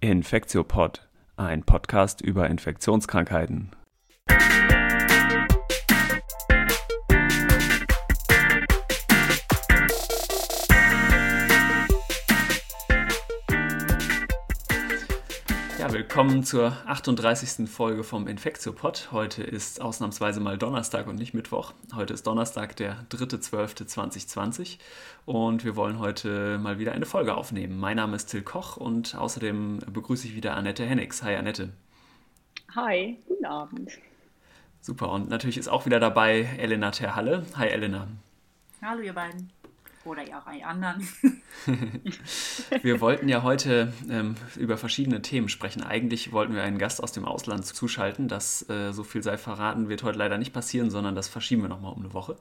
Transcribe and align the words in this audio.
Infektiopod, 0.00 1.08
ein 1.36 1.64
Podcast 1.64 2.20
über 2.20 2.48
Infektionskrankheiten. 2.48 3.70
Willkommen 16.08 16.42
zur 16.42 16.72
38. 16.86 17.68
Folge 17.68 18.02
vom 18.02 18.28
Infektiopod. 18.28 19.10
Heute 19.12 19.42
ist 19.42 19.82
ausnahmsweise 19.82 20.40
mal 20.40 20.56
Donnerstag 20.56 21.06
und 21.06 21.16
nicht 21.16 21.34
Mittwoch. 21.34 21.74
Heute 21.94 22.14
ist 22.14 22.26
Donnerstag, 22.26 22.76
der 22.76 23.04
3.12.2020 23.10 24.78
und 25.26 25.66
wir 25.66 25.76
wollen 25.76 25.98
heute 25.98 26.56
mal 26.56 26.78
wieder 26.78 26.92
eine 26.92 27.04
Folge 27.04 27.36
aufnehmen. 27.36 27.78
Mein 27.78 27.98
Name 27.98 28.16
ist 28.16 28.28
Till 28.28 28.40
Koch 28.40 28.78
und 28.78 29.16
außerdem 29.16 29.80
begrüße 29.80 30.26
ich 30.26 30.34
wieder 30.34 30.56
Annette 30.56 30.86
Hennigs. 30.86 31.22
Hi 31.22 31.36
Annette. 31.36 31.74
Hi, 32.74 33.18
guten 33.28 33.44
Abend. 33.44 33.90
Super 34.80 35.12
und 35.12 35.28
natürlich 35.28 35.58
ist 35.58 35.68
auch 35.68 35.84
wieder 35.84 36.00
dabei 36.00 36.48
Elena 36.58 36.90
Terhalle. 36.90 37.44
Hi 37.54 37.68
Elena. 37.68 38.08
Hallo 38.80 39.02
ihr 39.02 39.12
beiden. 39.12 39.52
Oder 40.04 40.26
ja 40.26 40.40
auch 40.40 40.46
alle 40.46 40.64
anderen. 40.64 41.06
wir 42.82 43.00
wollten 43.00 43.28
ja 43.28 43.42
heute 43.42 43.92
ähm, 44.08 44.36
über 44.56 44.78
verschiedene 44.78 45.22
Themen 45.22 45.48
sprechen. 45.48 45.82
Eigentlich 45.82 46.32
wollten 46.32 46.54
wir 46.54 46.62
einen 46.62 46.78
Gast 46.78 47.02
aus 47.02 47.12
dem 47.12 47.24
Ausland 47.24 47.66
zuschalten. 47.66 48.28
Das, 48.28 48.68
äh, 48.70 48.92
so 48.92 49.04
viel 49.04 49.22
sei 49.22 49.36
verraten, 49.36 49.88
wird 49.88 50.02
heute 50.02 50.18
leider 50.18 50.38
nicht 50.38 50.52
passieren, 50.52 50.90
sondern 50.90 51.14
das 51.14 51.28
verschieben 51.28 51.62
wir 51.62 51.68
nochmal 51.68 51.92
um 51.92 52.00
eine 52.00 52.14
Woche, 52.14 52.36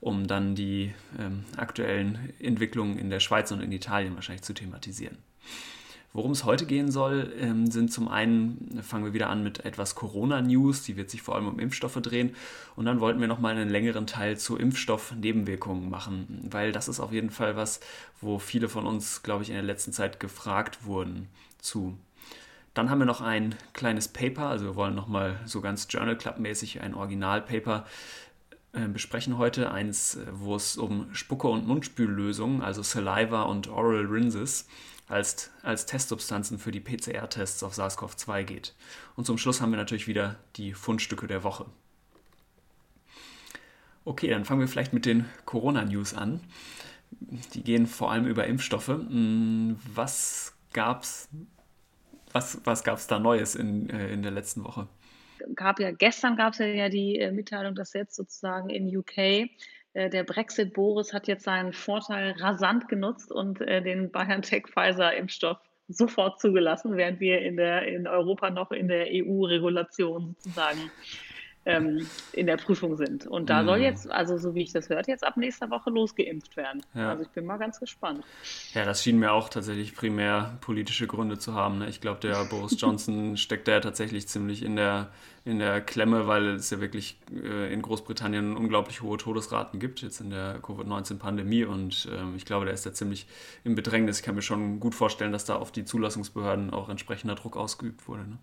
um 0.00 0.26
dann 0.26 0.54
die 0.54 0.94
ähm, 1.18 1.44
aktuellen 1.56 2.32
Entwicklungen 2.38 2.98
in 2.98 3.10
der 3.10 3.20
Schweiz 3.20 3.50
und 3.52 3.60
in 3.60 3.72
Italien 3.72 4.14
wahrscheinlich 4.14 4.42
zu 4.42 4.52
thematisieren. 4.52 5.18
Worum 6.12 6.32
es 6.32 6.44
heute 6.44 6.66
gehen 6.66 6.90
soll, 6.90 7.32
ähm, 7.38 7.70
sind 7.70 7.92
zum 7.92 8.08
einen, 8.08 8.80
fangen 8.82 9.04
wir 9.04 9.12
wieder 9.12 9.30
an 9.30 9.44
mit 9.44 9.64
etwas 9.64 9.94
Corona-News, 9.94 10.82
die 10.82 10.96
wird 10.96 11.08
sich 11.08 11.22
vor 11.22 11.36
allem 11.36 11.46
um 11.46 11.60
Impfstoffe 11.60 12.00
drehen. 12.02 12.34
Und 12.74 12.86
dann 12.86 12.98
wollten 12.98 13.20
wir 13.20 13.28
nochmal 13.28 13.54
einen 13.54 13.70
längeren 13.70 14.08
Teil 14.08 14.36
zu 14.36 14.56
Impfstoff-Nebenwirkungen 14.56 15.88
machen, 15.88 16.48
weil 16.50 16.72
das 16.72 16.88
ist 16.88 16.98
auf 16.98 17.12
jeden 17.12 17.30
Fall 17.30 17.54
was, 17.54 17.78
wo 18.20 18.40
viele 18.40 18.68
von 18.68 18.86
uns, 18.86 19.22
glaube 19.22 19.44
ich, 19.44 19.50
in 19.50 19.54
der 19.54 19.62
letzten 19.62 19.92
Zeit 19.92 20.18
gefragt 20.18 20.84
wurden 20.84 21.28
zu. 21.58 21.96
Dann 22.74 22.90
haben 22.90 22.98
wir 22.98 23.06
noch 23.06 23.20
ein 23.20 23.54
kleines 23.72 24.08
Paper, 24.08 24.46
also 24.46 24.64
wir 24.64 24.74
wollen 24.74 24.96
nochmal 24.96 25.38
so 25.44 25.60
ganz 25.60 25.86
Journal 25.90 26.16
Club-mäßig 26.16 26.80
ein 26.80 26.94
Originalpaper 26.94 27.86
äh, 28.72 28.88
besprechen 28.88 29.38
heute. 29.38 29.70
Eins, 29.70 30.18
wo 30.32 30.56
es 30.56 30.76
um 30.76 31.12
Spucke- 31.14 31.48
und 31.48 31.68
Mundspüllösungen, 31.68 32.62
also 32.62 32.82
Saliva 32.82 33.42
und 33.42 33.68
Oral 33.68 34.06
Rinses, 34.06 34.66
als, 35.10 35.50
als 35.62 35.86
Testsubstanzen 35.86 36.58
für 36.58 36.70
die 36.70 36.80
PCR-Tests 36.80 37.62
auf 37.62 37.74
SARS-CoV-2 37.74 38.44
geht. 38.44 38.74
Und 39.16 39.26
zum 39.26 39.38
Schluss 39.38 39.60
haben 39.60 39.72
wir 39.72 39.76
natürlich 39.76 40.06
wieder 40.06 40.36
die 40.56 40.72
Fundstücke 40.72 41.26
der 41.26 41.42
Woche. 41.42 41.66
Okay, 44.04 44.28
dann 44.28 44.44
fangen 44.44 44.60
wir 44.60 44.68
vielleicht 44.68 44.92
mit 44.92 45.06
den 45.06 45.26
Corona-News 45.44 46.14
an. 46.14 46.40
Die 47.54 47.62
gehen 47.62 47.86
vor 47.86 48.12
allem 48.12 48.26
über 48.26 48.46
Impfstoffe. 48.46 48.88
Hm, 48.88 49.76
was 49.92 50.54
gab's, 50.72 51.28
was, 52.32 52.60
was 52.64 52.84
gab's 52.84 53.08
da 53.08 53.18
Neues 53.18 53.56
in, 53.56 53.90
äh, 53.90 54.12
in 54.12 54.22
der 54.22 54.30
letzten 54.30 54.64
Woche? 54.64 54.86
Gab 55.56 55.80
ja, 55.80 55.90
gestern 55.90 56.36
gab 56.36 56.52
es 56.52 56.58
ja 56.60 56.88
die 56.88 57.18
äh, 57.18 57.32
Mitteilung, 57.32 57.74
dass 57.74 57.94
jetzt 57.94 58.14
sozusagen 58.14 58.70
in 58.70 58.96
UK 58.96 59.50
der 59.94 60.24
Brexit 60.24 60.72
Boris 60.72 61.12
hat 61.12 61.26
jetzt 61.26 61.44
seinen 61.44 61.72
Vorteil 61.72 62.32
rasant 62.38 62.88
genutzt 62.88 63.32
und 63.32 63.60
äh, 63.60 63.82
den 63.82 64.10
BioNTech-Pfizer-Impfstoff 64.10 65.58
sofort 65.88 66.40
zugelassen, 66.40 66.96
während 66.96 67.20
wir 67.20 67.40
in, 67.40 67.56
der, 67.56 67.86
in 67.88 68.06
Europa 68.06 68.50
noch 68.50 68.70
in 68.70 68.88
der 68.88 69.06
EU-Regulation 69.10 70.36
sozusagen 70.38 70.90
ähm, 71.66 72.06
in 72.32 72.46
der 72.46 72.56
Prüfung 72.56 72.96
sind. 72.96 73.26
Und 73.26 73.50
da 73.50 73.62
mm. 73.62 73.66
soll 73.66 73.78
mhm. 73.78 73.84
jetzt, 73.84 74.10
also 74.10 74.38
so 74.38 74.54
wie 74.54 74.62
ich 74.62 74.72
das 74.72 74.88
hört, 74.88 75.08
jetzt 75.08 75.26
ab 75.26 75.36
nächster 75.36 75.70
Woche 75.70 75.90
losgeimpft 75.90 76.56
werden. 76.56 76.82
Ja. 76.94 77.10
Also 77.10 77.22
ich 77.22 77.28
bin 77.28 77.44
mal 77.44 77.58
ganz 77.58 77.78
gespannt. 77.78 78.24
Ja, 78.72 78.84
das 78.84 79.02
schien 79.02 79.18
mir 79.18 79.32
auch 79.32 79.50
tatsächlich 79.50 79.94
primär 79.94 80.56
politische 80.62 81.06
Gründe 81.06 81.38
zu 81.38 81.54
haben. 81.54 81.78
Ne? 81.78 81.88
Ich 81.88 82.00
glaube, 82.00 82.20
der 82.20 82.44
Boris 82.50 82.80
Johnson 82.80 83.36
steckt 83.36 83.68
da 83.68 83.72
ja 83.72 83.80
tatsächlich 83.80 84.26
ziemlich 84.26 84.62
in 84.62 84.76
der, 84.76 85.10
in 85.44 85.58
der 85.58 85.82
Klemme, 85.82 86.26
weil 86.26 86.46
es 86.48 86.70
ja 86.70 86.80
wirklich 86.80 87.18
äh, 87.30 87.72
in 87.72 87.82
Großbritannien 87.82 88.56
unglaublich 88.56 89.02
hohe 89.02 89.18
Todesraten 89.18 89.78
gibt, 89.80 90.00
jetzt 90.00 90.20
in 90.20 90.30
der 90.30 90.60
Covid-19-Pandemie. 90.60 91.64
Und 91.64 92.08
ähm, 92.10 92.36
ich 92.36 92.46
glaube, 92.46 92.64
der 92.64 92.72
ist 92.72 92.86
da 92.86 92.94
ziemlich 92.94 93.26
im 93.64 93.74
Bedrängnis. 93.74 94.20
Ich 94.20 94.24
kann 94.24 94.34
mir 94.34 94.42
schon 94.42 94.80
gut 94.80 94.94
vorstellen, 94.94 95.32
dass 95.32 95.44
da 95.44 95.56
auf 95.56 95.72
die 95.72 95.84
Zulassungsbehörden 95.84 96.70
auch 96.70 96.88
entsprechender 96.88 97.34
Druck 97.34 97.58
ausgeübt 97.58 98.08
wurde. 98.08 98.22
Ne? 98.22 98.38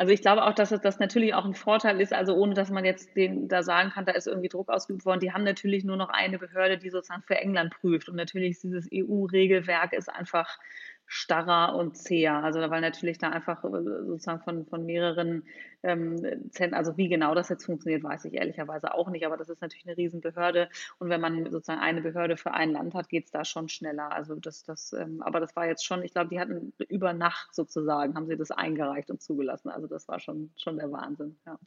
Also 0.00 0.12
ich 0.12 0.20
glaube 0.22 0.44
auch, 0.44 0.54
dass 0.54 0.70
das 0.70 1.00
natürlich 1.00 1.34
auch 1.34 1.44
ein 1.44 1.54
Vorteil 1.54 2.00
ist, 2.00 2.12
also 2.12 2.34
ohne 2.36 2.54
dass 2.54 2.70
man 2.70 2.84
jetzt 2.84 3.16
den 3.16 3.48
da 3.48 3.64
sagen 3.64 3.90
kann, 3.90 4.04
da 4.04 4.12
ist 4.12 4.28
irgendwie 4.28 4.48
Druck 4.48 4.68
ausgeübt 4.68 5.04
worden. 5.04 5.18
Die 5.18 5.32
haben 5.32 5.42
natürlich 5.42 5.82
nur 5.82 5.96
noch 5.96 6.08
eine 6.08 6.38
Behörde, 6.38 6.78
die 6.78 6.90
sozusagen 6.90 7.22
für 7.22 7.36
England 7.36 7.74
prüft. 7.80 8.08
Und 8.08 8.14
natürlich 8.14 8.52
ist 8.52 8.62
dieses 8.62 8.88
EU-Regelwerk 8.94 9.92
ist 9.92 10.08
einfach 10.08 10.58
starrer 11.08 11.74
und 11.74 11.96
zäher. 11.96 12.44
Also 12.44 12.60
weil 12.60 12.82
natürlich 12.82 13.18
da 13.18 13.30
einfach 13.30 13.64
äh, 13.64 13.82
sozusagen 14.04 14.42
von, 14.42 14.66
von 14.66 14.84
mehreren 14.84 15.42
ähm, 15.82 16.18
Zentren, 16.50 16.74
also 16.74 16.96
wie 16.98 17.08
genau 17.08 17.34
das 17.34 17.48
jetzt 17.48 17.64
funktioniert, 17.64 18.04
weiß 18.04 18.26
ich 18.26 18.34
ehrlicherweise 18.34 18.94
auch 18.94 19.08
nicht, 19.08 19.24
aber 19.24 19.38
das 19.38 19.48
ist 19.48 19.62
natürlich 19.62 19.86
eine 19.86 19.96
Riesenbehörde 19.96 20.68
und 20.98 21.08
wenn 21.08 21.20
man 21.20 21.50
sozusagen 21.50 21.80
eine 21.80 22.02
Behörde 22.02 22.36
für 22.36 22.52
ein 22.52 22.70
Land 22.72 22.94
hat, 22.94 23.08
geht 23.08 23.24
es 23.24 23.30
da 23.30 23.44
schon 23.44 23.68
schneller. 23.68 24.12
Also 24.12 24.34
das, 24.36 24.64
das, 24.64 24.92
ähm, 24.92 25.22
aber 25.22 25.40
das 25.40 25.56
war 25.56 25.66
jetzt 25.66 25.84
schon, 25.84 26.02
ich 26.02 26.12
glaube, 26.12 26.28
die 26.28 26.40
hatten 26.40 26.74
über 26.88 27.14
Nacht 27.14 27.54
sozusagen, 27.54 28.14
haben 28.14 28.26
sie 28.26 28.36
das 28.36 28.50
eingereicht 28.50 29.10
und 29.10 29.22
zugelassen. 29.22 29.70
Also 29.70 29.86
das 29.86 30.08
war 30.08 30.20
schon, 30.20 30.50
schon 30.56 30.76
der 30.76 30.92
Wahnsinn, 30.92 31.38
ja. 31.46 31.58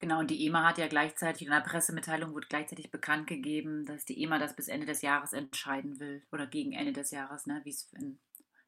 Genau, 0.00 0.18
und 0.18 0.30
die 0.30 0.46
EMA 0.46 0.66
hat 0.66 0.78
ja 0.78 0.88
gleichzeitig, 0.88 1.46
in 1.46 1.52
der 1.52 1.60
Pressemitteilung 1.60 2.32
wurde 2.32 2.46
gleichzeitig 2.48 2.90
bekannt 2.90 3.26
gegeben, 3.26 3.84
dass 3.84 4.06
die 4.06 4.22
EMA 4.22 4.38
das 4.38 4.56
bis 4.56 4.68
Ende 4.68 4.86
des 4.86 5.02
Jahres 5.02 5.34
entscheiden 5.34 6.00
will 6.00 6.22
oder 6.32 6.46
gegen 6.46 6.72
Ende 6.72 6.94
des 6.94 7.10
Jahres, 7.10 7.46
ne, 7.46 7.60
wie 7.64 7.70
es 7.70 7.90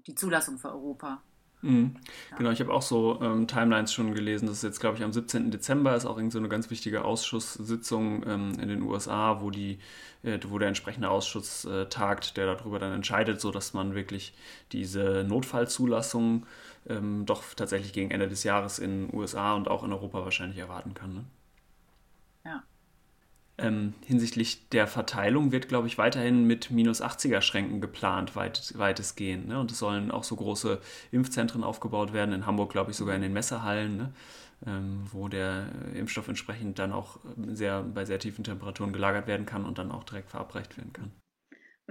die 0.06 0.14
Zulassung 0.14 0.58
für 0.58 0.70
Europa. 0.70 1.22
Mhm. 1.62 1.94
Ja. 2.30 2.36
Genau, 2.36 2.50
ich 2.50 2.60
habe 2.60 2.72
auch 2.72 2.82
so 2.82 3.20
ähm, 3.22 3.46
Timelines 3.46 3.92
schon 3.92 4.14
gelesen. 4.14 4.46
Das 4.46 4.56
ist 4.58 4.64
jetzt, 4.64 4.80
glaube 4.80 4.98
ich, 4.98 5.04
am 5.04 5.12
17. 5.12 5.50
Dezember 5.50 5.94
ist 5.94 6.04
auch 6.04 6.16
irgend 6.16 6.32
so 6.32 6.38
eine 6.38 6.48
ganz 6.48 6.70
wichtige 6.70 7.04
Ausschusssitzung 7.04 8.24
ähm, 8.26 8.52
in 8.60 8.68
den 8.68 8.82
USA, 8.82 9.40
wo 9.40 9.50
die, 9.50 9.78
äh, 10.24 10.38
wo 10.48 10.58
der 10.58 10.68
entsprechende 10.68 11.08
Ausschuss 11.08 11.64
äh, 11.64 11.86
tagt, 11.86 12.36
der 12.36 12.46
darüber 12.46 12.78
dann 12.78 12.92
entscheidet, 12.92 13.40
sodass 13.40 13.74
man 13.74 13.94
wirklich 13.94 14.34
diese 14.72 15.24
Notfallzulassung 15.26 16.46
ähm, 16.88 17.24
doch 17.26 17.42
tatsächlich 17.54 17.92
gegen 17.92 18.10
Ende 18.10 18.28
des 18.28 18.44
Jahres 18.44 18.78
in 18.78 19.06
den 19.08 19.16
USA 19.16 19.54
und 19.54 19.68
auch 19.68 19.84
in 19.84 19.92
Europa 19.92 20.24
wahrscheinlich 20.24 20.58
erwarten 20.58 20.94
kann. 20.94 21.14
Ne? 21.14 21.24
Ja. 22.44 22.62
Ähm, 23.58 23.94
hinsichtlich 24.04 24.68
der 24.70 24.86
Verteilung 24.86 25.52
wird, 25.52 25.68
glaube 25.68 25.86
ich, 25.86 25.98
weiterhin 25.98 26.46
mit 26.46 26.70
minus 26.70 27.02
80er 27.02 27.42
Schränken 27.42 27.80
geplant, 27.80 28.34
weit, 28.34 28.72
weitestgehend. 28.76 29.48
Ne? 29.48 29.60
Und 29.60 29.70
es 29.70 29.78
sollen 29.78 30.10
auch 30.10 30.24
so 30.24 30.36
große 30.36 30.80
Impfzentren 31.12 31.62
aufgebaut 31.62 32.12
werden. 32.12 32.34
In 32.34 32.46
Hamburg, 32.46 32.72
glaube 32.72 32.90
ich, 32.90 32.96
sogar 32.96 33.14
in 33.14 33.22
den 33.22 33.32
Messehallen, 33.32 33.96
ne? 33.96 34.12
ähm, 34.66 35.04
wo 35.10 35.28
der 35.28 35.66
Impfstoff 35.94 36.28
entsprechend 36.28 36.78
dann 36.78 36.92
auch 36.92 37.18
sehr, 37.48 37.82
bei 37.82 38.04
sehr 38.04 38.18
tiefen 38.18 38.44
Temperaturen 38.44 38.92
gelagert 38.92 39.26
werden 39.26 39.46
kann 39.46 39.64
und 39.64 39.78
dann 39.78 39.92
auch 39.92 40.04
direkt 40.04 40.30
verabreicht 40.30 40.76
werden 40.76 40.92
kann. 40.92 41.12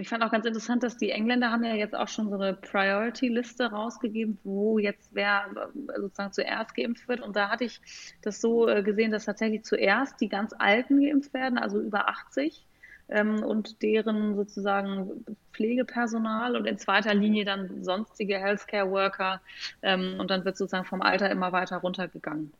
Ich 0.01 0.09
fand 0.09 0.23
auch 0.23 0.31
ganz 0.31 0.47
interessant, 0.47 0.81
dass 0.81 0.97
die 0.97 1.11
Engländer 1.11 1.51
haben 1.51 1.63
ja 1.63 1.75
jetzt 1.75 1.95
auch 1.95 2.07
schon 2.07 2.29
so 2.29 2.35
eine 2.35 2.55
Priority-Liste 2.55 3.69
rausgegeben, 3.69 4.39
wo 4.43 4.79
jetzt 4.79 5.13
wer 5.13 5.45
äh, 5.55 5.99
sozusagen 5.99 6.33
zuerst 6.33 6.73
geimpft 6.73 7.07
wird. 7.07 7.21
Und 7.21 7.35
da 7.35 7.49
hatte 7.49 7.65
ich 7.65 7.79
das 8.23 8.41
so 8.41 8.67
äh, 8.67 8.81
gesehen, 8.81 9.11
dass 9.11 9.25
tatsächlich 9.25 9.63
zuerst 9.63 10.19
die 10.19 10.27
ganz 10.27 10.53
Alten 10.57 10.99
geimpft 10.99 11.35
werden, 11.35 11.59
also 11.59 11.79
über 11.79 12.09
80 12.09 12.65
ähm, 13.09 13.43
und 13.43 13.83
deren 13.83 14.35
sozusagen 14.35 15.23
Pflegepersonal 15.53 16.55
und 16.55 16.65
in 16.65 16.79
zweiter 16.79 17.13
Linie 17.13 17.45
dann 17.45 17.83
sonstige 17.83 18.39
Healthcare-Worker. 18.39 19.39
Ähm, 19.83 20.15
und 20.19 20.31
dann 20.31 20.45
wird 20.45 20.57
sozusagen 20.57 20.85
vom 20.85 21.03
Alter 21.03 21.29
immer 21.29 21.51
weiter 21.51 21.77
runtergegangen. 21.77 22.51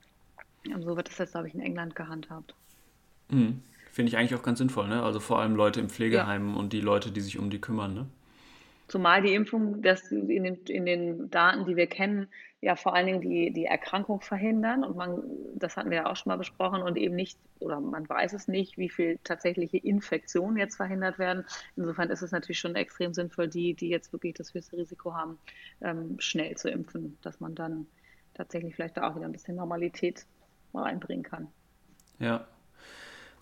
Und 0.71 0.83
so 0.83 0.95
wird 0.95 1.07
das 1.07 1.17
jetzt, 1.17 1.31
glaube 1.31 1.47
ich, 1.47 1.55
in 1.55 1.61
England 1.61 1.95
gehandhabt. 1.95 2.53
Mhm. 3.29 3.63
Finde 3.91 4.09
ich 4.09 4.17
eigentlich 4.17 4.35
auch 4.35 4.43
ganz 4.43 4.59
sinnvoll, 4.59 4.88
ne? 4.88 5.03
Also 5.03 5.19
vor 5.19 5.39
allem 5.39 5.55
Leute 5.55 5.79
im 5.79 5.89
Pflegeheim 5.89 6.49
ja. 6.49 6.55
und 6.55 6.71
die 6.73 6.81
Leute, 6.81 7.11
die 7.11 7.21
sich 7.21 7.38
um 7.38 7.49
die 7.49 7.59
kümmern, 7.59 7.93
ne? 7.93 8.07
Zumal 8.88 9.21
die 9.21 9.33
Impfung, 9.33 9.81
das 9.81 10.11
in 10.11 10.43
den, 10.43 10.55
in 10.65 10.85
den 10.85 11.29
Daten, 11.29 11.65
die 11.65 11.77
wir 11.77 11.88
kennen, 11.88 12.27
ja 12.61 12.75
vor 12.75 12.93
allen 12.93 13.07
Dingen 13.07 13.21
die, 13.21 13.51
die 13.51 13.65
Erkrankung 13.65 14.21
verhindern. 14.21 14.83
Und 14.83 14.95
man, 14.95 15.23
das 15.55 15.77
hatten 15.77 15.89
wir 15.89 15.97
ja 15.97 16.11
auch 16.11 16.15
schon 16.15 16.29
mal 16.29 16.38
besprochen, 16.38 16.81
und 16.81 16.97
eben 16.97 17.15
nicht, 17.15 17.38
oder 17.59 17.79
man 17.79 18.07
weiß 18.07 18.33
es 18.33 18.47
nicht, 18.47 18.77
wie 18.77 18.89
viel 18.89 19.17
tatsächliche 19.23 19.77
Infektionen 19.77 20.57
jetzt 20.57 20.75
verhindert 20.75 21.19
werden. 21.19 21.45
Insofern 21.75 22.09
ist 22.09 22.21
es 22.21 22.31
natürlich 22.31 22.59
schon 22.59 22.75
extrem 22.75 23.13
sinnvoll, 23.13 23.47
die, 23.47 23.73
die 23.73 23.89
jetzt 23.89 24.13
wirklich 24.13 24.35
das 24.35 24.53
höchste 24.53 24.77
Risiko 24.77 25.13
haben, 25.13 25.37
ähm, 25.81 26.19
schnell 26.19 26.55
zu 26.55 26.69
impfen, 26.69 27.17
dass 27.21 27.39
man 27.39 27.55
dann 27.55 27.87
tatsächlich 28.33 28.75
vielleicht 28.75 28.97
da 28.97 29.09
auch 29.09 29.15
wieder 29.15 29.25
ein 29.25 29.31
bisschen 29.31 29.55
Normalität 29.55 30.25
reinbringen 30.73 31.23
kann. 31.23 31.47
Ja, 32.19 32.45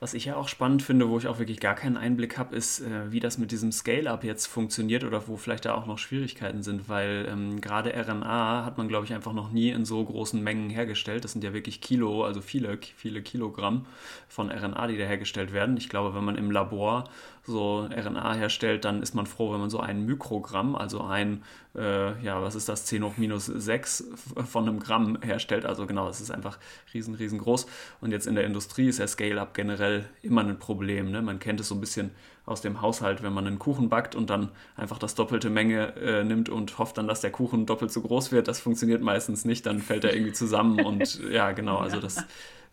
Was 0.01 0.13
ich 0.13 0.25
ja 0.25 0.37
auch 0.37 0.47
spannend 0.47 0.81
finde, 0.81 1.09
wo 1.09 1.17
ich 1.17 1.27
auch 1.27 1.39
wirklich 1.39 1.59
gar 1.59 1.75
keinen 1.75 1.97
Einblick 1.97 2.37
habe, 2.37 2.55
ist, 2.55 2.79
äh, 2.79 3.11
wie 3.11 3.19
das 3.19 3.37
mit 3.37 3.51
diesem 3.51 3.73
Scale-up 3.73 4.23
jetzt 4.23 4.45
funktioniert 4.45 5.03
oder 5.03 5.27
wo 5.27 5.35
vielleicht 5.35 5.65
da 5.65 5.73
auch 5.73 5.85
noch 5.85 5.97
Schwierigkeiten 5.97 6.63
sind, 6.63 6.87
weil 6.87 7.27
ähm, 7.29 7.59
gerade 7.59 7.93
RNA 7.93 8.63
hat 8.63 8.77
man, 8.77 8.87
glaube 8.87 9.05
ich, 9.05 9.13
einfach 9.13 9.33
noch 9.33 9.51
nie 9.51 9.71
in 9.71 9.83
so 9.83 10.03
großen 10.03 10.41
Mengen 10.41 10.69
hergestellt. 10.69 11.25
Das 11.25 11.33
sind 11.33 11.43
ja 11.43 11.53
wirklich 11.53 11.81
Kilo, 11.81 12.23
also 12.23 12.39
viele, 12.39 12.79
viele 12.95 13.21
Kilogramm 13.21 13.87
von 14.29 14.49
RNA, 14.49 14.87
die 14.87 14.97
da 14.97 15.03
hergestellt 15.03 15.51
werden. 15.51 15.75
Ich 15.75 15.89
glaube, 15.89 16.15
wenn 16.15 16.23
man 16.23 16.37
im 16.37 16.49
Labor 16.49 17.03
so 17.49 17.87
RNA 17.91 18.33
herstellt, 18.35 18.85
dann 18.85 19.01
ist 19.01 19.15
man 19.15 19.25
froh, 19.25 19.51
wenn 19.51 19.59
man 19.59 19.69
so 19.69 19.79
ein 19.79 20.05
Mikrogramm, 20.05 20.75
also 20.75 21.01
ein, 21.01 21.43
äh, 21.75 22.21
ja, 22.23 22.41
was 22.41 22.55
ist 22.55 22.69
das, 22.69 22.85
10 22.85 23.03
hoch 23.03 23.17
minus 23.17 23.45
6 23.45 24.05
von 24.45 24.67
einem 24.67 24.79
Gramm 24.79 25.17
herstellt. 25.21 25.65
Also 25.65 25.85
genau, 25.85 26.07
es 26.07 26.21
ist 26.21 26.31
einfach 26.31 26.59
riesen, 26.93 27.15
riesengroß. 27.15 27.65
Und 28.01 28.11
jetzt 28.11 28.27
in 28.27 28.35
der 28.35 28.45
Industrie 28.45 28.87
ist 28.87 28.99
ja 28.99 29.07
Scale-up 29.07 29.53
generell 29.53 30.05
immer 30.21 30.41
ein 30.41 30.59
Problem. 30.59 31.11
Ne? 31.11 31.21
Man 31.21 31.39
kennt 31.39 31.59
es 31.59 31.67
so 31.67 31.75
ein 31.75 31.81
bisschen 31.81 32.11
aus 32.45 32.61
dem 32.61 32.81
Haushalt, 32.81 33.21
wenn 33.21 33.33
man 33.33 33.45
einen 33.45 33.59
Kuchen 33.59 33.89
backt 33.89 34.15
und 34.15 34.29
dann 34.29 34.49
einfach 34.75 34.97
das 34.97 35.13
doppelte 35.13 35.49
Menge 35.49 35.95
äh, 35.97 36.23
nimmt 36.23 36.49
und 36.49 36.79
hofft 36.79 36.97
dann, 36.97 37.07
dass 37.07 37.21
der 37.21 37.31
Kuchen 37.31 37.65
doppelt 37.65 37.91
so 37.91 38.01
groß 38.01 38.31
wird. 38.31 38.47
Das 38.47 38.59
funktioniert 38.59 39.03
meistens 39.03 39.45
nicht, 39.45 39.65
dann 39.65 39.79
fällt 39.79 40.03
er 40.03 40.13
irgendwie 40.13 40.33
zusammen 40.33 40.83
und 40.83 41.21
ja, 41.31 41.51
genau, 41.51 41.77
also 41.77 41.99
das 41.99 42.23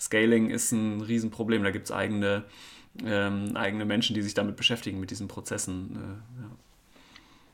Scaling 0.00 0.50
ist 0.50 0.72
ein 0.72 1.00
Riesenproblem. 1.00 1.62
Da 1.62 1.70
gibt 1.70 1.86
es 1.86 1.92
eigene 1.92 2.44
ähm, 3.04 3.56
eigene 3.56 3.84
Menschen, 3.84 4.14
die 4.14 4.22
sich 4.22 4.34
damit 4.34 4.56
beschäftigen, 4.56 5.00
mit 5.00 5.10
diesen 5.10 5.28
Prozessen. 5.28 5.96
Äh, 5.96 6.42
ja. 6.42 6.50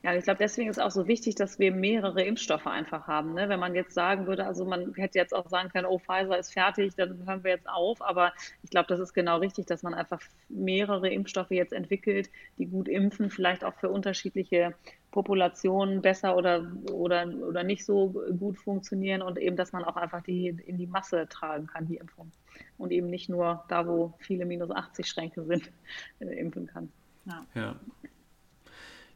Ja, 0.05 0.13
ich 0.15 0.25
glaube, 0.25 0.39
deswegen 0.39 0.69
ist 0.69 0.81
auch 0.81 0.91
so 0.91 1.07
wichtig, 1.07 1.35
dass 1.35 1.59
wir 1.59 1.71
mehrere 1.71 2.23
Impfstoffe 2.23 2.67
einfach 2.67 3.07
haben. 3.07 3.35
Ne? 3.35 3.47
Wenn 3.47 3.59
man 3.61 3.73
jetzt 3.73 3.93
sagen 3.93 4.27
würde, 4.27 4.45
also 4.45 4.65
man 4.65 4.93
hätte 4.95 5.17
jetzt 5.17 5.33
auch 5.33 5.47
sagen 5.47 5.69
können, 5.69 5.85
oh, 5.85 5.97
Pfizer 5.97 6.37
ist 6.37 6.51
fertig, 6.51 6.93
dann 6.97 7.25
hören 7.25 7.45
wir 7.45 7.51
jetzt 7.51 7.69
auf. 7.69 8.01
Aber 8.01 8.33
ich 8.63 8.69
glaube, 8.69 8.87
das 8.89 8.99
ist 8.99 9.13
genau 9.13 9.37
richtig, 9.37 9.65
dass 9.65 9.81
man 9.81 9.93
einfach 9.93 10.19
mehrere 10.49 11.09
Impfstoffe 11.09 11.51
jetzt 11.51 11.71
entwickelt, 11.71 12.29
die 12.57 12.65
gut 12.65 12.89
impfen, 12.89 13.29
vielleicht 13.29 13.63
auch 13.63 13.75
für 13.75 13.89
unterschiedliche 13.89 14.73
Populationen 15.13 16.01
besser 16.01 16.35
oder, 16.35 16.65
oder, 16.91 17.27
oder 17.47 17.63
nicht 17.63 17.85
so 17.85 18.09
gut 18.39 18.57
funktionieren 18.57 19.21
und 19.21 19.37
eben, 19.37 19.55
dass 19.55 19.71
man 19.71 19.83
auch 19.83 19.95
einfach 19.95 20.23
die 20.23 20.47
in 20.47 20.77
die 20.77 20.87
Masse 20.87 21.27
tragen 21.29 21.67
kann, 21.67 21.85
die 21.85 21.97
Impfung. 21.97 22.31
Und 22.79 22.91
eben 22.91 23.11
nicht 23.11 23.29
nur 23.29 23.63
da, 23.69 23.87
wo 23.87 24.15
viele 24.17 24.45
minus 24.45 24.71
80 24.71 25.07
Schränke 25.07 25.43
sind, 25.43 25.71
impfen 26.19 26.65
kann. 26.65 26.91
Ja. 27.25 27.45
ja. 27.53 27.75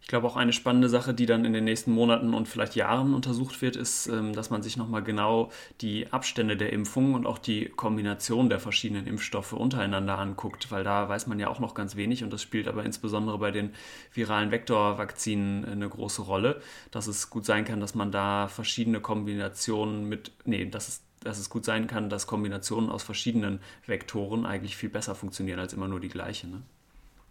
Ich 0.07 0.09
glaube, 0.09 0.25
auch 0.25 0.37
eine 0.37 0.53
spannende 0.53 0.87
Sache, 0.87 1.13
die 1.13 1.25
dann 1.25 1.43
in 1.43 1.51
den 1.51 1.65
nächsten 1.65 1.91
Monaten 1.91 2.33
und 2.33 2.47
vielleicht 2.47 2.77
Jahren 2.77 3.13
untersucht 3.13 3.61
wird, 3.61 3.75
ist, 3.75 4.07
ähm, 4.07 4.31
dass 4.31 4.49
man 4.49 4.63
sich 4.63 4.77
nochmal 4.77 5.03
genau 5.03 5.51
die 5.81 6.13
Abstände 6.13 6.55
der 6.55 6.71
Impfungen 6.71 7.13
und 7.13 7.25
auch 7.25 7.37
die 7.37 7.65
Kombination 7.65 8.47
der 8.47 8.61
verschiedenen 8.61 9.05
Impfstoffe 9.05 9.51
untereinander 9.51 10.17
anguckt, 10.17 10.71
weil 10.71 10.85
da 10.85 11.09
weiß 11.09 11.27
man 11.27 11.41
ja 11.41 11.49
auch 11.49 11.59
noch 11.59 11.73
ganz 11.73 11.97
wenig 11.97 12.23
und 12.23 12.31
das 12.31 12.41
spielt 12.41 12.69
aber 12.69 12.85
insbesondere 12.85 13.37
bei 13.37 13.51
den 13.51 13.73
viralen 14.13 14.49
Vektorvakzinen 14.49 15.65
eine 15.65 15.89
große 15.89 16.21
Rolle, 16.21 16.61
dass 16.91 17.07
es 17.07 17.29
gut 17.29 17.43
sein 17.43 17.65
kann, 17.65 17.81
dass 17.81 17.93
man 17.93 18.09
da 18.09 18.47
verschiedene 18.47 19.01
Kombinationen 19.01 20.07
mit, 20.07 20.31
nee, 20.45 20.63
dass 20.67 20.87
es 20.87 21.03
dass 21.21 21.37
es 21.37 21.49
gut 21.49 21.65
sein 21.65 21.87
kann, 21.87 22.09
dass 22.09 22.27
Kombinationen 22.27 22.89
aus 22.89 23.03
verschiedenen 23.03 23.59
Vektoren 23.85 24.45
eigentlich 24.45 24.77
viel 24.77 24.87
besser 24.87 25.15
funktionieren 25.15 25.59
als 25.59 25.73
immer 25.73 25.89
nur 25.89 25.99
die 25.99 26.07
gleiche. 26.07 26.47
Ne? 26.47 26.61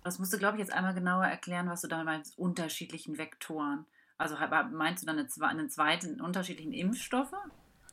Das 0.06 0.20
musst 0.20 0.32
du, 0.32 0.38
glaube 0.38 0.56
ich, 0.56 0.60
jetzt 0.60 0.72
einmal 0.72 0.94
genauer 0.94 1.24
erklären, 1.24 1.68
was 1.68 1.80
du 1.80 1.88
damit 1.88 2.06
meinst, 2.06 2.38
unterschiedlichen 2.38 3.18
Vektoren. 3.18 3.86
Also 4.18 4.36
meinst 4.72 5.02
du 5.02 5.06
dann 5.06 5.18
eine, 5.18 5.48
einen 5.48 5.68
zweiten 5.68 6.20
unterschiedlichen 6.20 6.72
Impfstoffe? 6.72 7.34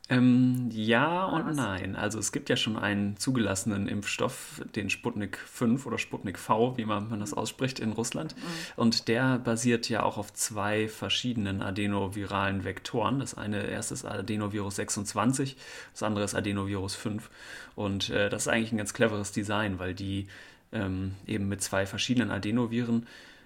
Ähm, 0.09 0.69
ja 0.71 1.27
oder 1.27 1.35
und 1.37 1.45
was? 1.47 1.55
nein. 1.57 1.95
Also 1.95 2.19
es 2.19 2.31
gibt 2.31 2.49
ja 2.49 2.55
schon 2.55 2.77
einen 2.77 3.17
zugelassenen 3.17 3.87
Impfstoff, 3.87 4.61
den 4.75 4.91
Sputnik 4.91 5.39
5 5.39 5.87
oder 5.87 5.97
Sputnik 5.97 6.37
V, 6.37 6.77
wie 6.77 6.85
man, 6.85 7.09
man 7.09 7.19
das 7.19 7.33
ausspricht, 7.33 7.79
in 7.79 7.93
Russland. 7.93 8.35
Mhm. 8.35 8.41
Und 8.75 9.07
der 9.07 9.39
basiert 9.39 9.89
ja 9.89 10.03
auch 10.03 10.19
auf 10.19 10.31
zwei 10.33 10.89
verschiedenen 10.89 11.63
adenoviralen 11.63 12.63
Vektoren. 12.63 13.19
Das 13.19 13.35
eine 13.35 13.63
erste 13.65 13.95
ist 13.95 14.05
Adenovirus 14.05 14.75
26, 14.75 15.57
das 15.93 16.03
andere 16.03 16.25
ist 16.25 16.35
Adenovirus 16.35 16.93
5. 16.93 17.31
Und 17.73 18.11
äh, 18.11 18.29
das 18.29 18.43
ist 18.43 18.47
eigentlich 18.49 18.71
ein 18.71 18.77
ganz 18.77 18.93
cleveres 18.93 19.31
Design, 19.31 19.79
weil 19.79 19.95
die 19.95 20.27
ähm, 20.73 21.13
eben 21.25 21.47
mit 21.47 21.61
zwei 21.61 21.85
verschiedenen 21.85 22.31
Adenoviren 22.31 23.05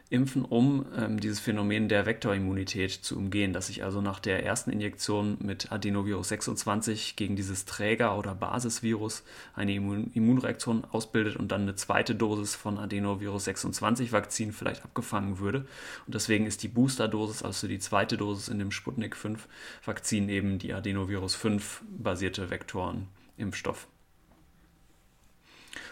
impfen, 0.09 0.45
um 0.45 0.85
ähm, 0.97 1.19
dieses 1.19 1.39
Phänomen 1.39 1.89
der 1.89 2.05
Vektorimmunität 2.05 2.91
zu 2.91 3.17
umgehen, 3.17 3.51
dass 3.51 3.67
sich 3.67 3.83
also 3.83 3.99
nach 3.99 4.19
der 4.19 4.45
ersten 4.45 4.71
Injektion 4.71 5.37
mit 5.41 5.71
Adenovirus 5.71 6.29
26 6.29 7.17
gegen 7.17 7.35
dieses 7.35 7.65
Träger- 7.65 8.17
oder 8.17 8.33
Basisvirus 8.33 9.23
eine 9.53 9.73
Immun 9.73 10.11
Immunreaktion 10.13 10.85
ausbildet 10.85 11.35
und 11.35 11.51
dann 11.51 11.63
eine 11.63 11.75
zweite 11.75 12.15
Dosis 12.15 12.55
von 12.55 12.77
Adenovirus 12.77 13.45
26 13.45 14.11
Vakzin 14.13 14.53
vielleicht 14.53 14.85
abgefangen 14.85 15.39
würde. 15.39 15.65
Und 16.05 16.15
deswegen 16.15 16.45
ist 16.45 16.63
die 16.63 16.69
Boosterdosis, 16.69 17.43
also 17.43 17.67
die 17.67 17.79
zweite 17.79 18.15
Dosis 18.15 18.47
in 18.47 18.59
dem 18.59 18.71
Sputnik 18.71 19.15
5 19.15 19.47
Vakzin 19.83 20.29
eben 20.29 20.57
die 20.57 20.73
Adenovirus 20.73 21.35
5 21.35 21.83
basierte 21.97 22.49
Vektoren-Impfstoff. 22.49 23.87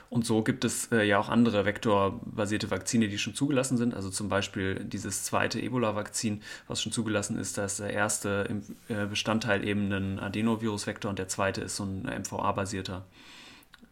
Und 0.10 0.26
so 0.26 0.44
gibt 0.44 0.64
es 0.66 0.92
äh, 0.92 1.04
ja 1.04 1.20
auch 1.20 1.30
andere 1.30 1.66
vektorbasierte 1.66 2.72
Vakzine, 2.72 3.08
die 3.08 3.18
schon 3.18 3.34
zugelassen 3.34 3.78
sind. 3.78 3.94
Also 3.94 4.10
zum 4.10 4.30
Beispiel 4.30 4.84
dieses 4.84 5.24
zweite 5.24 5.60
Ebola-Vakzin, 5.60 6.42
was 6.68 6.82
schon 6.82 6.92
zugelassen 6.92 7.38
ist. 7.38 7.58
Da 7.58 7.66
ist 7.66 7.80
der 7.80 7.92
erste 7.92 8.48
äh, 8.88 9.06
Bestandteil 9.08 9.68
eben 9.68 9.92
ein 9.92 10.20
Adenovirus-Vektor 10.20 11.10
und 11.10 11.20
der 11.20 11.28
zweite 11.28 11.62
ist 11.62 11.76
so 11.76 11.84
ein 11.84 12.04
MVA-basierter 12.04 13.06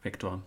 Vektor. 0.02 0.42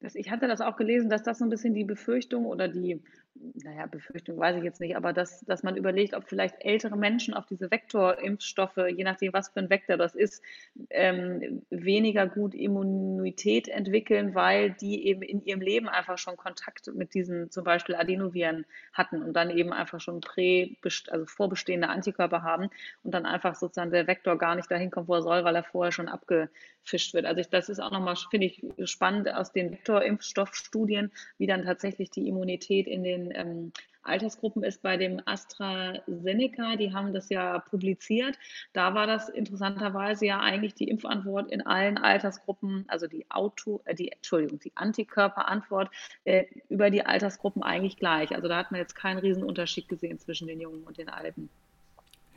Das, 0.00 0.14
ich 0.14 0.30
hatte 0.30 0.48
das 0.48 0.62
auch 0.62 0.76
gelesen, 0.76 1.10
dass 1.10 1.22
das 1.22 1.38
so 1.38 1.44
ein 1.44 1.50
bisschen 1.50 1.74
die 1.74 1.84
Befürchtung 1.84 2.46
oder 2.46 2.68
die 2.68 3.02
naja, 3.34 3.86
Befürchtung 3.86 4.38
weiß 4.38 4.56
ich 4.56 4.64
jetzt 4.64 4.80
nicht, 4.80 4.96
aber 4.96 5.12
dass, 5.12 5.40
dass 5.40 5.62
man 5.62 5.76
überlegt, 5.76 6.14
ob 6.14 6.28
vielleicht 6.28 6.56
ältere 6.60 6.96
Menschen 6.96 7.34
auf 7.34 7.46
diese 7.46 7.70
Vektorimpfstoffe, 7.70 8.76
je 8.76 9.04
nachdem, 9.04 9.32
was 9.32 9.48
für 9.48 9.60
ein 9.60 9.70
Vektor 9.70 9.96
das 9.96 10.14
ist, 10.14 10.42
ähm, 10.90 11.62
weniger 11.70 12.26
gut 12.26 12.54
Immunität 12.54 13.68
entwickeln, 13.68 14.34
weil 14.34 14.70
die 14.70 15.06
eben 15.06 15.22
in 15.22 15.44
ihrem 15.44 15.60
Leben 15.60 15.88
einfach 15.88 16.18
schon 16.18 16.36
Kontakt 16.36 16.90
mit 16.94 17.14
diesen 17.14 17.50
zum 17.50 17.64
Beispiel 17.64 17.94
Adenoviren 17.94 18.66
hatten 18.92 19.22
und 19.22 19.32
dann 19.34 19.50
eben 19.50 19.72
einfach 19.72 20.00
schon 20.00 20.20
prä, 20.20 20.76
also 21.08 21.26
vorbestehende 21.26 21.88
Antikörper 21.88 22.42
haben 22.42 22.68
und 23.02 23.12
dann 23.12 23.26
einfach 23.26 23.54
sozusagen 23.54 23.90
der 23.90 24.06
Vektor 24.06 24.38
gar 24.38 24.54
nicht 24.54 24.70
dahin 24.70 24.90
kommt, 24.90 25.08
wo 25.08 25.14
er 25.14 25.22
soll, 25.22 25.44
weil 25.44 25.56
er 25.56 25.64
vorher 25.64 25.92
schon 25.92 26.08
abgefischt 26.08 27.14
wird. 27.14 27.26
Also 27.26 27.40
ich, 27.40 27.48
das 27.48 27.68
ist 27.68 27.80
auch 27.80 27.90
nochmal, 27.90 28.16
finde 28.30 28.46
ich, 28.46 28.64
spannend 28.84 29.32
aus 29.32 29.52
den 29.52 29.72
Vektorimpfstoffstudien, 29.72 31.12
wie 31.38 31.46
dann 31.46 31.64
tatsächlich 31.64 32.10
die 32.10 32.28
Immunität 32.28 32.86
in 32.86 33.02
den 33.02 33.19
ähm, 33.34 33.72
Altersgruppen 34.02 34.62
ist 34.62 34.82
bei 34.82 34.96
dem 34.96 35.20
AstraZeneca, 35.24 36.76
die 36.76 36.92
haben 36.92 37.12
das 37.12 37.28
ja 37.28 37.58
publiziert. 37.58 38.38
Da 38.72 38.94
war 38.94 39.06
das 39.06 39.28
interessanterweise 39.28 40.26
ja 40.26 40.40
eigentlich 40.40 40.74
die 40.74 40.88
Impfantwort 40.88 41.50
in 41.50 41.66
allen 41.66 41.98
Altersgruppen, 41.98 42.84
also 42.88 43.06
die 43.06 43.30
Auto, 43.30 43.82
äh, 43.84 43.94
die, 43.94 44.10
Entschuldigung, 44.10 44.58
die 44.58 44.72
Antikörperantwort 44.74 45.90
äh, 46.24 46.44
über 46.68 46.90
die 46.90 47.04
Altersgruppen 47.04 47.62
eigentlich 47.62 47.96
gleich. 47.96 48.34
Also 48.34 48.48
da 48.48 48.56
hat 48.56 48.70
man 48.70 48.80
jetzt 48.80 48.94
keinen 48.94 49.18
Riesenunterschied 49.18 49.88
gesehen 49.88 50.18
zwischen 50.18 50.48
den 50.48 50.60
Jungen 50.60 50.82
und 50.82 50.98
den 50.98 51.08
Alten. 51.08 51.50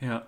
Ja. 0.00 0.26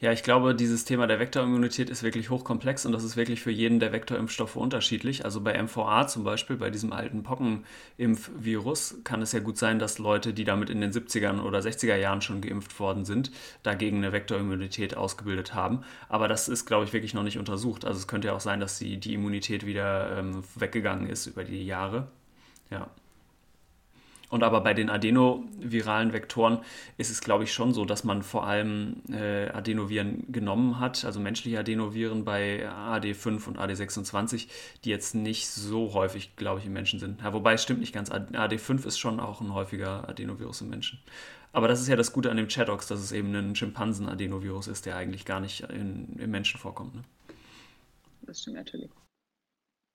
Ja, 0.00 0.12
ich 0.12 0.22
glaube, 0.22 0.54
dieses 0.54 0.84
Thema 0.84 1.08
der 1.08 1.18
Vektorimmunität 1.18 1.90
ist 1.90 2.04
wirklich 2.04 2.30
hochkomplex 2.30 2.86
und 2.86 2.92
das 2.92 3.02
ist 3.02 3.16
wirklich 3.16 3.40
für 3.40 3.50
jeden 3.50 3.80
der 3.80 3.90
Vektorimpfstoffe 3.90 4.54
unterschiedlich. 4.54 5.24
Also 5.24 5.40
bei 5.40 5.60
MVA 5.60 6.06
zum 6.06 6.22
Beispiel, 6.22 6.56
bei 6.56 6.70
diesem 6.70 6.92
alten 6.92 7.24
Pockenimpfvirus, 7.24 8.98
kann 9.02 9.22
es 9.22 9.32
ja 9.32 9.40
gut 9.40 9.58
sein, 9.58 9.80
dass 9.80 9.98
Leute, 9.98 10.32
die 10.32 10.44
damit 10.44 10.70
in 10.70 10.80
den 10.80 10.92
70ern 10.92 11.40
oder 11.42 11.58
60er 11.58 11.96
Jahren 11.96 12.22
schon 12.22 12.40
geimpft 12.40 12.78
worden 12.78 13.04
sind, 13.04 13.32
dagegen 13.64 13.96
eine 13.96 14.12
Vektorimmunität 14.12 14.96
ausgebildet 14.96 15.54
haben. 15.54 15.80
Aber 16.08 16.28
das 16.28 16.48
ist, 16.48 16.64
glaube 16.64 16.84
ich, 16.84 16.92
wirklich 16.92 17.14
noch 17.14 17.24
nicht 17.24 17.38
untersucht. 17.38 17.84
Also 17.84 17.98
es 17.98 18.06
könnte 18.06 18.28
ja 18.28 18.34
auch 18.34 18.40
sein, 18.40 18.60
dass 18.60 18.78
die, 18.78 18.98
die 18.98 19.14
Immunität 19.14 19.66
wieder 19.66 20.16
ähm, 20.16 20.44
weggegangen 20.54 21.08
ist 21.08 21.26
über 21.26 21.42
die 21.42 21.66
Jahre. 21.66 22.06
Ja. 22.70 22.88
Und 24.30 24.42
aber 24.42 24.60
bei 24.60 24.74
den 24.74 24.90
adenoviralen 24.90 26.12
Vektoren 26.12 26.58
ist 26.98 27.10
es, 27.10 27.22
glaube 27.22 27.44
ich, 27.44 27.52
schon 27.52 27.72
so, 27.72 27.86
dass 27.86 28.04
man 28.04 28.22
vor 28.22 28.46
allem 28.46 29.02
äh, 29.10 29.48
Adenoviren 29.48 30.30
genommen 30.30 30.78
hat, 30.78 31.04
also 31.04 31.18
menschliche 31.18 31.58
Adenoviren 31.58 32.24
bei 32.24 32.68
AD5 32.68 33.48
und 33.48 33.58
AD26, 33.58 34.48
die 34.84 34.90
jetzt 34.90 35.14
nicht 35.14 35.48
so 35.48 35.94
häufig, 35.94 36.36
glaube 36.36 36.60
ich, 36.60 36.66
im 36.66 36.74
Menschen 36.74 37.00
sind. 37.00 37.22
Ja, 37.22 37.32
wobei 37.32 37.54
es 37.54 37.62
stimmt 37.62 37.80
nicht 37.80 37.94
ganz. 37.94 38.10
AD5 38.10 38.86
ist 38.86 38.98
schon 38.98 39.18
auch 39.18 39.40
ein 39.40 39.54
häufiger 39.54 40.06
Adenovirus 40.08 40.60
im 40.60 40.68
Menschen. 40.68 41.00
Aber 41.52 41.66
das 41.66 41.80
ist 41.80 41.88
ja 41.88 41.96
das 41.96 42.12
Gute 42.12 42.30
an 42.30 42.36
dem 42.36 42.48
Chadox, 42.48 42.86
dass 42.86 43.00
es 43.00 43.12
eben 43.12 43.34
ein 43.34 43.56
Schimpansen-Adenovirus 43.56 44.68
ist, 44.68 44.84
der 44.84 44.96
eigentlich 44.96 45.24
gar 45.24 45.40
nicht 45.40 45.60
in, 45.70 46.18
im 46.18 46.30
Menschen 46.30 46.60
vorkommt. 46.60 46.94
Ne? 46.94 47.02
Das 48.22 48.42
stimmt 48.42 48.56
natürlich. 48.56 48.90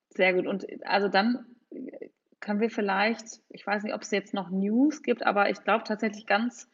Sehr 0.09 0.33
gut. 0.33 0.47
Und 0.47 0.65
also 0.85 1.07
dann 1.07 1.45
können 2.43 2.59
wir 2.59 2.69
vielleicht, 2.69 3.39
ich 3.49 3.65
weiß 3.65 3.83
nicht, 3.83 3.95
ob 3.95 4.01
es 4.01 4.11
jetzt 4.11 4.33
noch 4.33 4.49
News 4.49 5.01
gibt, 5.01 5.25
aber 5.25 5.49
ich 5.49 5.63
glaube 5.63 5.85
tatsächlich 5.85 6.27
ganz 6.27 6.69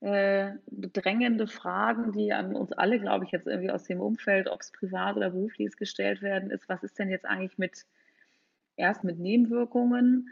äh, 0.00 0.52
bedrängende 0.66 1.46
Fragen, 1.46 2.12
die 2.12 2.34
an 2.34 2.54
uns 2.54 2.72
alle, 2.72 3.00
glaube 3.00 3.24
ich, 3.24 3.30
jetzt 3.30 3.46
irgendwie 3.46 3.70
aus 3.70 3.84
dem 3.84 4.00
Umfeld, 4.00 4.48
ob 4.48 4.60
es 4.60 4.70
privat 4.70 5.16
oder 5.16 5.30
beruflich 5.30 5.68
ist, 5.68 5.78
gestellt 5.78 6.20
werden, 6.20 6.50
ist, 6.50 6.68
was 6.68 6.82
ist 6.82 6.98
denn 6.98 7.08
jetzt 7.08 7.24
eigentlich 7.24 7.56
mit 7.56 7.86
erst 8.76 9.02
mit 9.02 9.18
Nebenwirkungen, 9.18 10.28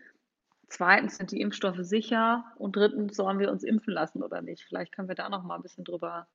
zweitens 0.69 1.17
sind 1.17 1.31
die 1.31 1.41
Impfstoffe 1.41 1.81
sicher 1.81 2.45
und 2.57 2.77
drittens 2.77 3.17
sollen 3.17 3.39
wir 3.39 3.51
uns 3.51 3.65
impfen 3.65 3.95
lassen 3.95 4.23
oder 4.23 4.43
nicht. 4.43 4.63
Vielleicht 4.63 4.93
können 4.93 5.09
wir 5.09 5.15
da 5.15 5.31
noch 5.31 5.43
mal 5.43 5.57
ein 5.57 5.63
bisschen 5.63 5.85
drüber, 5.85 6.29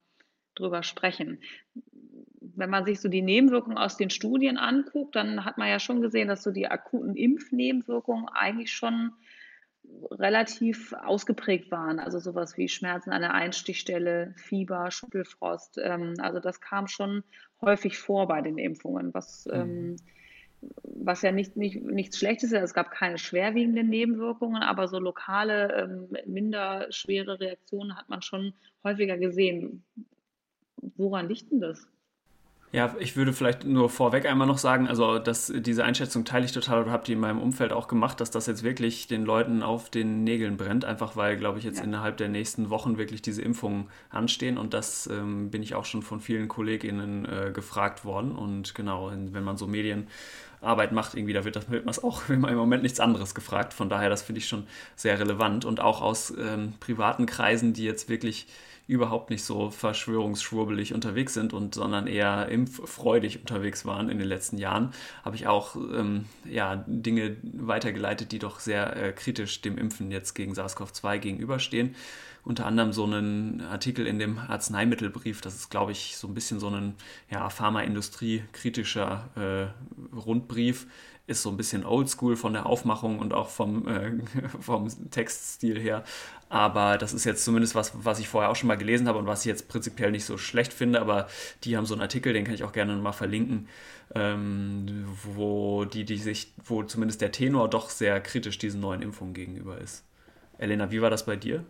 drüber 0.55 0.81
sprechen. 0.81 1.39
Wenn 2.57 2.71
man 2.71 2.85
sich 2.85 2.99
so 2.99 3.07
die 3.07 3.21
Nebenwirkungen 3.21 3.77
aus 3.77 3.97
den 3.97 4.09
Studien 4.09 4.57
anguckt, 4.57 5.15
dann 5.15 5.45
hat 5.45 5.57
man 5.59 5.69
ja 5.69 5.79
schon 5.79 6.01
gesehen, 6.01 6.27
dass 6.27 6.41
so 6.41 6.51
die 6.51 6.67
akuten 6.67 7.15
Impfnebenwirkungen 7.15 8.27
eigentlich 8.29 8.71
schon 8.71 9.13
relativ 10.11 10.93
ausgeprägt 10.93 11.71
waren. 11.71 11.99
Also 11.99 12.19
sowas 12.19 12.57
wie 12.57 12.67
Schmerzen 12.67 13.11
an 13.11 13.21
der 13.21 13.35
Einstichstelle, 13.35 14.33
Fieber, 14.37 14.89
Schüttelfrost. 14.89 15.77
Ähm, 15.77 16.15
also 16.19 16.39
das 16.39 16.59
kam 16.59 16.87
schon 16.87 17.23
häufig 17.61 17.99
vor 17.99 18.27
bei 18.27 18.41
den 18.41 18.57
Impfungen, 18.57 19.13
was, 19.13 19.45
mhm. 19.45 19.53
ähm, 19.53 19.95
was 20.81 21.21
ja 21.21 21.31
nicht, 21.31 21.55
nicht, 21.57 21.83
nichts 21.83 22.17
Schlechtes 22.17 22.51
ist. 22.51 22.61
Es 22.61 22.73
gab 22.73 22.89
keine 22.89 23.19
schwerwiegenden 23.19 23.87
Nebenwirkungen, 23.87 24.63
aber 24.63 24.87
so 24.87 24.99
lokale, 24.99 25.73
ähm, 25.83 26.17
minder 26.25 26.87
schwere 26.89 27.39
Reaktionen 27.39 27.95
hat 27.95 28.09
man 28.09 28.23
schon 28.23 28.53
häufiger 28.83 29.17
gesehen. 29.17 29.85
Woran 30.95 31.29
liegt 31.29 31.51
denn 31.51 31.61
das? 31.61 31.87
Ja, 32.73 32.93
ich 32.99 33.15
würde 33.15 33.31
vielleicht 33.31 33.63
nur 33.63 33.89
vorweg 33.89 34.25
einmal 34.25 34.45
noch 34.45 34.57
sagen, 34.57 34.89
also 34.89 35.19
dass 35.19 35.53
diese 35.55 35.85
Einschätzung 35.85 36.25
teile 36.25 36.43
ich 36.43 36.51
total 36.51 36.81
oder 36.81 36.91
habe 36.91 37.05
die 37.05 37.13
in 37.13 37.19
meinem 37.19 37.41
Umfeld 37.41 37.71
auch 37.71 37.87
gemacht, 37.87 38.19
dass 38.19 38.29
das 38.29 38.45
jetzt 38.45 38.61
wirklich 38.61 39.07
den 39.07 39.23
Leuten 39.23 39.63
auf 39.63 39.89
den 39.89 40.25
Nägeln 40.25 40.57
brennt, 40.57 40.83
einfach 40.83 41.15
weil, 41.15 41.37
glaube 41.37 41.59
ich, 41.59 41.63
jetzt 41.63 41.77
ja. 41.77 41.85
innerhalb 41.85 42.17
der 42.17 42.27
nächsten 42.27 42.69
Wochen 42.69 42.97
wirklich 42.97 43.21
diese 43.21 43.41
Impfungen 43.41 43.87
anstehen 44.09 44.57
und 44.57 44.73
das 44.73 45.07
ähm, 45.07 45.49
bin 45.49 45.63
ich 45.63 45.75
auch 45.75 45.85
schon 45.85 46.01
von 46.01 46.19
vielen 46.19 46.49
KollegInnen 46.49 47.25
äh, 47.25 47.51
gefragt 47.53 48.03
worden 48.03 48.33
und 48.33 48.75
genau, 48.75 49.13
wenn 49.13 49.43
man 49.45 49.55
so 49.55 49.65
Medienarbeit 50.61 50.91
macht, 50.91 51.15
irgendwie, 51.15 51.33
da 51.33 51.45
wird 51.45 51.55
das 51.55 51.69
wird 51.69 51.85
man 51.85 51.95
auch 51.99 52.29
im 52.29 52.41
Moment 52.41 52.83
nichts 52.83 52.99
anderes 52.99 53.35
gefragt. 53.35 53.73
Von 53.73 53.89
daher, 53.89 54.09
das 54.09 54.21
finde 54.21 54.39
ich 54.39 54.47
schon 54.47 54.67
sehr 54.95 55.19
relevant. 55.19 55.65
Und 55.65 55.79
auch 55.79 56.01
aus 56.01 56.33
ähm, 56.37 56.73
privaten 56.79 57.25
Kreisen, 57.25 57.73
die 57.73 57.83
jetzt 57.83 58.09
wirklich 58.09 58.47
überhaupt 58.87 59.29
nicht 59.29 59.43
so 59.43 59.69
verschwörungsschwurbelig 59.69 60.93
unterwegs 60.93 61.33
sind 61.33 61.51
und 61.51 61.75
sondern 61.75 62.07
eher 62.07 62.47
impffreudig 62.47 63.41
unterwegs 63.41 63.85
waren 63.85 64.09
in 64.09 64.17
den 64.17 64.27
letzten 64.27 64.57
Jahren, 64.57 64.93
habe 65.25 65.35
ich 65.35 65.45
auch 65.45 65.75
ähm, 65.75 66.23
ja, 66.45 66.85
Dinge 66.87 67.35
weitergeleitet, 67.43 68.31
die 68.31 68.39
doch 68.39 68.61
sehr 68.61 68.95
äh, 68.95 69.11
kritisch 69.11 69.61
dem 69.61 69.77
Impfen 69.77 70.09
jetzt 70.09 70.35
gegen 70.35 70.53
SARS-CoV-2 70.53 71.17
gegenüberstehen. 71.17 71.95
Unter 72.47 72.65
anderem 72.65 72.93
so 72.93 73.03
einen 73.03 73.59
Artikel 73.59 74.07
in 74.07 74.19
dem 74.19 74.37
Arzneimittelbrief, 74.37 75.41
das 75.41 75.55
ist, 75.55 75.69
glaube 75.69 75.91
ich, 75.91 76.15
so 76.15 76.29
ein 76.29 76.33
bisschen 76.33 76.61
so 76.61 76.69
ein 76.69 76.95
ja, 77.29 77.49
Pharmaindustrie-kritischer 77.49 79.29
äh, 79.35 80.15
Rundbrief, 80.15 80.87
ist 81.25 81.41
so 81.41 81.49
ein 81.49 81.57
bisschen 81.57 81.85
oldschool 81.85 82.37
von 82.37 82.53
der 82.53 82.65
Aufmachung 82.65 83.19
und 83.19 83.33
auch 83.33 83.49
vom, 83.49 83.85
äh, 83.89 84.13
vom 84.61 84.87
Textstil 85.11 85.77
her. 85.77 86.05
Aber 86.47 86.97
das 86.97 87.11
ist 87.11 87.25
jetzt 87.25 87.43
zumindest 87.43 87.75
was, 87.75 87.91
was 88.05 88.19
ich 88.19 88.29
vorher 88.29 88.49
auch 88.49 88.55
schon 88.55 88.67
mal 88.67 88.77
gelesen 88.77 89.09
habe 89.09 89.19
und 89.19 89.27
was 89.27 89.41
ich 89.41 89.47
jetzt 89.47 89.67
prinzipiell 89.67 90.11
nicht 90.11 90.23
so 90.23 90.37
schlecht 90.37 90.71
finde. 90.71 91.01
Aber 91.01 91.27
die 91.65 91.75
haben 91.75 91.85
so 91.85 91.95
einen 91.95 92.01
Artikel, 92.01 92.31
den 92.31 92.45
kann 92.45 92.55
ich 92.55 92.63
auch 92.63 92.71
gerne 92.71 92.95
mal 92.95 93.11
verlinken, 93.11 93.67
ähm, 94.15 95.05
wo 95.35 95.83
die, 95.83 96.05
die 96.05 96.17
sich, 96.17 96.53
wo 96.63 96.81
zumindest 96.83 97.19
der 97.19 97.33
Tenor 97.33 97.69
doch 97.69 97.89
sehr 97.89 98.21
kritisch 98.21 98.57
diesen 98.57 98.79
neuen 98.79 99.01
Impfungen 99.01 99.33
gegenüber 99.33 99.81
ist. 99.81 100.05
Elena, 100.57 100.91
wie 100.91 101.01
war 101.01 101.09
das 101.09 101.25
bei 101.25 101.35
dir? 101.35 101.65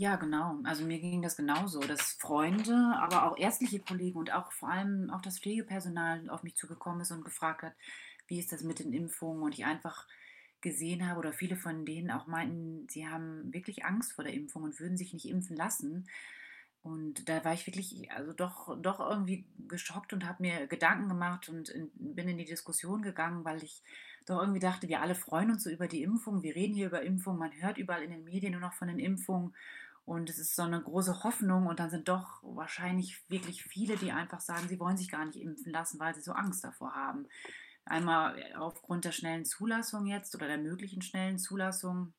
Ja, 0.00 0.16
genau. 0.16 0.58
Also 0.64 0.86
mir 0.86 0.98
ging 0.98 1.20
das 1.20 1.36
genauso, 1.36 1.80
dass 1.80 2.12
Freunde, 2.12 2.74
aber 2.96 3.24
auch 3.30 3.36
ärztliche 3.36 3.80
Kollegen 3.80 4.18
und 4.18 4.32
auch 4.32 4.50
vor 4.50 4.70
allem 4.70 5.10
auch 5.10 5.20
das 5.20 5.38
Pflegepersonal 5.38 6.30
auf 6.30 6.42
mich 6.42 6.56
zugekommen 6.56 7.02
ist 7.02 7.10
und 7.10 7.22
gefragt 7.22 7.62
hat, 7.62 7.74
wie 8.26 8.38
ist 8.38 8.50
das 8.50 8.62
mit 8.62 8.78
den 8.78 8.94
Impfungen 8.94 9.42
und 9.42 9.52
ich 9.58 9.66
einfach 9.66 10.06
gesehen 10.62 11.06
habe 11.06 11.18
oder 11.18 11.34
viele 11.34 11.54
von 11.56 11.84
denen 11.84 12.10
auch 12.10 12.26
meinten, 12.26 12.88
sie 12.88 13.06
haben 13.08 13.52
wirklich 13.52 13.84
Angst 13.84 14.12
vor 14.14 14.24
der 14.24 14.32
Impfung 14.32 14.62
und 14.62 14.80
würden 14.80 14.96
sich 14.96 15.12
nicht 15.12 15.28
impfen 15.28 15.54
lassen. 15.56 16.08
Und 16.82 17.28
da 17.28 17.44
war 17.44 17.52
ich 17.52 17.66
wirklich, 17.66 18.10
also 18.10 18.32
doch, 18.32 18.74
doch 18.80 19.00
irgendwie 19.00 19.46
geschockt 19.68 20.14
und 20.14 20.24
habe 20.26 20.42
mir 20.42 20.66
Gedanken 20.66 21.08
gemacht 21.08 21.48
und 21.50 21.68
in, 21.68 21.90
bin 21.94 22.26
in 22.26 22.38
die 22.38 22.46
Diskussion 22.46 23.02
gegangen, 23.02 23.44
weil 23.44 23.62
ich 23.62 23.82
doch 24.24 24.40
irgendwie 24.40 24.60
dachte, 24.60 24.88
wir 24.88 25.02
alle 25.02 25.14
freuen 25.14 25.50
uns 25.50 25.64
so 25.64 25.70
über 25.70 25.88
die 25.88 26.02
Impfung. 26.02 26.42
Wir 26.42 26.54
reden 26.54 26.74
hier 26.74 26.86
über 26.86 27.02
Impfung, 27.02 27.36
man 27.36 27.52
hört 27.60 27.76
überall 27.76 28.02
in 28.02 28.10
den 28.10 28.24
Medien 28.24 28.52
nur 28.52 28.62
noch 28.62 28.72
von 28.72 28.88
den 28.88 28.98
Impfungen. 28.98 29.54
Und 30.10 30.28
es 30.28 30.40
ist 30.40 30.56
so 30.56 30.62
eine 30.62 30.82
große 30.82 31.22
Hoffnung. 31.22 31.68
Und 31.68 31.78
dann 31.78 31.88
sind 31.88 32.08
doch 32.08 32.42
wahrscheinlich 32.42 33.22
wirklich 33.28 33.62
viele, 33.62 33.94
die 33.96 34.10
einfach 34.10 34.40
sagen, 34.40 34.66
sie 34.66 34.80
wollen 34.80 34.96
sich 34.96 35.08
gar 35.08 35.24
nicht 35.24 35.38
impfen 35.38 35.70
lassen, 35.70 36.00
weil 36.00 36.16
sie 36.16 36.20
so 36.20 36.32
Angst 36.32 36.64
davor 36.64 36.96
haben. 36.96 37.28
Einmal 37.84 38.42
aufgrund 38.56 39.04
der 39.04 39.12
schnellen 39.12 39.44
Zulassung 39.44 40.06
jetzt 40.06 40.34
oder 40.34 40.48
der 40.48 40.58
möglichen 40.58 41.00
schnellen 41.00 41.38
Zulassung, 41.38 42.12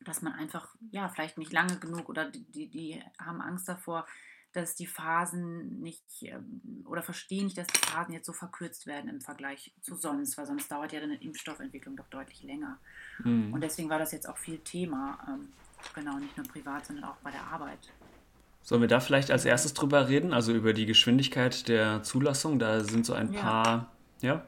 dass 0.00 0.20
man 0.20 0.32
einfach, 0.32 0.74
ja, 0.90 1.08
vielleicht 1.08 1.38
nicht 1.38 1.52
lange 1.52 1.78
genug 1.78 2.08
oder 2.08 2.28
die, 2.28 2.68
die 2.68 3.00
haben 3.20 3.40
Angst 3.40 3.68
davor, 3.68 4.04
dass 4.52 4.74
die 4.74 4.88
Phasen 4.88 5.80
nicht 5.80 6.24
ähm, 6.24 6.84
oder 6.86 7.04
verstehen 7.04 7.44
nicht, 7.44 7.56
dass 7.56 7.68
die 7.68 7.86
Phasen 7.86 8.14
jetzt 8.14 8.26
so 8.26 8.32
verkürzt 8.32 8.86
werden 8.86 9.08
im 9.08 9.20
Vergleich 9.20 9.72
zu 9.80 9.94
sonst, 9.94 10.36
weil 10.36 10.46
sonst 10.46 10.72
dauert 10.72 10.92
ja 10.92 10.98
dann 10.98 11.10
eine 11.10 11.22
Impfstoffentwicklung 11.22 11.94
doch 11.94 12.08
deutlich 12.08 12.42
länger. 12.42 12.80
Mhm. 13.22 13.54
Und 13.54 13.60
deswegen 13.60 13.88
war 13.88 14.00
das 14.00 14.10
jetzt 14.10 14.28
auch 14.28 14.38
viel 14.38 14.58
Thema, 14.58 15.24
ähm, 15.28 15.52
genau, 15.94 16.18
nicht 16.18 16.36
nur 16.36 16.46
privat, 16.46 16.86
sondern 16.86 17.04
auch 17.04 17.16
bei 17.22 17.30
der 17.30 17.42
Arbeit. 17.52 17.78
Sollen 18.62 18.80
wir 18.80 18.88
da 18.88 19.00
vielleicht 19.00 19.30
als 19.30 19.44
erstes 19.44 19.74
drüber 19.74 20.08
reden, 20.08 20.32
also 20.32 20.52
über 20.52 20.72
die 20.72 20.86
Geschwindigkeit 20.86 21.68
der 21.68 22.02
Zulassung? 22.02 22.58
Da 22.58 22.80
sind 22.84 23.04
so 23.04 23.12
ein 23.12 23.32
ja. 23.32 23.40
paar, 23.40 23.92
ja? 24.20 24.44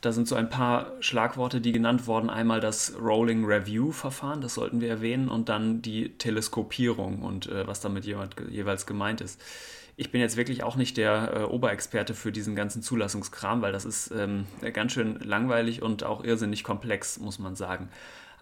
Da 0.00 0.12
sind 0.12 0.26
so 0.26 0.34
ein 0.34 0.50
paar 0.50 0.92
Schlagworte, 1.00 1.60
die 1.60 1.72
genannt 1.72 2.06
wurden. 2.06 2.28
Einmal 2.28 2.60
das 2.60 2.94
Rolling 3.00 3.44
Review 3.44 3.92
Verfahren, 3.92 4.40
das 4.40 4.54
sollten 4.54 4.80
wir 4.80 4.88
erwähnen, 4.88 5.28
und 5.28 5.48
dann 5.48 5.80
die 5.80 6.10
Teleskopierung 6.10 7.22
und 7.22 7.46
äh, 7.46 7.66
was 7.66 7.80
damit 7.80 8.04
jeweils 8.04 8.86
gemeint 8.86 9.20
ist. 9.20 9.40
Ich 9.96 10.10
bin 10.10 10.20
jetzt 10.20 10.36
wirklich 10.36 10.64
auch 10.64 10.74
nicht 10.74 10.96
der 10.96 11.32
äh, 11.34 11.42
Oberexperte 11.44 12.14
für 12.14 12.32
diesen 12.32 12.56
ganzen 12.56 12.82
Zulassungskram, 12.82 13.62
weil 13.62 13.72
das 13.72 13.84
ist 13.84 14.10
ähm, 14.10 14.46
ganz 14.72 14.92
schön 14.92 15.20
langweilig 15.20 15.82
und 15.82 16.02
auch 16.02 16.24
irrsinnig 16.24 16.64
komplex, 16.64 17.18
muss 17.18 17.38
man 17.38 17.54
sagen. 17.54 17.88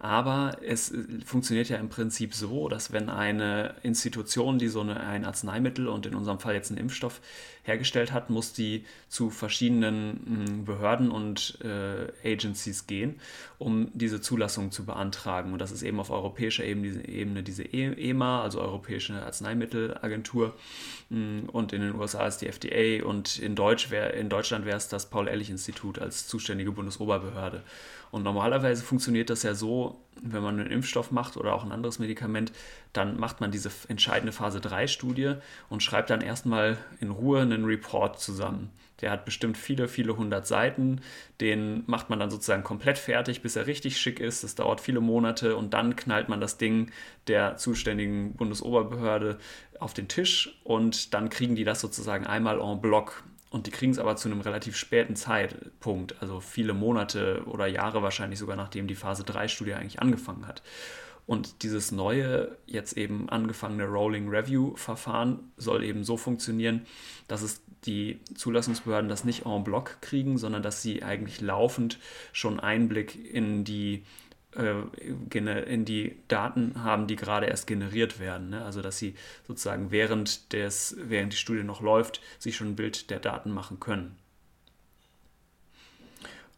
Aber 0.03 0.57
es 0.65 0.91
äh, 0.91 1.03
funktioniert 1.23 1.69
ja 1.69 1.77
im 1.77 1.89
Prinzip 1.89 2.33
so, 2.33 2.67
dass 2.67 2.91
wenn 2.91 3.07
eine 3.07 3.75
Institution, 3.83 4.57
die 4.57 4.67
so 4.67 4.81
eine, 4.81 4.99
ein 4.99 5.25
Arzneimittel 5.25 5.87
und 5.87 6.07
in 6.07 6.15
unserem 6.15 6.39
Fall 6.39 6.55
jetzt 6.55 6.71
einen 6.71 6.79
Impfstoff 6.79 7.21
hergestellt 7.61 8.11
hat, 8.11 8.31
muss 8.31 8.51
die 8.51 8.83
zu 9.09 9.29
verschiedenen 9.29 10.47
hm, 10.47 10.65
Behörden 10.65 11.11
und 11.11 11.59
äh, 11.63 12.07
Agencies 12.27 12.87
gehen, 12.87 13.19
um 13.59 13.91
diese 13.93 14.21
Zulassung 14.21 14.71
zu 14.71 14.85
beantragen. 14.85 15.53
Und 15.53 15.59
das 15.59 15.71
ist 15.71 15.83
eben 15.83 15.99
auf 15.99 16.09
europäischer 16.09 16.63
Ebene 16.63 16.87
diese, 16.87 17.07
Ebene 17.07 17.43
diese 17.43 17.63
EMA, 17.63 18.41
also 18.41 18.59
Europäische 18.59 19.21
Arzneimittelagentur. 19.23 20.55
Hm, 21.11 21.47
und 21.51 21.73
in 21.73 21.81
den 21.81 21.93
USA 21.93 22.25
ist 22.25 22.39
die 22.39 22.47
FDA 22.47 23.05
und 23.05 23.37
in, 23.37 23.53
Deutsch 23.53 23.91
wär, 23.91 24.15
in 24.15 24.29
Deutschland 24.29 24.65
wäre 24.65 24.77
es 24.77 24.87
das 24.87 25.11
Paul-Ehrlich-Institut 25.11 25.99
als 25.99 26.25
zuständige 26.25 26.71
Bundesoberbehörde. 26.71 27.61
Und 28.11 28.23
normalerweise 28.23 28.83
funktioniert 28.83 29.29
das 29.29 29.43
ja 29.43 29.53
so, 29.53 30.01
wenn 30.21 30.43
man 30.43 30.59
einen 30.59 30.69
Impfstoff 30.69 31.11
macht 31.11 31.37
oder 31.37 31.53
auch 31.53 31.63
ein 31.63 31.71
anderes 31.71 31.97
Medikament, 31.97 32.51
dann 32.93 33.19
macht 33.19 33.41
man 33.41 33.51
diese 33.51 33.71
entscheidende 33.87 34.33
Phase 34.33 34.59
3 34.59 34.87
Studie 34.87 35.35
und 35.69 35.81
schreibt 35.81 36.09
dann 36.09 36.21
erstmal 36.21 36.77
in 36.99 37.09
Ruhe 37.09 37.41
einen 37.41 37.65
Report 37.65 38.19
zusammen. 38.19 38.69
Der 38.99 39.09
hat 39.11 39.25
bestimmt 39.25 39.57
viele, 39.57 39.87
viele 39.87 40.15
hundert 40.15 40.45
Seiten. 40.45 41.01
Den 41.39 41.83
macht 41.87 42.09
man 42.09 42.19
dann 42.19 42.29
sozusagen 42.29 42.63
komplett 42.63 42.99
fertig, 42.99 43.41
bis 43.41 43.55
er 43.55 43.65
richtig 43.65 43.99
schick 43.99 44.19
ist. 44.19 44.43
Das 44.43 44.55
dauert 44.55 44.79
viele 44.79 44.99
Monate 44.99 45.55
und 45.55 45.73
dann 45.73 45.95
knallt 45.95 46.29
man 46.29 46.39
das 46.39 46.57
Ding 46.57 46.91
der 47.27 47.57
zuständigen 47.57 48.33
Bundesoberbehörde 48.33 49.39
auf 49.79 49.93
den 49.95 50.07
Tisch 50.07 50.59
und 50.63 51.13
dann 51.15 51.29
kriegen 51.29 51.55
die 51.55 51.63
das 51.63 51.81
sozusagen 51.81 52.27
einmal 52.27 52.59
en 52.59 52.79
bloc 52.79 53.23
und 53.51 53.67
die 53.67 53.71
kriegen 53.71 53.91
es 53.91 53.99
aber 53.99 54.15
zu 54.15 54.29
einem 54.29 54.41
relativ 54.41 54.77
späten 54.77 55.15
Zeitpunkt, 55.17 56.21
also 56.21 56.39
viele 56.39 56.73
Monate 56.73 57.43
oder 57.45 57.67
Jahre 57.67 58.01
wahrscheinlich 58.01 58.39
sogar, 58.39 58.55
nachdem 58.55 58.87
die 58.87 58.95
Phase 58.95 59.23
3-Studie 59.23 59.73
eigentlich 59.73 60.01
angefangen 60.01 60.47
hat. 60.47 60.63
Und 61.27 61.61
dieses 61.61 61.91
neue, 61.91 62.57
jetzt 62.65 62.97
eben 62.97 63.29
angefangene 63.29 63.85
Rolling 63.85 64.29
Review-Verfahren 64.29 65.51
soll 65.57 65.83
eben 65.83 66.05
so 66.05 66.15
funktionieren, 66.15 66.85
dass 67.27 67.41
es 67.41 67.61
die 67.85 68.19
Zulassungsbehörden 68.35 69.09
das 69.09 69.25
nicht 69.25 69.45
en 69.45 69.63
bloc 69.65 69.97
kriegen, 70.01 70.37
sondern 70.37 70.63
dass 70.63 70.81
sie 70.81 71.03
eigentlich 71.03 71.41
laufend 71.41 71.99
schon 72.31 72.59
Einblick 72.59 73.33
in 73.33 73.65
die 73.65 74.03
in 74.53 75.85
die 75.85 76.17
Daten 76.27 76.83
haben, 76.83 77.07
die 77.07 77.15
gerade 77.15 77.45
erst 77.45 77.67
generiert 77.67 78.19
werden. 78.19 78.49
Ne? 78.49 78.63
Also 78.63 78.81
dass 78.81 78.97
sie 78.97 79.15
sozusagen 79.47 79.91
während, 79.91 80.51
des, 80.53 80.95
während 80.97 81.33
die 81.33 81.37
Studie 81.37 81.63
noch 81.63 81.81
läuft, 81.81 82.21
sich 82.39 82.55
schon 82.55 82.69
ein 82.69 82.75
Bild 82.75 83.09
der 83.09 83.19
Daten 83.19 83.51
machen 83.51 83.79
können. 83.79 84.17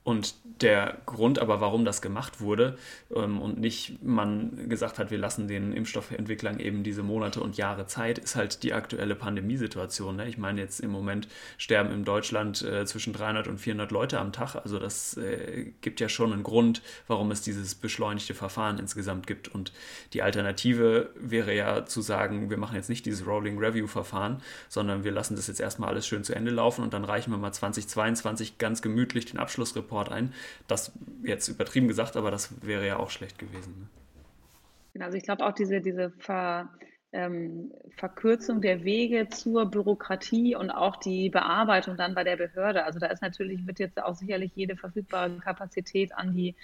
Und 0.03 0.35
der 0.61 0.97
Grund 1.05 1.39
aber, 1.39 1.61
warum 1.61 1.85
das 1.85 2.01
gemacht 2.01 2.41
wurde 2.41 2.77
ähm, 3.15 3.41
und 3.41 3.59
nicht 3.59 4.03
man 4.03 4.69
gesagt 4.69 4.99
hat, 4.99 5.11
wir 5.11 5.17
lassen 5.17 5.47
den 5.47 5.71
Impfstoffentwicklern 5.71 6.59
eben 6.59 6.83
diese 6.83 7.03
Monate 7.03 7.39
und 7.39 7.57
Jahre 7.57 7.87
Zeit, 7.87 8.17
ist 8.17 8.35
halt 8.35 8.63
die 8.63 8.73
aktuelle 8.73 9.15
Pandemiesituation. 9.15 10.17
Ne? 10.17 10.27
Ich 10.27 10.37
meine, 10.37 10.59
jetzt 10.59 10.81
im 10.81 10.91
Moment 10.91 11.29
sterben 11.57 11.91
in 11.91 12.03
Deutschland 12.03 12.61
äh, 12.63 12.85
zwischen 12.85 13.13
300 13.13 13.47
und 13.47 13.59
400 13.59 13.91
Leute 13.91 14.19
am 14.19 14.33
Tag. 14.33 14.55
Also 14.55 14.77
das 14.77 15.15
äh, 15.17 15.71
gibt 15.81 16.01
ja 16.01 16.09
schon 16.09 16.33
einen 16.33 16.43
Grund, 16.43 16.81
warum 17.07 17.31
es 17.31 17.41
dieses 17.41 17.73
beschleunigte 17.75 18.33
Verfahren 18.33 18.79
insgesamt 18.79 19.25
gibt. 19.25 19.47
Und 19.47 19.71
die 20.11 20.21
Alternative 20.21 21.11
wäre 21.15 21.55
ja 21.55 21.85
zu 21.85 22.01
sagen, 22.01 22.49
wir 22.49 22.57
machen 22.57 22.75
jetzt 22.75 22.89
nicht 22.89 23.05
dieses 23.05 23.25
Rolling 23.25 23.57
Review 23.57 23.87
Verfahren, 23.87 24.41
sondern 24.67 25.03
wir 25.05 25.11
lassen 25.11 25.35
das 25.35 25.47
jetzt 25.47 25.61
erstmal 25.61 25.89
alles 25.89 26.07
schön 26.07 26.23
zu 26.23 26.35
Ende 26.35 26.51
laufen 26.51 26.83
und 26.83 26.93
dann 26.93 27.05
reichen 27.05 27.31
wir 27.31 27.37
mal 27.37 27.53
2022 27.53 28.57
ganz 28.57 28.81
gemütlich 28.81 29.25
den 29.25 29.39
Abschlussreport 29.39 29.92
Report 29.93 30.11
ein. 30.11 30.33
Das 30.67 30.91
jetzt 31.23 31.47
übertrieben 31.47 31.87
gesagt, 31.87 32.17
aber 32.17 32.31
das 32.31 32.65
wäre 32.65 32.85
ja 32.85 32.97
auch 32.97 33.09
schlecht 33.09 33.37
gewesen. 33.37 33.73
Ne? 33.79 33.87
Genau, 34.93 35.05
also 35.05 35.17
ich 35.17 35.23
glaube 35.23 35.45
auch 35.45 35.53
diese, 35.53 35.81
diese 35.81 36.11
Ver, 36.19 36.69
ähm, 37.11 37.71
Verkürzung 37.97 38.61
der 38.61 38.83
Wege 38.83 39.27
zur 39.29 39.65
Bürokratie 39.65 40.55
und 40.55 40.71
auch 40.71 40.95
die 40.97 41.29
Bearbeitung 41.29 41.97
dann 41.97 42.15
bei 42.15 42.23
der 42.23 42.37
Behörde. 42.37 42.83
Also 42.85 42.99
da 42.99 43.07
ist 43.07 43.21
natürlich, 43.21 43.65
wird 43.67 43.79
jetzt 43.79 44.01
auch 44.01 44.15
sicherlich 44.15 44.51
jede 44.55 44.75
verfügbare 44.75 45.37
Kapazität 45.37 46.13
an 46.15 46.33
die 46.33 46.55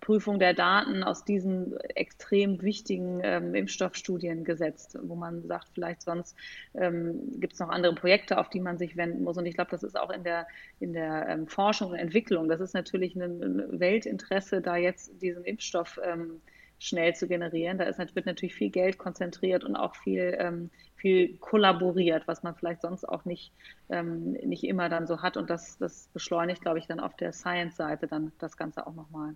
Prüfung 0.00 0.38
der 0.38 0.54
Daten 0.54 1.02
aus 1.02 1.24
diesen 1.24 1.76
extrem 1.94 2.62
wichtigen 2.62 3.20
ähm, 3.22 3.54
Impfstoffstudien 3.54 4.44
gesetzt, 4.44 4.98
wo 5.02 5.14
man 5.14 5.46
sagt, 5.46 5.68
vielleicht 5.74 6.02
sonst 6.02 6.36
ähm, 6.74 7.40
gibt 7.40 7.54
es 7.54 7.58
noch 7.58 7.68
andere 7.68 7.94
Projekte, 7.94 8.38
auf 8.38 8.48
die 8.48 8.60
man 8.60 8.78
sich 8.78 8.96
wenden 8.96 9.24
muss. 9.24 9.36
Und 9.36 9.46
ich 9.46 9.54
glaube, 9.54 9.70
das 9.70 9.82
ist 9.82 9.98
auch 9.98 10.10
in 10.10 10.24
der, 10.24 10.46
in 10.80 10.92
der 10.92 11.28
ähm, 11.28 11.46
Forschung 11.46 11.90
und 11.90 11.96
Entwicklung, 11.96 12.48
das 12.48 12.60
ist 12.60 12.74
natürlich 12.74 13.16
ein, 13.16 13.42
ein 13.42 13.80
Weltinteresse, 13.80 14.60
da 14.60 14.76
jetzt 14.76 15.20
diesen 15.20 15.44
Impfstoff 15.44 16.00
ähm, 16.02 16.40
schnell 16.78 17.14
zu 17.14 17.26
generieren. 17.26 17.78
Da 17.78 17.84
ist, 17.84 17.98
wird 17.98 18.26
natürlich 18.26 18.54
viel 18.54 18.70
Geld 18.70 18.98
konzentriert 18.98 19.64
und 19.64 19.76
auch 19.76 19.96
viel, 19.96 20.36
ähm, 20.38 20.70
viel 20.96 21.36
kollaboriert, 21.38 22.26
was 22.26 22.42
man 22.42 22.54
vielleicht 22.54 22.82
sonst 22.82 23.04
auch 23.04 23.24
nicht, 23.24 23.52
ähm, 23.90 24.32
nicht 24.32 24.64
immer 24.64 24.88
dann 24.88 25.06
so 25.06 25.22
hat. 25.22 25.36
Und 25.36 25.50
das, 25.50 25.78
das 25.78 26.08
beschleunigt, 26.12 26.62
glaube 26.62 26.78
ich, 26.78 26.86
dann 26.86 27.00
auf 27.00 27.16
der 27.16 27.32
Science-Seite 27.32 28.06
dann 28.06 28.32
das 28.38 28.56
Ganze 28.56 28.86
auch 28.86 28.94
nochmal. 28.94 29.34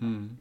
Mhm. 0.00 0.38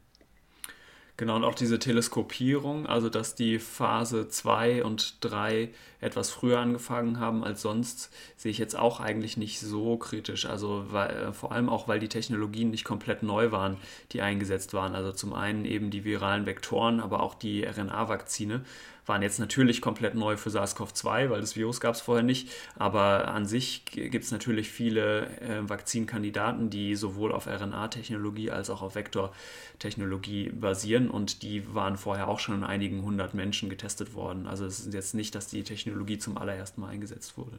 Genau, 1.19 1.35
und 1.35 1.43
auch 1.43 1.53
diese 1.53 1.79
Teleskopierung, 1.79 2.87
also 2.87 3.09
dass 3.09 3.35
die 3.35 3.59
Phase 3.59 4.29
2 4.29 4.85
und 4.85 5.17
3 5.19 5.69
etwas 5.99 6.29
früher 6.29 6.59
angefangen 6.59 7.19
haben 7.19 7.43
als 7.43 7.61
sonst, 7.61 8.09
sehe 8.37 8.51
ich 8.51 8.57
jetzt 8.57 8.79
auch 8.79 9.01
eigentlich 9.01 9.35
nicht 9.35 9.59
so 9.59 9.97
kritisch. 9.97 10.45
Also 10.45 10.85
weil, 10.91 11.09
äh, 11.09 11.33
vor 11.33 11.51
allem 11.51 11.67
auch, 11.67 11.89
weil 11.89 11.99
die 11.99 12.07
Technologien 12.07 12.71
nicht 12.71 12.85
komplett 12.85 13.21
neu 13.21 13.51
waren, 13.51 13.75
die 14.13 14.21
eingesetzt 14.21 14.73
waren. 14.73 14.95
Also 14.95 15.11
zum 15.11 15.33
einen 15.33 15.65
eben 15.65 15.91
die 15.91 16.05
viralen 16.05 16.45
Vektoren, 16.45 17.01
aber 17.01 17.21
auch 17.21 17.35
die 17.35 17.65
RNA-Vakzine 17.65 18.61
waren 19.09 19.21
jetzt 19.21 19.39
natürlich 19.39 19.81
komplett 19.81 20.15
neu 20.15 20.37
für 20.37 20.49
SARS-CoV-2, 20.49 21.29
weil 21.29 21.41
das 21.41 21.55
Virus 21.55 21.81
gab 21.81 21.95
es 21.95 22.01
vorher 22.01 22.23
nicht. 22.23 22.49
Aber 22.77 23.27
an 23.27 23.45
sich 23.45 23.83
gibt 23.85 24.23
es 24.23 24.31
natürlich 24.31 24.69
viele 24.69 25.25
äh, 25.41 25.67
Vakzinkandidaten, 25.67 26.69
die 26.69 26.95
sowohl 26.95 27.33
auf 27.33 27.47
RNA-Technologie 27.47 28.51
als 28.51 28.69
auch 28.69 28.81
auf 28.81 28.95
Vektortechnologie 28.95 30.49
basieren 30.51 31.09
und 31.09 31.41
die 31.41 31.73
waren 31.73 31.97
vorher 31.97 32.29
auch 32.29 32.39
schon 32.39 32.55
in 32.55 32.63
einigen 32.63 33.01
hundert 33.01 33.33
Menschen 33.33 33.69
getestet 33.69 34.13
worden. 34.13 34.47
Also 34.47 34.65
es 34.65 34.79
ist 34.79 34.93
jetzt 34.93 35.15
nicht, 35.15 35.35
dass 35.35 35.47
die 35.47 35.63
Technologie 35.63 36.19
zum 36.19 36.37
allerersten 36.37 36.81
Mal 36.81 36.89
eingesetzt 36.89 37.37
wurde. 37.37 37.57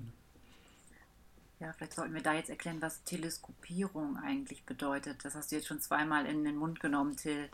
Ja, 1.60 1.74
vielleicht 1.74 1.92
sollten 1.92 2.14
wir 2.14 2.22
da 2.22 2.32
jetzt 2.32 2.48
erklären, 2.48 2.78
was 2.80 3.04
Teleskopierung 3.04 4.16
eigentlich 4.16 4.64
bedeutet. 4.64 5.22
Das 5.24 5.34
hast 5.34 5.52
du 5.52 5.56
jetzt 5.56 5.68
schon 5.68 5.78
zweimal 5.78 6.24
in 6.24 6.42
den 6.42 6.56
Mund 6.56 6.80
genommen, 6.80 7.16
Till. 7.16 7.50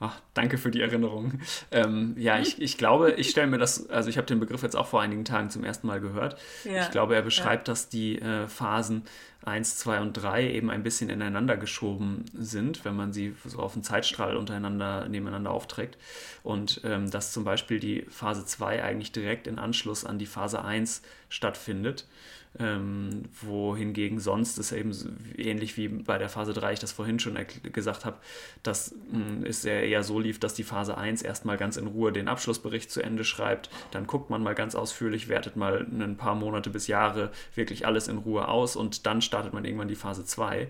Ach, 0.00 0.20
danke 0.34 0.58
für 0.58 0.72
die 0.72 0.80
Erinnerung. 0.80 1.40
Ähm, 1.70 2.16
ja, 2.18 2.40
ich, 2.40 2.60
ich 2.60 2.78
glaube, 2.78 3.12
ich 3.12 3.30
stelle 3.30 3.46
mir 3.46 3.58
das, 3.58 3.88
also 3.88 4.10
ich 4.10 4.16
habe 4.16 4.26
den 4.26 4.40
Begriff 4.40 4.64
jetzt 4.64 4.74
auch 4.74 4.88
vor 4.88 5.02
einigen 5.02 5.24
Tagen 5.24 5.50
zum 5.50 5.62
ersten 5.62 5.86
Mal 5.86 6.00
gehört. 6.00 6.36
Ja, 6.64 6.82
ich 6.82 6.90
glaube, 6.90 7.14
er 7.14 7.22
beschreibt, 7.22 7.68
ja. 7.68 7.72
dass 7.72 7.88
die 7.88 8.18
äh, 8.18 8.48
Phasen 8.48 9.04
1, 9.44 9.78
2 9.78 10.00
und 10.00 10.14
3 10.14 10.50
eben 10.50 10.68
ein 10.68 10.82
bisschen 10.82 11.08
ineinander 11.08 11.56
geschoben 11.56 12.24
sind, 12.34 12.84
wenn 12.84 12.96
man 12.96 13.12
sie 13.12 13.36
so 13.44 13.60
auf 13.60 13.74
einen 13.74 13.84
Zeitstrahl 13.84 14.36
untereinander 14.36 15.08
nebeneinander 15.08 15.52
aufträgt. 15.52 15.96
Und 16.42 16.80
ähm, 16.82 17.08
dass 17.08 17.32
zum 17.32 17.44
Beispiel 17.44 17.78
die 17.78 18.02
Phase 18.08 18.44
2 18.44 18.82
eigentlich 18.82 19.12
direkt 19.12 19.46
in 19.46 19.60
Anschluss 19.60 20.04
an 20.04 20.18
die 20.18 20.26
Phase 20.26 20.64
1 20.64 21.02
stattfindet 21.28 22.08
ähm, 22.58 23.24
wohingegen 23.42 24.20
sonst 24.20 24.58
ist 24.58 24.72
eben 24.72 24.92
ähnlich 25.36 25.76
wie 25.76 25.88
bei 25.88 26.18
der 26.18 26.28
Phase 26.28 26.52
3, 26.52 26.74
ich 26.74 26.78
das 26.78 26.92
vorhin 26.92 27.18
schon 27.18 27.36
gesagt 27.72 28.04
habe, 28.04 28.16
dass 28.62 28.94
mh, 29.10 29.46
es 29.46 29.64
eher 29.64 30.02
so 30.02 30.20
lief, 30.20 30.38
dass 30.38 30.54
die 30.54 30.62
Phase 30.62 30.96
1 30.96 31.22
erstmal 31.22 31.56
ganz 31.56 31.76
in 31.76 31.86
Ruhe 31.86 32.12
den 32.12 32.28
Abschlussbericht 32.28 32.90
zu 32.90 33.02
Ende 33.02 33.24
schreibt, 33.24 33.70
dann 33.90 34.06
guckt 34.06 34.30
man 34.30 34.42
mal 34.42 34.54
ganz 34.54 34.74
ausführlich, 34.74 35.28
wertet 35.28 35.56
mal 35.56 35.86
ein 35.90 36.16
paar 36.16 36.34
Monate 36.34 36.70
bis 36.70 36.86
Jahre 36.86 37.32
wirklich 37.54 37.86
alles 37.86 38.08
in 38.08 38.18
Ruhe 38.18 38.46
aus 38.48 38.76
und 38.76 39.06
dann 39.06 39.20
startet 39.20 39.52
man 39.52 39.64
irgendwann 39.64 39.88
die 39.88 39.96
Phase 39.96 40.24
2. 40.24 40.68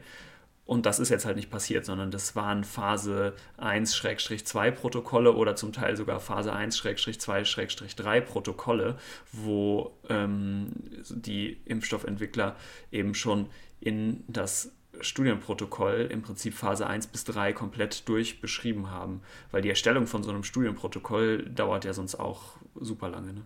Und 0.67 0.87
das 0.87 0.99
ist 0.99 1.11
jetzt 1.11 1.27
halt 1.27 1.37
nicht 1.37 1.51
passiert, 1.51 1.85
sondern 1.85 2.11
das 2.11 2.35
waren 2.37 2.65
Phase 2.65 3.35
1-2 3.59 4.71
Protokolle 4.71 5.35
oder 5.35 5.57
zum 5.57 5.73
Teil 5.73 5.97
sogar 5.97 6.21
Phase 6.21 6.55
1-2-3 6.55 8.21
Protokolle, 8.23 8.97
wo 9.33 9.99
ähm, 10.09 10.73
die 11.11 11.61
Impfstoffentwickler 11.67 12.57
eben 12.91 13.15
schon 13.15 13.51
in 13.81 14.25
das 14.27 14.73
Studienprotokoll 15.01 16.09
im 16.11 16.23
Prinzip 16.23 16.55
Phase 16.55 16.87
1 16.87 17.09
bis 17.09 17.25
3 17.25 17.53
komplett 17.53 18.09
durchbeschrieben 18.09 18.91
haben. 18.91 19.21
Weil 19.51 19.61
die 19.61 19.69
Erstellung 19.69 20.07
von 20.07 20.23
so 20.23 20.31
einem 20.31 20.45
Studienprotokoll 20.45 21.51
dauert 21.51 21.85
ja 21.85 21.93
sonst 21.93 22.15
auch 22.15 22.55
super 22.75 23.11
lange. 23.11 23.35
Ne? 23.35 23.43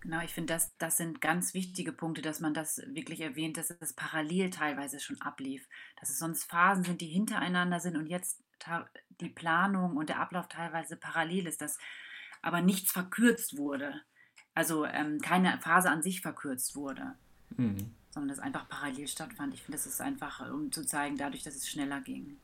Genau, 0.00 0.20
ich 0.22 0.32
finde, 0.32 0.54
das, 0.54 0.76
das 0.78 0.96
sind 0.96 1.20
ganz 1.20 1.52
wichtige 1.52 1.92
Punkte, 1.92 2.22
dass 2.22 2.40
man 2.40 2.54
das 2.54 2.80
wirklich 2.86 3.20
erwähnt, 3.20 3.58
dass 3.58 3.70
es 3.70 3.92
parallel 3.92 4.48
teilweise 4.48 4.98
schon 4.98 5.20
ablief. 5.20 5.68
Dass 5.98 6.08
es 6.08 6.18
sonst 6.18 6.44
Phasen 6.44 6.84
sind, 6.84 7.00
die 7.02 7.06
hintereinander 7.06 7.80
sind 7.80 7.96
und 7.96 8.06
jetzt 8.06 8.42
die 9.20 9.28
Planung 9.28 9.96
und 9.96 10.08
der 10.08 10.20
Ablauf 10.20 10.48
teilweise 10.48 10.96
parallel 10.96 11.46
ist, 11.46 11.60
dass 11.60 11.78
aber 12.42 12.62
nichts 12.62 12.92
verkürzt 12.92 13.58
wurde. 13.58 14.00
Also 14.54 14.84
ähm, 14.86 15.20
keine 15.20 15.58
Phase 15.60 15.90
an 15.90 16.02
sich 16.02 16.22
verkürzt 16.22 16.74
wurde, 16.74 17.14
mhm. 17.56 17.94
sondern 18.10 18.28
das 18.28 18.38
einfach 18.38 18.68
parallel 18.68 19.06
stattfand. 19.06 19.54
Ich 19.54 19.62
finde, 19.62 19.76
das 19.76 19.86
ist 19.86 20.00
einfach, 20.00 20.50
um 20.50 20.72
zu 20.72 20.84
zeigen, 20.84 21.16
dadurch, 21.16 21.42
dass 21.42 21.54
es 21.54 21.68
schneller 21.68 22.00
ging. 22.00 22.38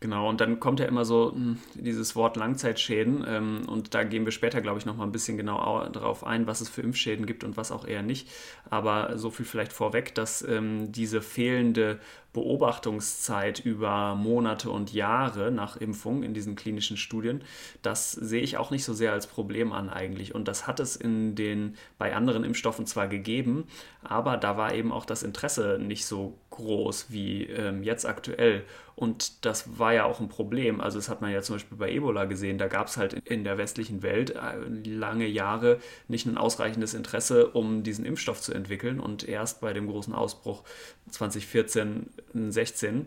Genau, 0.00 0.28
und 0.28 0.40
dann 0.40 0.60
kommt 0.60 0.78
ja 0.78 0.86
immer 0.86 1.04
so 1.04 1.32
hm, 1.32 1.58
dieses 1.74 2.14
Wort 2.14 2.36
Langzeitschäden. 2.36 3.24
Ähm, 3.26 3.62
und 3.68 3.94
da 3.94 4.04
gehen 4.04 4.24
wir 4.24 4.32
später, 4.32 4.60
glaube 4.60 4.78
ich, 4.78 4.86
nochmal 4.86 5.08
ein 5.08 5.12
bisschen 5.12 5.36
genau 5.36 5.88
darauf 5.88 6.24
ein, 6.24 6.46
was 6.46 6.60
es 6.60 6.68
für 6.68 6.82
Impfschäden 6.82 7.26
gibt 7.26 7.42
und 7.42 7.56
was 7.56 7.72
auch 7.72 7.84
eher 7.84 8.02
nicht. 8.02 8.28
Aber 8.70 9.18
so 9.18 9.30
viel 9.30 9.44
vielleicht 9.44 9.72
vorweg, 9.72 10.14
dass 10.14 10.42
ähm, 10.42 10.92
diese 10.92 11.20
fehlende 11.20 11.98
Beobachtungszeit 12.32 13.58
über 13.58 14.14
Monate 14.14 14.70
und 14.70 14.92
Jahre 14.92 15.50
nach 15.50 15.76
Impfung 15.76 16.22
in 16.22 16.34
diesen 16.34 16.54
klinischen 16.54 16.96
Studien, 16.96 17.42
das 17.82 18.12
sehe 18.12 18.42
ich 18.42 18.56
auch 18.56 18.70
nicht 18.70 18.84
so 18.84 18.94
sehr 18.94 19.12
als 19.12 19.26
Problem 19.26 19.72
an 19.72 19.88
eigentlich. 19.90 20.32
Und 20.32 20.46
das 20.46 20.68
hat 20.68 20.78
es 20.78 20.94
in 20.94 21.34
den 21.34 21.74
bei 21.98 22.14
anderen 22.14 22.44
Impfstoffen 22.44 22.86
zwar 22.86 23.08
gegeben, 23.08 23.66
aber 24.02 24.36
da 24.36 24.56
war 24.56 24.74
eben 24.74 24.92
auch 24.92 25.06
das 25.06 25.24
Interesse 25.24 25.78
nicht 25.80 26.06
so 26.06 26.38
groß 26.58 27.06
wie 27.08 27.44
ähm, 27.44 27.82
jetzt 27.82 28.04
aktuell. 28.04 28.64
Und 28.94 29.44
das 29.46 29.78
war 29.78 29.94
ja 29.94 30.04
auch 30.04 30.20
ein 30.20 30.28
Problem. 30.28 30.80
Also 30.80 30.98
das 30.98 31.08
hat 31.08 31.20
man 31.20 31.30
ja 31.30 31.40
zum 31.40 31.56
Beispiel 31.56 31.78
bei 31.78 31.90
Ebola 31.90 32.24
gesehen. 32.24 32.58
Da 32.58 32.66
gab 32.66 32.88
es 32.88 32.96
halt 32.96 33.14
in 33.14 33.44
der 33.44 33.56
westlichen 33.56 34.02
Welt 34.02 34.30
äh, 34.30 34.58
lange 34.84 35.26
Jahre 35.26 35.78
nicht 36.08 36.26
ein 36.26 36.36
ausreichendes 36.36 36.94
Interesse, 36.94 37.48
um 37.48 37.82
diesen 37.82 38.04
Impfstoff 38.04 38.40
zu 38.40 38.52
entwickeln. 38.52 39.00
Und 39.00 39.26
erst 39.26 39.60
bei 39.60 39.72
dem 39.72 39.86
großen 39.86 40.14
Ausbruch 40.14 40.64
2014, 41.10 42.10
16 42.34 43.06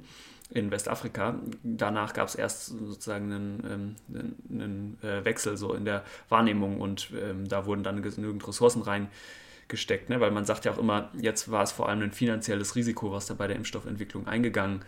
in 0.52 0.72
Westafrika. 0.72 1.40
Danach 1.64 2.14
gab 2.14 2.28
es 2.28 2.36
erst 2.36 2.68
sozusagen 2.68 3.32
einen, 3.32 3.96
ähm, 4.10 4.36
einen, 4.50 4.98
äh, 5.02 5.24
Wechsel 5.24 5.58
so 5.58 5.74
in 5.74 5.86
der 5.86 6.04
Wahrnehmung 6.30 6.80
und 6.82 7.10
ähm, 7.22 7.48
da 7.48 7.66
wurden 7.66 7.84
dann 7.84 8.02
genügend 8.02 8.46
Ressourcen 8.48 8.82
reingesteckt, 9.72 10.10
ne? 10.10 10.20
weil 10.20 10.32
man 10.32 10.46
sagt 10.46 10.66
ja 10.66 10.72
auch 10.72 10.78
immer, 10.78 11.10
jetzt 11.20 11.50
war 11.50 11.64
es 11.64 11.72
vor 11.72 11.90
allem 11.90 12.02
ein 12.02 12.12
finanzielles 12.12 12.76
Risiko, 12.76 13.12
was 13.12 13.26
da 13.28 13.34
bei 13.34 13.48
der 13.48 13.56
Impfstoffentwicklung 13.56 14.28
eingegangen 14.28 14.82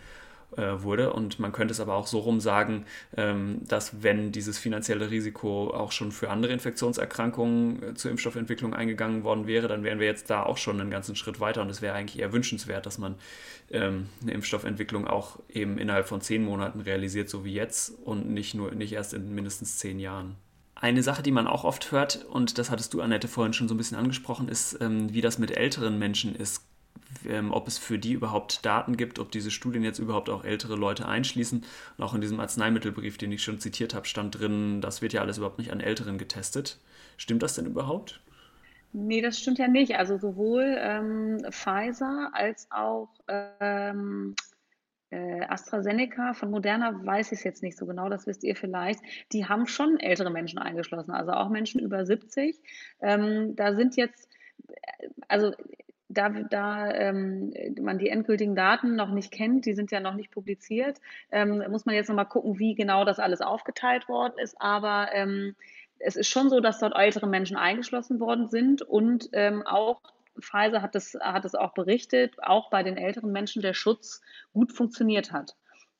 äh, 0.56 0.82
wurde. 0.82 1.12
Und 1.12 1.40
man 1.40 1.52
könnte 1.52 1.72
es 1.72 1.80
aber 1.80 1.94
auch 1.94 2.06
so 2.06 2.18
rum 2.20 2.40
sagen, 2.40 2.84
ähm, 3.16 3.60
dass 3.66 4.02
wenn 4.02 4.30
dieses 4.30 4.58
finanzielle 4.58 5.10
Risiko 5.10 5.72
auch 5.72 5.92
schon 5.92 6.12
für 6.12 6.30
andere 6.30 6.52
Infektionserkrankungen 6.52 7.82
äh, 7.82 7.94
zur 7.94 8.10
Impfstoffentwicklung 8.10 8.74
eingegangen 8.74 9.24
worden 9.24 9.46
wäre, 9.46 9.68
dann 9.68 9.82
wären 9.82 9.98
wir 9.98 10.06
jetzt 10.06 10.30
da 10.30 10.42
auch 10.42 10.58
schon 10.58 10.80
einen 10.80 10.90
ganzen 10.90 11.16
Schritt 11.16 11.40
weiter. 11.40 11.62
Und 11.62 11.70
es 11.70 11.82
wäre 11.82 11.94
eigentlich 11.94 12.20
eher 12.20 12.32
wünschenswert, 12.32 12.86
dass 12.86 12.98
man 12.98 13.16
ähm, 13.70 14.08
eine 14.22 14.32
Impfstoffentwicklung 14.32 15.06
auch 15.06 15.38
eben 15.48 15.78
innerhalb 15.78 16.06
von 16.06 16.20
zehn 16.20 16.44
Monaten 16.44 16.80
realisiert, 16.80 17.28
so 17.28 17.44
wie 17.44 17.54
jetzt 17.54 17.90
und 18.04 18.30
nicht 18.30 18.54
nur 18.54 18.72
nicht 18.72 18.92
erst 18.92 19.14
in 19.14 19.34
mindestens 19.34 19.78
zehn 19.78 19.98
Jahren. 19.98 20.36
Eine 20.84 21.02
Sache, 21.02 21.22
die 21.22 21.30
man 21.30 21.46
auch 21.46 21.64
oft 21.64 21.92
hört, 21.92 22.26
und 22.26 22.58
das 22.58 22.70
hattest 22.70 22.92
du, 22.92 23.00
Annette, 23.00 23.26
vorhin 23.26 23.54
schon 23.54 23.68
so 23.68 23.74
ein 23.74 23.78
bisschen 23.78 23.96
angesprochen, 23.96 24.48
ist, 24.48 24.76
ähm, 24.82 25.14
wie 25.14 25.22
das 25.22 25.38
mit 25.38 25.56
älteren 25.56 25.98
Menschen 25.98 26.34
ist 26.36 26.62
ähm, 27.26 27.52
ob 27.52 27.68
es 27.68 27.78
für 27.78 27.98
die 27.98 28.12
überhaupt 28.12 28.66
Daten 28.66 28.98
gibt, 28.98 29.18
ob 29.18 29.32
diese 29.32 29.50
Studien 29.50 29.82
jetzt 29.82 29.98
überhaupt 29.98 30.28
auch 30.28 30.44
ältere 30.44 30.76
Leute 30.76 31.08
einschließen. 31.08 31.64
Und 31.96 32.04
auch 32.04 32.12
in 32.12 32.20
diesem 32.20 32.38
Arzneimittelbrief, 32.38 33.16
den 33.16 33.32
ich 33.32 33.42
schon 33.42 33.60
zitiert 33.60 33.94
habe, 33.94 34.06
stand 34.06 34.38
drin, 34.38 34.82
das 34.82 35.00
wird 35.00 35.14
ja 35.14 35.22
alles 35.22 35.38
überhaupt 35.38 35.58
nicht 35.58 35.72
an 35.72 35.80
Älteren 35.80 36.18
getestet. 36.18 36.78
Stimmt 37.16 37.42
das 37.42 37.54
denn 37.54 37.64
überhaupt? 37.64 38.20
Nee, 38.92 39.22
das 39.22 39.38
stimmt 39.38 39.58
ja 39.58 39.68
nicht. 39.68 39.96
Also 39.96 40.18
sowohl 40.18 40.76
ähm, 40.78 41.46
Pfizer 41.50 42.30
als 42.34 42.68
auch 42.70 43.08
ähm, 43.28 44.34
äh, 45.14 45.44
AstraZeneca, 45.48 46.34
von 46.34 46.50
Moderna 46.50 47.04
weiß 47.04 47.32
ich 47.32 47.38
es 47.38 47.44
jetzt 47.44 47.62
nicht 47.62 47.78
so 47.78 47.86
genau, 47.86 48.08
das 48.08 48.26
wisst 48.26 48.42
ihr 48.42 48.56
vielleicht. 48.56 49.00
Die 49.32 49.46
haben 49.46 49.66
schon 49.66 50.00
ältere 50.00 50.30
Menschen 50.30 50.58
eingeschlossen, 50.58 51.12
also 51.12 51.32
auch 51.32 51.48
Menschen 51.48 51.80
über 51.80 52.04
70. 52.04 52.58
Ähm, 53.00 53.54
da 53.54 53.74
sind 53.74 53.96
jetzt, 53.96 54.28
also 55.28 55.52
da, 56.08 56.28
da 56.28 56.90
ähm, 56.90 57.52
man 57.80 57.98
die 57.98 58.08
endgültigen 58.08 58.56
Daten 58.56 58.96
noch 58.96 59.10
nicht 59.10 59.32
kennt, 59.32 59.66
die 59.66 59.74
sind 59.74 59.90
ja 59.90 60.00
noch 60.00 60.14
nicht 60.14 60.30
publiziert, 60.30 61.00
ähm, 61.30 61.62
muss 61.70 61.86
man 61.86 61.94
jetzt 61.94 62.08
nochmal 62.08 62.28
gucken, 62.28 62.58
wie 62.58 62.74
genau 62.74 63.04
das 63.04 63.18
alles 63.18 63.40
aufgeteilt 63.40 64.08
worden 64.08 64.34
ist. 64.38 64.60
Aber 64.60 65.08
ähm, 65.12 65.54
es 65.98 66.16
ist 66.16 66.28
schon 66.28 66.50
so, 66.50 66.60
dass 66.60 66.80
dort 66.80 66.94
ältere 66.96 67.28
Menschen 67.28 67.56
eingeschlossen 67.56 68.20
worden 68.20 68.48
sind 68.48 68.82
und 68.82 69.28
ähm, 69.32 69.66
auch 69.66 70.00
Pfizer 70.40 70.82
hat 70.82 70.94
es, 70.94 71.14
hat 71.20 71.44
es 71.44 71.54
auch 71.54 71.74
berichtet, 71.74 72.36
auch 72.42 72.70
bei 72.70 72.82
den 72.82 72.96
älteren 72.96 73.32
Menschen 73.32 73.62
der 73.62 73.74
Schutz 73.74 74.20
gut 74.52 74.72
funktioniert 74.72 75.32
hat. 75.32 75.56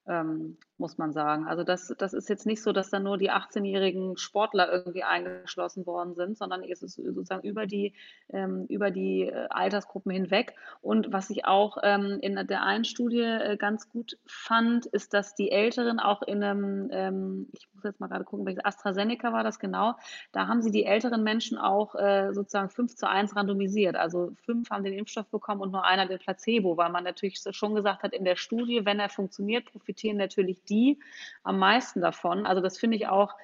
Ähm, 0.06 0.58
muss 0.78 0.98
man 0.98 1.12
sagen. 1.12 1.46
Also 1.46 1.62
das, 1.62 1.94
das 1.98 2.12
ist 2.12 2.28
jetzt 2.28 2.46
nicht 2.46 2.62
so, 2.62 2.72
dass 2.72 2.90
da 2.90 2.98
nur 2.98 3.16
die 3.16 3.30
18-jährigen 3.30 4.16
Sportler 4.16 4.72
irgendwie 4.72 5.04
eingeschlossen 5.04 5.86
worden 5.86 6.14
sind, 6.14 6.36
sondern 6.36 6.62
es 6.64 6.82
ist 6.82 6.96
sozusagen 6.96 7.46
über 7.46 7.66
die, 7.66 7.94
ähm, 8.32 8.66
über 8.68 8.90
die 8.90 9.22
äh, 9.22 9.46
Altersgruppen 9.50 10.10
hinweg. 10.10 10.54
Und 10.82 11.12
was 11.12 11.30
ich 11.30 11.44
auch 11.44 11.78
ähm, 11.82 12.18
in 12.20 12.34
der 12.46 12.62
einen 12.62 12.84
Studie 12.84 13.20
äh, 13.20 13.56
ganz 13.56 13.88
gut 13.88 14.18
fand, 14.26 14.86
ist, 14.86 15.14
dass 15.14 15.34
die 15.34 15.52
Älteren 15.52 16.00
auch 16.00 16.22
in 16.22 16.42
einem, 16.42 16.88
ähm, 16.90 17.48
ich 17.52 17.68
muss 17.72 17.84
jetzt 17.84 18.00
mal 18.00 18.08
gerade 18.08 18.24
gucken, 18.24 18.44
welches 18.44 18.64
AstraZeneca 18.64 19.32
war 19.32 19.44
das 19.44 19.60
genau, 19.60 19.94
da 20.32 20.48
haben 20.48 20.60
sie 20.60 20.72
die 20.72 20.84
älteren 20.84 21.22
Menschen 21.22 21.56
auch 21.56 21.94
äh, 21.94 22.32
sozusagen 22.32 22.68
5 22.68 22.96
zu 22.96 23.08
1 23.08 23.36
randomisiert. 23.36 23.94
Also 23.94 24.32
fünf 24.44 24.70
haben 24.70 24.82
den 24.82 24.94
Impfstoff 24.94 25.28
bekommen 25.28 25.60
und 25.60 25.70
nur 25.70 25.84
einer 25.84 26.06
den 26.06 26.18
Placebo, 26.18 26.76
weil 26.76 26.90
man 26.90 27.04
natürlich 27.04 27.40
schon 27.50 27.74
gesagt 27.74 28.02
hat, 28.02 28.12
in 28.12 28.24
der 28.24 28.36
Studie, 28.36 28.84
wenn 28.84 28.98
er 28.98 29.08
funktioniert, 29.08 29.66
profitieren 29.66 30.16
natürlich 30.16 30.63
die 30.68 30.98
am 31.42 31.58
meisten 31.58 32.00
davon. 32.00 32.46
Also 32.46 32.62
das 32.62 32.78
finde 32.78 32.96
ich 32.96 33.06
auch 33.08 33.34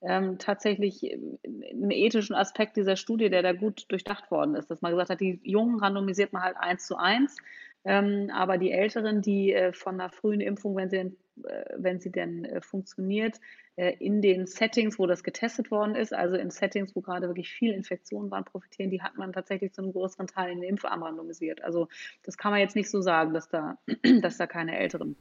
ähm, 0.00 0.38
tatsächlich 0.38 1.04
äh, 1.04 1.18
einen 1.44 1.90
ethischen 1.90 2.34
Aspekt 2.34 2.76
dieser 2.76 2.96
Studie, 2.96 3.30
der 3.30 3.42
da 3.42 3.52
gut 3.52 3.86
durchdacht 3.88 4.30
worden 4.30 4.54
ist, 4.54 4.70
dass 4.70 4.80
man 4.80 4.92
gesagt 4.92 5.10
hat, 5.10 5.20
die 5.20 5.40
Jungen 5.42 5.80
randomisiert 5.80 6.32
man 6.32 6.42
halt 6.42 6.56
eins 6.56 6.86
zu 6.86 6.96
eins, 6.96 7.36
ähm, 7.84 8.30
aber 8.32 8.58
die 8.58 8.70
Älteren, 8.70 9.22
die 9.22 9.52
äh, 9.52 9.72
von 9.72 9.94
einer 9.94 10.10
frühen 10.10 10.40
Impfung, 10.40 10.76
wenn 10.76 10.90
sie 10.90 10.96
denn, 10.98 11.16
äh, 11.44 11.64
wenn 11.76 12.00
sie 12.00 12.12
denn 12.12 12.44
äh, 12.44 12.60
funktioniert, 12.60 13.40
äh, 13.76 13.94
in 13.98 14.22
den 14.22 14.46
Settings, 14.46 14.98
wo 14.98 15.06
das 15.06 15.22
getestet 15.22 15.70
worden 15.70 15.94
ist, 15.94 16.12
also 16.12 16.36
in 16.36 16.50
Settings, 16.50 16.94
wo 16.94 17.00
gerade 17.00 17.28
wirklich 17.28 17.50
viele 17.50 17.74
Infektionen 17.74 18.30
waren, 18.30 18.44
profitieren, 18.44 18.90
die 18.90 19.02
hat 19.02 19.16
man 19.16 19.32
tatsächlich 19.32 19.72
zu 19.72 19.82
einem 19.82 19.92
größeren 19.92 20.26
Teil 20.26 20.52
in 20.52 20.60
den 20.60 20.70
Impfarm 20.70 21.02
randomisiert. 21.02 21.62
Also 21.62 21.88
das 22.24 22.36
kann 22.36 22.52
man 22.52 22.60
jetzt 22.60 22.76
nicht 22.76 22.90
so 22.90 23.00
sagen, 23.00 23.34
dass 23.34 23.48
da, 23.48 23.78
dass 24.20 24.36
da 24.36 24.46
keine 24.46 24.78
Älteren 24.78 25.16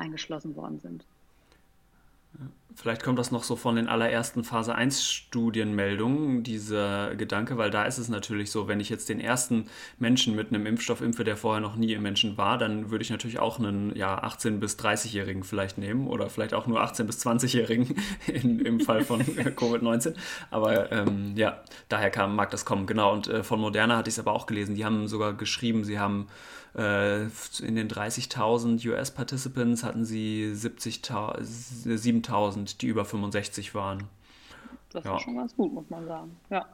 eingeschlossen 0.00 0.56
worden 0.56 0.80
sind. 0.80 1.04
Vielleicht 2.76 3.02
kommt 3.02 3.18
das 3.18 3.32
noch 3.32 3.42
so 3.42 3.56
von 3.56 3.76
den 3.76 3.88
allerersten 3.88 4.44
Phase 4.44 4.74
1 4.74 5.04
Studienmeldungen, 5.04 6.44
dieser 6.44 7.16
Gedanke, 7.16 7.58
weil 7.58 7.70
da 7.70 7.84
ist 7.84 7.98
es 7.98 8.08
natürlich 8.08 8.50
so, 8.52 8.68
wenn 8.68 8.78
ich 8.78 8.88
jetzt 8.88 9.08
den 9.08 9.20
ersten 9.20 9.66
Menschen 9.98 10.36
mit 10.36 10.48
einem 10.48 10.64
Impfstoff 10.66 11.02
impfe, 11.02 11.24
der 11.24 11.36
vorher 11.36 11.60
noch 11.60 11.74
nie 11.74 11.92
im 11.92 12.02
Menschen 12.02 12.38
war, 12.38 12.56
dann 12.56 12.90
würde 12.90 13.02
ich 13.02 13.10
natürlich 13.10 13.40
auch 13.40 13.58
einen 13.58 13.94
ja, 13.96 14.22
18- 14.22 14.60
bis 14.60 14.78
30-Jährigen 14.78 15.42
vielleicht 15.42 15.78
nehmen 15.78 16.06
oder 16.06 16.30
vielleicht 16.30 16.54
auch 16.54 16.68
nur 16.68 16.80
18- 16.82 17.04
bis 17.04 17.26
20-Jährigen 17.26 17.96
im 18.28 18.80
Fall 18.80 19.04
von 19.04 19.20
Covid-19. 19.24 20.14
Aber 20.50 20.92
ähm, 20.92 21.32
ja, 21.36 21.60
daher 21.88 22.10
kam, 22.10 22.36
mag 22.36 22.50
das 22.50 22.64
kommen, 22.64 22.86
genau. 22.86 23.12
Und 23.12 23.26
äh, 23.26 23.42
von 23.42 23.60
Moderna 23.60 23.96
hatte 23.96 24.08
ich 24.08 24.14
es 24.14 24.20
aber 24.20 24.32
auch 24.32 24.46
gelesen, 24.46 24.76
die 24.76 24.84
haben 24.84 25.08
sogar 25.08 25.34
geschrieben, 25.34 25.84
sie 25.84 25.98
haben 25.98 26.28
in 26.74 27.74
den 27.74 27.88
30.000 27.88 28.88
US-Participants 28.88 29.82
hatten 29.82 30.04
sie 30.04 30.52
7.000, 30.54 32.78
die 32.78 32.86
über 32.86 33.04
65 33.04 33.74
waren. 33.74 34.04
Das 34.92 35.04
ja. 35.04 35.16
ist 35.16 35.22
schon 35.22 35.36
ganz 35.36 35.56
gut, 35.56 35.72
muss 35.72 35.90
man 35.90 36.06
sagen. 36.06 36.36
Ja. 36.48 36.66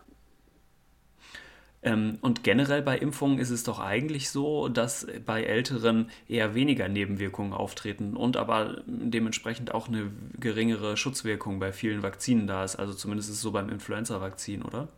Ähm, 1.83 2.19
und 2.21 2.43
generell 2.43 2.83
bei 2.83 2.99
Impfungen 2.99 3.39
ist 3.39 3.51
es 3.51 3.63
doch 3.63 3.79
eigentlich 3.79 4.31
so, 4.31 4.69
dass 4.69 5.07
bei 5.25 5.45
Älteren 5.45 6.11
eher 6.29 6.55
weniger 6.55 6.89
Nebenwirkungen 6.89 7.53
auftreten 7.53 8.17
und 8.17 8.37
aber 8.37 8.83
dementsprechend 8.87 9.73
auch 9.73 9.87
eine 9.87 10.11
geringere 10.41 10.97
Schutzwirkung 10.97 11.61
bei 11.61 11.73
vielen 11.73 12.03
Vakzinen 12.03 12.47
da 12.47 12.65
ist. 12.65 12.77
Also 12.77 12.93
zumindest 12.93 13.29
ist 13.29 13.37
es 13.37 13.43
so 13.43 13.53
beim 13.53 13.69
Influenza-Vakzin, 13.69 14.63
oder? 14.63 14.89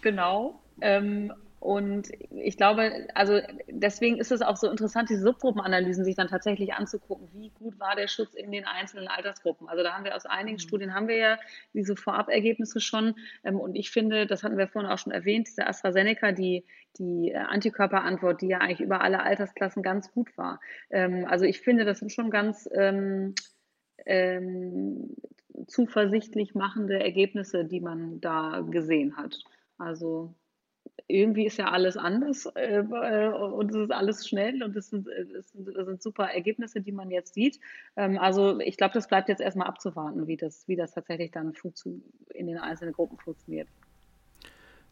Genau. 0.00 0.60
Ähm, 0.80 1.32
und 1.60 2.08
ich 2.30 2.56
glaube, 2.56 3.06
also 3.14 3.38
deswegen 3.68 4.16
ist 4.16 4.32
es 4.32 4.40
auch 4.40 4.56
so 4.56 4.70
interessant, 4.70 5.10
diese 5.10 5.20
Subgruppenanalysen 5.20 6.06
sich 6.06 6.16
dann 6.16 6.28
tatsächlich 6.28 6.72
anzugucken. 6.72 7.28
Wie 7.34 7.50
gut 7.50 7.78
war 7.78 7.94
der 7.94 8.08
Schutz 8.08 8.34
in 8.34 8.50
den 8.50 8.64
einzelnen 8.64 9.08
Altersgruppen? 9.08 9.68
Also 9.68 9.84
da 9.84 9.92
haben 9.92 10.04
wir 10.04 10.16
aus 10.16 10.24
einigen 10.24 10.56
mhm. 10.56 10.60
Studien 10.60 10.94
haben 10.94 11.06
wir 11.06 11.18
ja 11.18 11.38
diese 11.74 11.96
Vorabergebnisse 11.96 12.80
schon. 12.80 13.14
Ähm, 13.44 13.60
und 13.60 13.74
ich 13.74 13.90
finde, 13.90 14.26
das 14.26 14.42
hatten 14.42 14.56
wir 14.56 14.68
vorhin 14.68 14.90
auch 14.90 14.96
schon 14.96 15.12
erwähnt, 15.12 15.48
diese 15.48 15.66
AstraZeneca, 15.66 16.32
die, 16.32 16.64
die 16.98 17.36
Antikörperantwort, 17.36 18.40
die 18.40 18.48
ja 18.48 18.58
eigentlich 18.58 18.80
über 18.80 19.02
alle 19.02 19.22
Altersklassen 19.22 19.82
ganz 19.82 20.10
gut 20.12 20.36
war. 20.38 20.60
Ähm, 20.88 21.26
also 21.28 21.44
ich 21.44 21.60
finde, 21.60 21.84
das 21.84 21.98
sind 21.98 22.10
schon 22.10 22.30
ganz 22.30 22.70
ähm, 22.72 23.34
ähm, 24.06 25.14
zuversichtlich 25.66 26.54
machende 26.54 26.98
Ergebnisse, 26.98 27.66
die 27.66 27.80
man 27.80 28.18
da 28.22 28.64
gesehen 28.70 29.18
hat. 29.18 29.38
Also 29.76 30.34
irgendwie 31.10 31.46
ist 31.46 31.58
ja 31.58 31.70
alles 31.70 31.96
anders 31.96 32.46
äh, 32.54 32.78
äh, 32.78 33.28
und 33.28 33.70
es 33.70 33.76
ist 33.76 33.90
alles 33.90 34.28
schnell 34.28 34.62
und 34.62 34.76
es 34.76 34.90
sind, 34.90 35.08
sind, 35.50 35.68
es 35.68 35.86
sind 35.86 36.02
super 36.02 36.26
Ergebnisse, 36.26 36.80
die 36.80 36.92
man 36.92 37.10
jetzt 37.10 37.34
sieht. 37.34 37.58
Ähm, 37.96 38.18
also 38.18 38.60
ich 38.60 38.76
glaube, 38.76 38.94
das 38.94 39.08
bleibt 39.08 39.28
jetzt 39.28 39.40
erstmal 39.40 39.66
abzuwarten, 39.66 40.26
wie 40.26 40.36
das, 40.36 40.66
wie 40.68 40.76
das 40.76 40.92
tatsächlich 40.92 41.32
dann 41.32 41.52
in 42.34 42.46
den 42.46 42.58
einzelnen 42.58 42.92
Gruppen 42.92 43.18
funktioniert. 43.18 43.68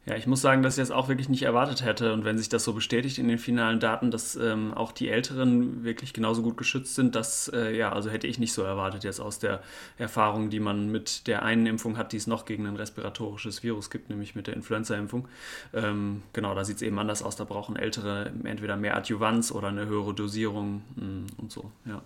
Ja, 0.09 0.17
ich 0.17 0.27
muss 0.27 0.41
sagen, 0.41 0.63
dass 0.63 0.79
ich 0.79 0.83
das 0.83 0.91
auch 0.91 1.09
wirklich 1.09 1.29
nicht 1.29 1.43
erwartet 1.43 1.85
hätte. 1.85 2.15
Und 2.15 2.25
wenn 2.25 2.39
sich 2.39 2.49
das 2.49 2.65
so 2.65 2.73
bestätigt 2.73 3.19
in 3.19 3.29
den 3.29 3.37
finalen 3.37 3.79
Daten, 3.79 4.11
dass 4.11 4.37
ähm, 4.37 4.73
auch 4.73 4.91
die 4.91 5.11
Älteren 5.11 5.85
wirklich 5.85 6.15
genauso 6.15 6.41
gut 6.41 6.57
geschützt 6.57 6.95
sind, 6.95 7.15
das, 7.15 7.49
äh, 7.53 7.77
ja, 7.77 7.93
also 7.93 8.09
hätte 8.09 8.27
ich 8.27 8.39
nicht 8.39 8.55
so 8.55 8.63
erwartet 8.63 9.05
jetzt 9.05 9.21
aus 9.21 9.39
der 9.39 9.63
Erfahrung, 9.99 10.49
die 10.49 10.61
man 10.61 10.91
mit 10.91 11.27
der 11.27 11.43
einen 11.43 11.67
Impfung 11.67 11.99
hat, 11.99 12.13
die 12.13 12.17
es 12.17 12.27
noch 12.27 12.47
gegen 12.47 12.67
ein 12.67 12.77
respiratorisches 12.77 13.63
Virus 13.63 13.91
gibt, 13.91 14.09
nämlich 14.09 14.35
mit 14.35 14.47
der 14.47 14.55
Influenza-Impfung. 14.55 15.29
Ähm, 15.75 16.23
genau, 16.33 16.55
da 16.55 16.65
sieht 16.65 16.77
es 16.77 16.83
eben 16.83 16.99
anders 16.99 17.23
aus. 17.23 17.37
Da 17.37 17.45
brauchen 17.45 17.77
Ältere 17.77 18.33
entweder 18.45 18.79
mehr 18.79 18.97
Adjuvanz 18.97 19.53
oder 19.53 19.69
eine 19.69 19.85
höhere 19.89 20.15
Dosierung 20.15 20.85
mh, 20.97 21.05
mm, 21.05 21.27
und 21.37 21.53
so, 21.53 21.71
ja. 21.85 22.01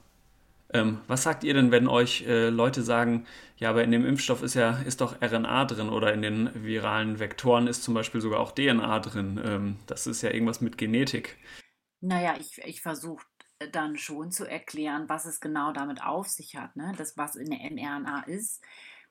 Ähm, 0.74 1.00
was 1.06 1.22
sagt 1.22 1.44
ihr 1.44 1.52
denn, 1.54 1.70
wenn 1.70 1.86
euch 1.86 2.22
äh, 2.26 2.48
Leute 2.48 2.82
sagen, 2.82 3.26
ja, 3.56 3.70
aber 3.70 3.84
in 3.84 3.90
dem 3.90 4.06
Impfstoff 4.06 4.42
ist 4.42 4.54
ja 4.54 4.78
ist 4.78 5.00
doch 5.02 5.20
RNA 5.20 5.66
drin 5.66 5.88
oder 5.90 6.14
in 6.14 6.22
den 6.22 6.50
viralen 6.54 7.18
Vektoren 7.18 7.66
ist 7.66 7.82
zum 7.82 7.94
Beispiel 7.94 8.20
sogar 8.20 8.40
auch 8.40 8.52
DNA 8.52 8.98
drin. 9.00 9.40
Ähm, 9.44 9.76
das 9.86 10.06
ist 10.06 10.22
ja 10.22 10.30
irgendwas 10.30 10.60
mit 10.60 10.78
Genetik. 10.78 11.36
Naja, 12.00 12.36
ich, 12.40 12.58
ich 12.64 12.80
versuche 12.80 13.24
dann 13.70 13.96
schon 13.96 14.32
zu 14.32 14.48
erklären, 14.48 15.08
was 15.08 15.26
es 15.26 15.40
genau 15.40 15.72
damit 15.72 16.02
auf 16.02 16.28
sich 16.28 16.56
hat, 16.56 16.74
ne? 16.74 16.92
das, 16.96 17.16
was 17.16 17.36
in 17.36 17.50
der 17.50 17.70
mRNA 17.70 18.22
ist. 18.22 18.62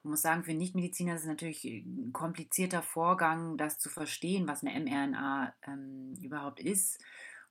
Man 0.04 0.12
muss 0.12 0.24
sagen, 0.24 0.44
für 0.44 0.54
Nichtmediziner 0.54 1.16
ist 1.16 1.22
es 1.22 1.28
natürlich 1.28 1.64
ein 1.64 2.12
komplizierter 2.12 2.82
Vorgang, 2.82 3.56
das 3.58 3.78
zu 3.78 3.90
verstehen, 3.90 4.48
was 4.48 4.64
eine 4.64 4.78
mRNA 4.80 5.54
ähm, 5.68 6.16
überhaupt 6.22 6.60
ist 6.60 7.00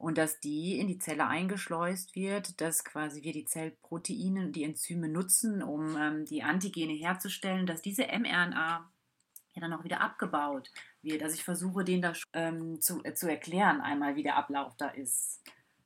und 0.00 0.16
dass 0.16 0.40
die 0.40 0.78
in 0.78 0.88
die 0.88 0.96
Zelle 0.96 1.26
eingeschleust 1.26 2.16
wird, 2.16 2.62
dass 2.62 2.84
quasi 2.84 3.22
wir 3.22 3.34
die 3.34 3.44
Zellproteine 3.44 4.46
und 4.46 4.52
die 4.56 4.64
Enzyme 4.64 5.10
nutzen, 5.10 5.62
um 5.62 5.94
ähm, 5.94 6.24
die 6.24 6.42
Antigene 6.42 6.94
herzustellen, 6.94 7.66
dass 7.66 7.82
diese 7.82 8.04
mRNA 8.06 8.90
ja 9.52 9.60
dann 9.60 9.74
auch 9.74 9.84
wieder 9.84 10.00
abgebaut 10.00 10.70
wird. 11.02 11.22
Also 11.22 11.34
ich 11.34 11.44
versuche 11.44 11.84
denen 11.84 12.00
das 12.00 12.22
ähm, 12.32 12.80
zu, 12.80 13.04
äh, 13.04 13.12
zu 13.12 13.28
erklären, 13.28 13.82
einmal 13.82 14.16
wie 14.16 14.22
der 14.22 14.36
Ablauf 14.36 14.74
da 14.78 14.88
ist. 14.88 15.42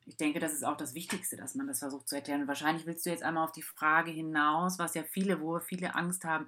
Ich 0.07 0.17
denke, 0.17 0.39
das 0.39 0.53
ist 0.53 0.65
auch 0.65 0.77
das 0.77 0.95
Wichtigste, 0.95 1.37
dass 1.37 1.57
man 1.57 1.67
das 1.67 1.81
versucht 1.81 2.09
zu 2.09 2.15
erklären. 2.15 2.43
Und 2.43 2.49
wahrscheinlich 2.49 2.87
willst 2.87 3.05
du 3.05 3.11
jetzt 3.11 3.25
einmal 3.25 3.43
auf 3.43 3.53
die 3.53 3.63
Frage 3.63 4.13
hinaus, 4.13 4.79
was 4.79 4.95
ja 4.95 5.03
viele, 5.03 5.41
wo 5.41 5.59
viele 5.59 5.97
Angst 5.97 6.25
haben, 6.25 6.47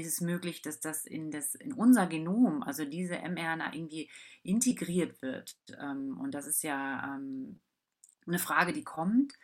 ist 0.00 0.06
es 0.06 0.20
möglich, 0.20 0.62
dass 0.62 0.80
das 0.80 1.04
in, 1.04 1.30
das, 1.30 1.54
in 1.54 1.72
unser 1.72 2.06
Genom, 2.06 2.62
also 2.62 2.84
diese 2.84 3.16
mRNA 3.16 3.74
irgendwie 3.74 4.10
integriert 4.42 5.20
wird. 5.22 5.56
Ähm, 5.80 6.18
und 6.20 6.32
das 6.32 6.46
ist 6.46 6.62
ja 6.62 7.16
ähm, 7.16 7.60
eine 8.26 8.38
Frage, 8.38 8.72
die 8.72 8.84
kommt. 8.84 9.34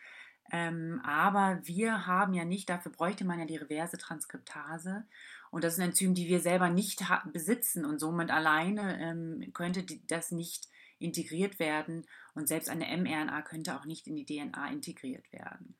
Ähm, 0.50 1.00
aber 1.04 1.60
wir 1.64 2.06
haben 2.06 2.32
ja 2.32 2.44
nicht, 2.44 2.68
dafür 2.70 2.92
bräuchte 2.92 3.24
man 3.24 3.38
ja 3.38 3.44
die 3.44 3.56
reverse 3.56 3.98
Transkriptase. 3.98 5.04
Und 5.50 5.64
das 5.64 5.74
ist 5.74 5.80
ein 5.80 5.90
Enzym, 5.90 6.14
die 6.14 6.28
wir 6.28 6.40
selber 6.40 6.70
nicht 6.70 7.04
besitzen. 7.32 7.84
Und 7.84 7.98
somit 7.98 8.30
alleine 8.30 9.50
könnte 9.52 9.84
das 10.06 10.30
nicht 10.30 10.68
integriert 10.98 11.58
werden 11.58 12.06
und 12.34 12.48
selbst 12.48 12.68
eine 12.68 12.84
mRNA 12.96 13.42
könnte 13.42 13.76
auch 13.76 13.84
nicht 13.84 14.06
in 14.06 14.16
die 14.16 14.26
DNA 14.26 14.70
integriert 14.70 15.32
werden. 15.32 15.74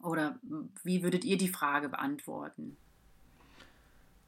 Oder 0.00 0.38
wie 0.82 1.02
würdet 1.02 1.24
ihr 1.24 1.38
die 1.38 1.48
Frage 1.48 1.88
beantworten? 1.88 2.76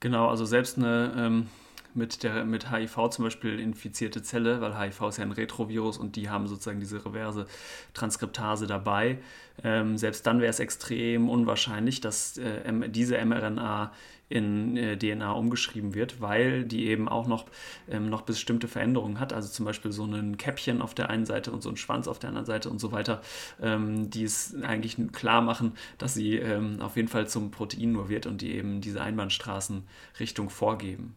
Genau, 0.00 0.28
also 0.28 0.44
selbst 0.44 0.76
eine 0.76 1.12
ähm, 1.16 1.48
mit, 1.96 2.22
der, 2.22 2.44
mit 2.44 2.70
HIV 2.70 3.10
zum 3.10 3.24
Beispiel 3.24 3.58
infizierte 3.58 4.22
Zelle, 4.22 4.60
weil 4.60 4.78
HIV 4.78 5.08
ist 5.08 5.18
ja 5.18 5.24
ein 5.24 5.32
Retrovirus 5.32 5.98
und 5.98 6.16
die 6.16 6.30
haben 6.30 6.46
sozusagen 6.46 6.80
diese 6.80 7.04
reverse 7.04 7.46
Transkriptase 7.94 8.66
dabei. 8.66 9.18
Ähm, 9.64 9.96
selbst 9.96 10.26
dann 10.26 10.40
wäre 10.40 10.50
es 10.50 10.60
extrem 10.60 11.28
unwahrscheinlich, 11.28 12.00
dass 12.00 12.36
äh, 12.38 12.60
diese 12.90 13.22
mRNA 13.24 13.92
in 14.28 14.76
äh, 14.76 14.96
DNA 14.96 15.32
umgeschrieben 15.32 15.94
wird, 15.94 16.20
weil 16.20 16.64
die 16.64 16.86
eben 16.86 17.08
auch 17.08 17.26
noch, 17.26 17.46
ähm, 17.88 18.10
noch 18.10 18.22
bestimmte 18.22 18.68
Veränderungen 18.68 19.20
hat. 19.20 19.32
Also 19.32 19.48
zum 19.48 19.64
Beispiel 19.64 19.92
so 19.92 20.04
ein 20.04 20.36
Käppchen 20.36 20.82
auf 20.82 20.94
der 20.94 21.10
einen 21.10 21.26
Seite 21.26 21.52
und 21.52 21.62
so 21.62 21.70
ein 21.70 21.76
Schwanz 21.76 22.08
auf 22.08 22.18
der 22.18 22.28
anderen 22.28 22.46
Seite 22.46 22.68
und 22.68 22.80
so 22.80 22.92
weiter, 22.92 23.22
ähm, 23.62 24.10
die 24.10 24.24
es 24.24 24.54
eigentlich 24.62 24.96
klar 25.12 25.42
machen, 25.42 25.72
dass 25.98 26.14
sie 26.14 26.36
ähm, 26.36 26.80
auf 26.80 26.96
jeden 26.96 27.08
Fall 27.08 27.28
zum 27.28 27.50
Protein 27.50 27.92
nur 27.92 28.08
wird 28.08 28.26
und 28.26 28.40
die 28.40 28.54
eben 28.54 28.80
diese 28.80 29.00
Einbahnstraßenrichtung 29.00 30.50
vorgeben. 30.50 31.14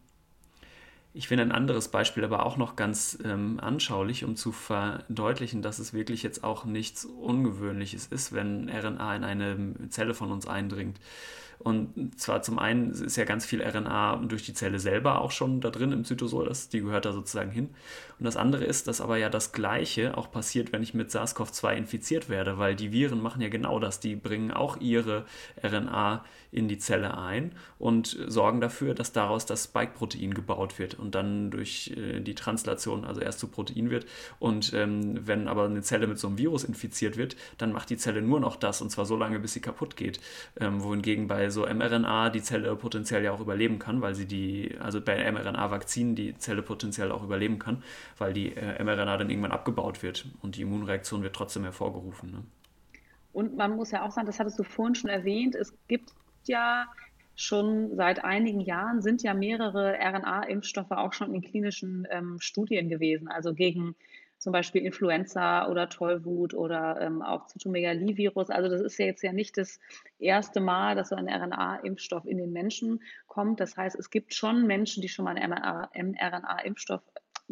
Ich 1.12 1.26
finde 1.26 1.42
ein 1.42 1.52
anderes 1.52 1.88
Beispiel 1.88 2.24
aber 2.24 2.46
auch 2.46 2.56
noch 2.56 2.76
ganz 2.76 3.18
ähm, 3.24 3.58
anschaulich, 3.60 4.24
um 4.24 4.36
zu 4.36 4.52
verdeutlichen, 4.52 5.60
dass 5.60 5.80
es 5.80 5.92
wirklich 5.92 6.22
jetzt 6.22 6.44
auch 6.44 6.64
nichts 6.64 7.04
Ungewöhnliches 7.04 8.06
ist, 8.06 8.32
wenn 8.32 8.68
RNA 8.68 9.16
in 9.16 9.24
eine 9.24 9.74
Zelle 9.88 10.14
von 10.14 10.30
uns 10.30 10.46
eindringt. 10.46 11.00
Und 11.62 12.18
zwar 12.18 12.40
zum 12.40 12.58
einen 12.58 12.90
ist 12.90 13.16
ja 13.16 13.24
ganz 13.24 13.44
viel 13.44 13.62
RNA 13.62 14.16
durch 14.28 14.44
die 14.44 14.54
Zelle 14.54 14.78
selber 14.78 15.20
auch 15.20 15.30
schon 15.30 15.60
da 15.60 15.68
drin 15.68 15.92
im 15.92 16.04
Zytosol, 16.06 16.46
das, 16.46 16.70
die 16.70 16.80
gehört 16.80 17.04
da 17.04 17.12
sozusagen 17.12 17.50
hin. 17.50 17.68
Und 18.18 18.24
das 18.24 18.36
andere 18.36 18.64
ist, 18.64 18.88
dass 18.88 19.00
aber 19.00 19.16
ja 19.18 19.28
das 19.28 19.52
Gleiche 19.52 20.16
auch 20.16 20.30
passiert, 20.30 20.72
wenn 20.72 20.82
ich 20.82 20.94
mit 20.94 21.10
SARS-CoV-2 21.10 21.74
infiziert 21.74 22.28
werde, 22.28 22.58
weil 22.58 22.76
die 22.76 22.92
Viren 22.92 23.22
machen 23.22 23.42
ja 23.42 23.48
genau 23.48 23.78
das. 23.78 24.00
Die 24.00 24.16
bringen 24.16 24.50
auch 24.50 24.78
ihre 24.78 25.24
RNA 25.62 26.24
in 26.52 26.68
die 26.68 26.78
Zelle 26.78 27.16
ein 27.16 27.52
und 27.78 28.18
sorgen 28.26 28.60
dafür, 28.60 28.94
dass 28.94 29.12
daraus 29.12 29.46
das 29.46 29.64
Spike-Protein 29.64 30.34
gebaut 30.34 30.78
wird 30.78 30.94
und 30.94 31.14
dann 31.14 31.50
durch 31.50 31.94
äh, 31.96 32.20
die 32.20 32.34
Translation 32.34 33.04
also 33.04 33.20
erst 33.20 33.38
zu 33.38 33.48
Protein 33.48 33.90
wird. 33.90 34.06
Und 34.38 34.72
ähm, 34.74 35.26
wenn 35.26 35.48
aber 35.48 35.64
eine 35.64 35.82
Zelle 35.82 36.06
mit 36.06 36.18
so 36.18 36.26
einem 36.26 36.38
Virus 36.38 36.64
infiziert 36.64 37.16
wird, 37.16 37.36
dann 37.58 37.72
macht 37.72 37.90
die 37.90 37.96
Zelle 37.96 38.22
nur 38.22 38.40
noch 38.40 38.56
das 38.56 38.82
und 38.82 38.90
zwar 38.90 39.06
so 39.06 39.16
lange, 39.16 39.38
bis 39.38 39.52
sie 39.52 39.60
kaputt 39.60 39.96
geht. 39.96 40.20
Ähm, 40.58 40.82
wohingegen 40.82 41.28
bei 41.28 41.49
so 41.50 41.66
mRNA 41.66 42.30
die 42.30 42.42
Zelle 42.42 42.74
potenziell 42.76 43.22
ja 43.24 43.32
auch 43.32 43.40
überleben 43.40 43.78
kann, 43.78 44.00
weil 44.02 44.14
sie 44.14 44.26
die, 44.26 44.76
also 44.80 45.00
bei 45.00 45.30
mRNA-Vakzinen 45.30 46.14
die 46.14 46.36
Zelle 46.38 46.62
potenziell 46.62 47.12
auch 47.12 47.22
überleben 47.22 47.58
kann, 47.58 47.82
weil 48.18 48.32
die 48.32 48.54
äh, 48.56 48.82
mRNA 48.82 49.16
dann 49.16 49.30
irgendwann 49.30 49.52
abgebaut 49.52 50.02
wird 50.02 50.26
und 50.42 50.56
die 50.56 50.62
Immunreaktion 50.62 51.22
wird 51.22 51.34
trotzdem 51.34 51.64
hervorgerufen. 51.64 52.30
Ne? 52.30 52.42
Und 53.32 53.56
man 53.56 53.76
muss 53.76 53.90
ja 53.90 54.04
auch 54.04 54.10
sagen, 54.10 54.26
das 54.26 54.40
hattest 54.40 54.58
du 54.58 54.64
vorhin 54.64 54.94
schon 54.94 55.10
erwähnt, 55.10 55.54
es 55.54 55.72
gibt 55.88 56.12
ja 56.44 56.86
schon 57.36 57.96
seit 57.96 58.22
einigen 58.22 58.60
Jahren 58.60 59.00
sind 59.00 59.22
ja 59.22 59.32
mehrere 59.32 59.94
RNA-Impfstoffe 59.98 60.90
auch 60.90 61.12
schon 61.12 61.34
in 61.34 61.40
klinischen 61.40 62.06
ähm, 62.10 62.38
Studien 62.40 62.88
gewesen, 62.88 63.28
also 63.28 63.54
gegen 63.54 63.94
zum 64.40 64.52
Beispiel 64.52 64.82
Influenza 64.82 65.68
oder 65.68 65.88
Tollwut 65.88 66.54
oder 66.54 66.98
ähm, 67.00 67.22
auch 67.22 67.46
Zytomegalivirus. 67.46 68.50
Also 68.50 68.70
das 68.70 68.80
ist 68.80 68.98
ja 68.98 69.04
jetzt 69.06 69.22
ja 69.22 69.32
nicht 69.32 69.58
das 69.58 69.78
erste 70.18 70.60
Mal, 70.60 70.96
dass 70.96 71.10
so 71.10 71.16
ein 71.16 71.28
RNA-Impfstoff 71.28 72.24
in 72.24 72.38
den 72.38 72.52
Menschen 72.52 73.02
kommt. 73.26 73.60
Das 73.60 73.76
heißt, 73.76 73.96
es 73.96 74.10
gibt 74.10 74.34
schon 74.34 74.66
Menschen, 74.66 75.02
die 75.02 75.08
schon 75.08 75.26
mal 75.26 75.36
einen 75.36 75.52
mRNA-Impfstoff 76.12 77.02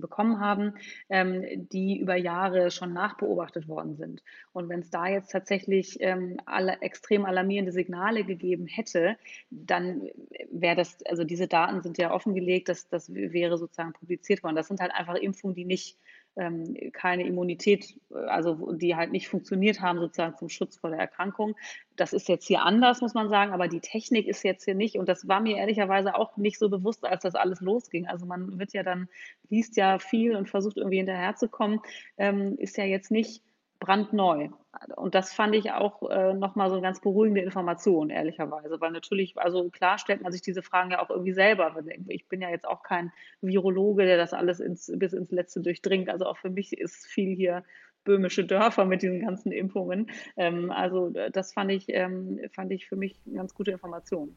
bekommen 0.01 0.41
haben, 0.41 0.75
ähm, 1.09 1.45
die 1.71 1.99
über 1.99 2.17
Jahre 2.17 2.71
schon 2.71 2.93
nachbeobachtet 2.93 3.69
worden 3.69 3.97
sind. 3.97 4.23
Und 4.53 4.69
wenn 4.69 4.81
es 4.81 4.91
da 4.91 5.07
jetzt 5.07 5.31
tatsächlich 5.31 5.99
ähm, 6.01 6.39
alle 6.47 6.81
extrem 6.81 7.25
alarmierende 7.25 7.73
Signale 7.73 8.25
gegeben 8.25 8.67
hätte, 8.67 9.17
dann 9.51 10.09
wäre 10.51 10.77
das, 10.77 11.05
also 11.07 11.25
diese 11.25 11.49
Daten 11.49 11.83
sind 11.83 11.99
ja 11.99 12.13
offengelegt, 12.13 12.69
dass 12.69 12.89
das 12.89 13.13
wäre 13.13 13.59
sozusagen 13.59 13.93
publiziert 13.93 14.43
worden. 14.43 14.57
Das 14.57 14.69
sind 14.69 14.81
halt 14.81 14.93
einfach 14.95 15.17
Impfungen, 15.17 15.55
die 15.55 15.65
nicht 15.65 15.99
ähm, 16.39 16.93
keine 16.93 17.27
Immunität, 17.27 17.97
äh, 18.11 18.15
also 18.27 18.73
die 18.73 18.97
halt 18.97 19.13
nicht 19.13 19.29
funktioniert 19.29 19.81
haben, 19.81 19.99
sozusagen 19.99 20.37
zum 20.37 20.49
Schutz 20.49 20.77
vor 20.77 20.91
der 20.91 20.99
Erkrankung. 20.99 21.57
Das 21.97 22.13
ist 22.13 22.29
jetzt 22.29 22.47
hier 22.47 22.63
anders, 22.63 23.01
muss 23.01 23.15
man 23.15 23.29
sagen, 23.29 23.53
aber 23.53 23.69
die 23.69 23.81
Technik 23.81 24.27
ist 24.29 24.45
jetzt 24.45 24.65
hier 24.65 24.75
nicht. 24.75 24.97
Und 24.97 25.09
das 25.09 25.27
war 25.29 25.41
mir 25.41 25.57
ehrlicherweise 25.57 26.15
auch 26.15 26.37
nicht 26.37 26.59
so 26.59 26.69
bewusst, 26.69 27.05
als 27.05 27.23
das 27.23 27.35
alles 27.35 27.61
losging. 27.61 28.07
Also 28.07 28.25
man 28.25 28.59
wird 28.59 28.73
ja 28.73 28.83
dann, 28.83 29.09
liest 29.49 29.77
ja 29.77 29.99
viel 29.99 30.37
und 30.37 30.49
versucht 30.49 30.77
irgendwie 30.77 30.99
hinterherzukommen, 30.99 31.81
ähm, 32.17 32.57
ist 32.59 32.77
ja 32.77 32.85
jetzt 32.85 33.11
nicht 33.11 33.43
brandneu. 33.79 34.49
Und 34.97 35.15
das 35.15 35.33
fand 35.33 35.55
ich 35.55 35.73
auch 35.73 36.09
äh, 36.09 36.35
nochmal 36.35 36.69
so 36.69 36.77
eine 36.77 36.83
ganz 36.83 37.01
beruhigende 37.01 37.41
Information, 37.41 38.11
ehrlicherweise. 38.11 38.81
Weil 38.81 38.93
natürlich, 38.93 39.37
also 39.37 39.71
klar 39.71 39.99
stellt 39.99 40.23
man 40.23 40.33
sich 40.33 40.43
diese 40.43 40.63
Fragen 40.63 40.91
ja 40.91 41.03
auch 41.03 41.11
irgendwie 41.11 41.33
selber. 41.33 41.75
Ich 42.09 42.29
bin 42.29 42.41
ja 42.41 42.51
jetzt 42.51 42.67
auch 42.67 42.83
kein 42.83 43.13
Virologe, 43.41 44.05
der 44.05 44.17
das 44.17 44.33
alles 44.33 44.61
ins, 44.61 44.93
bis 44.95 45.13
ins 45.13 45.31
Letzte 45.31 45.61
durchdringt. 45.61 46.09
Also 46.09 46.27
auch 46.27 46.39
für 46.39 46.51
mich 46.51 46.77
ist 46.77 47.07
viel 47.07 47.35
hier 47.35 47.65
böhmische 48.05 48.45
Dörfer 48.45 48.85
mit 48.85 49.03
diesen 49.03 49.21
ganzen 49.21 49.53
Impfungen. 49.53 50.11
Ähm, 50.37 50.71
also 50.71 51.11
das 51.11 51.53
fand 51.53 51.71
ich, 51.71 51.87
ähm, 51.89 52.41
fand 52.55 52.73
ich 52.73 52.89
für 52.89 52.97
mich 52.97 53.21
eine 53.27 53.37
ganz 53.37 53.55
gute 53.55 53.71
Information. 53.71 54.37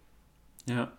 Ja, 0.67 0.91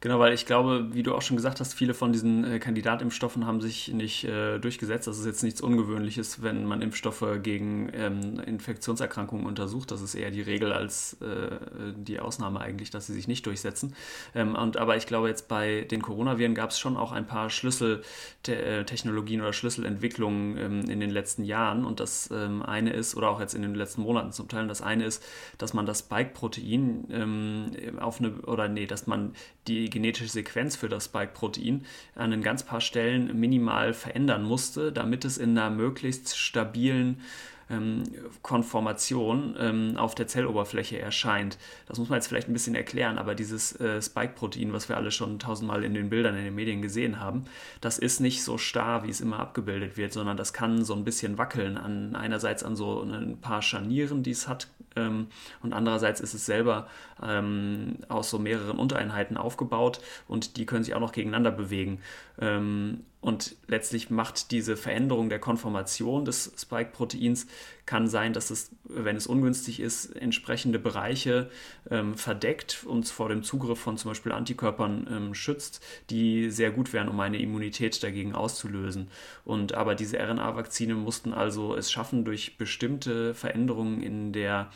Genau, 0.00 0.18
weil 0.18 0.34
ich 0.34 0.44
glaube, 0.44 0.88
wie 0.92 1.02
du 1.02 1.14
auch 1.14 1.22
schon 1.22 1.36
gesagt 1.36 1.58
hast, 1.58 1.72
viele 1.72 1.94
von 1.94 2.12
diesen 2.12 2.44
äh, 2.44 2.58
Kandidatimpfstoffen 2.58 3.46
haben 3.46 3.62
sich 3.62 3.88
nicht 3.88 4.24
äh, 4.24 4.58
durchgesetzt. 4.58 5.06
Das 5.06 5.18
ist 5.18 5.24
jetzt 5.24 5.42
nichts 5.42 5.62
Ungewöhnliches, 5.62 6.42
wenn 6.42 6.66
man 6.66 6.82
Impfstoffe 6.82 7.24
gegen 7.42 7.90
ähm, 7.94 8.38
Infektionserkrankungen 8.38 9.46
untersucht. 9.46 9.90
Das 9.90 10.02
ist 10.02 10.14
eher 10.14 10.30
die 10.30 10.42
Regel 10.42 10.72
als 10.72 11.14
äh, 11.22 11.58
die 11.96 12.20
Ausnahme 12.20 12.60
eigentlich, 12.60 12.90
dass 12.90 13.06
sie 13.06 13.14
sich 13.14 13.26
nicht 13.26 13.46
durchsetzen. 13.46 13.96
Ähm, 14.34 14.54
und, 14.54 14.76
aber 14.76 14.96
ich 14.96 15.06
glaube, 15.06 15.28
jetzt 15.28 15.48
bei 15.48 15.86
den 15.90 16.02
Coronaviren 16.02 16.54
gab 16.54 16.70
es 16.70 16.78
schon 16.78 16.98
auch 16.98 17.12
ein 17.12 17.26
paar 17.26 17.48
Schlüsseltechnologien 17.48 19.40
oder 19.40 19.54
Schlüsselentwicklungen 19.54 20.58
ähm, 20.58 20.90
in 20.90 21.00
den 21.00 21.10
letzten 21.10 21.42
Jahren. 21.42 21.86
Und 21.86 22.00
das 22.00 22.30
ähm, 22.30 22.62
eine 22.62 22.92
ist, 22.92 23.16
oder 23.16 23.30
auch 23.30 23.40
jetzt 23.40 23.54
in 23.54 23.62
den 23.62 23.74
letzten 23.74 24.02
Monaten 24.02 24.30
zum 24.30 24.46
Teil, 24.48 24.68
das 24.68 24.82
eine 24.82 25.06
ist, 25.06 25.24
dass 25.56 25.72
man 25.72 25.86
das 25.86 26.00
Spike-Protein 26.00 27.06
ähm, 27.10 27.70
auf 27.98 28.20
eine, 28.20 28.32
oder 28.42 28.68
nee, 28.68 28.86
dass 28.86 29.06
man 29.06 29.32
die 29.66 29.90
genetische 29.90 30.30
Sequenz 30.30 30.76
für 30.76 30.88
das 30.88 31.06
Spike-Protein 31.06 31.84
an 32.14 32.32
ein 32.32 32.42
ganz 32.42 32.62
paar 32.62 32.80
Stellen 32.80 33.38
minimal 33.38 33.94
verändern 33.94 34.44
musste, 34.44 34.92
damit 34.92 35.24
es 35.24 35.38
in 35.38 35.58
einer 35.58 35.70
möglichst 35.70 36.36
stabilen 36.36 37.20
ähm, 37.68 38.04
Konformation 38.42 39.56
ähm, 39.58 39.96
auf 39.96 40.14
der 40.14 40.28
Zelloberfläche 40.28 40.98
erscheint. 40.98 41.58
Das 41.86 41.98
muss 41.98 42.08
man 42.08 42.18
jetzt 42.18 42.28
vielleicht 42.28 42.48
ein 42.48 42.52
bisschen 42.52 42.74
erklären, 42.74 43.18
aber 43.18 43.34
dieses 43.34 43.78
äh, 43.80 44.00
Spike-Protein, 44.00 44.72
was 44.72 44.88
wir 44.88 44.96
alle 44.96 45.10
schon 45.10 45.38
tausendmal 45.38 45.84
in 45.84 45.94
den 45.94 46.08
Bildern 46.08 46.36
in 46.36 46.44
den 46.44 46.54
Medien 46.54 46.82
gesehen 46.82 47.20
haben, 47.20 47.44
das 47.80 47.98
ist 47.98 48.20
nicht 48.20 48.42
so 48.42 48.58
starr, 48.58 49.04
wie 49.04 49.10
es 49.10 49.20
immer 49.20 49.40
abgebildet 49.40 49.96
wird, 49.96 50.12
sondern 50.12 50.36
das 50.36 50.52
kann 50.52 50.84
so 50.84 50.94
ein 50.94 51.04
bisschen 51.04 51.38
wackeln. 51.38 51.76
An, 51.76 52.14
einerseits 52.14 52.62
an 52.62 52.76
so 52.76 53.02
ein 53.02 53.40
paar 53.40 53.62
Scharnieren, 53.62 54.22
die 54.22 54.30
es 54.30 54.46
hat, 54.46 54.68
ähm, 54.96 55.28
und 55.62 55.72
andererseits 55.72 56.20
ist 56.20 56.34
es 56.34 56.46
selber 56.46 56.88
ähm, 57.22 57.98
aus 58.08 58.30
so 58.30 58.38
mehreren 58.38 58.78
Untereinheiten 58.78 59.36
aufgebaut 59.36 60.00
und 60.26 60.56
die 60.56 60.66
können 60.66 60.84
sich 60.84 60.94
auch 60.94 61.00
noch 61.00 61.12
gegeneinander 61.12 61.50
bewegen. 61.50 62.00
Ähm, 62.40 63.04
und 63.20 63.56
letztlich 63.66 64.08
macht 64.08 64.52
diese 64.52 64.76
Veränderung 64.76 65.28
der 65.28 65.40
Konformation 65.40 66.24
des 66.24 66.52
Spike-Proteins, 66.56 67.46
kann 67.86 68.08
sein, 68.08 68.32
dass 68.32 68.50
es, 68.50 68.70
wenn 68.84 69.16
es 69.16 69.26
ungünstig 69.26 69.80
ist, 69.80 70.06
entsprechende 70.16 70.78
Bereiche 70.78 71.48
ähm, 71.88 72.16
verdeckt, 72.16 72.84
und 72.84 73.08
vor 73.08 73.28
dem 73.28 73.42
Zugriff 73.42 73.78
von 73.78 73.96
zum 73.96 74.10
Beispiel 74.10 74.32
Antikörpern 74.32 75.06
ähm, 75.10 75.34
schützt, 75.34 75.80
die 76.10 76.50
sehr 76.50 76.72
gut 76.72 76.92
wären, 76.92 77.08
um 77.08 77.18
eine 77.20 77.38
Immunität 77.38 78.02
dagegen 78.02 78.34
auszulösen. 78.34 79.08
Und 79.44 79.74
aber 79.74 79.94
diese 79.94 80.18
RNA-Vakzine 80.18 80.94
mussten 80.94 81.32
also 81.32 81.76
es 81.76 81.90
schaffen, 81.90 82.24
durch 82.24 82.58
bestimmte 82.58 83.34
Veränderungen 83.34 84.02
in 84.02 84.32
der 84.32 84.70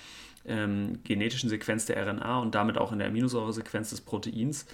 ähm, 0.46 1.00
genetischen 1.04 1.50
Sequenz 1.50 1.86
der 1.86 2.04
RNA 2.06 2.38
und 2.38 2.54
damit 2.54 2.78
auch 2.78 2.92
in 2.92 2.98
der 2.98 3.08
Aminosäuresequenz 3.08 3.90
des 3.90 4.00
Proteins, 4.00 4.66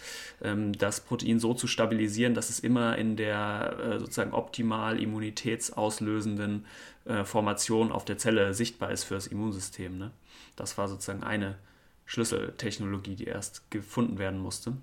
ähm, 0.42 0.72
das 0.72 1.00
Protein 1.00 1.40
so 1.40 1.54
zu 1.54 1.66
stabilisieren, 1.66 2.34
dass 2.34 2.50
es 2.50 2.60
immer 2.60 2.96
in 2.96 3.16
der 3.16 3.76
äh, 3.82 3.98
sozusagen 3.98 4.32
optimal 4.32 5.00
immunitätsauslösenden 5.00 6.66
äh, 7.06 7.24
Formation 7.24 7.92
auf 7.92 8.04
der 8.04 8.18
Zelle 8.18 8.54
sichtbar 8.54 8.90
ist 8.90 9.04
für 9.04 9.14
das 9.14 9.26
Immunsystem. 9.26 9.98
Ne? 9.98 10.10
Das 10.56 10.78
war 10.78 10.88
sozusagen 10.88 11.22
eine 11.22 11.56
Schlüsseltechnologie, 12.04 13.16
die 13.16 13.24
erst 13.24 13.70
gefunden 13.70 14.18
werden 14.18 14.40
musste. 14.40 14.74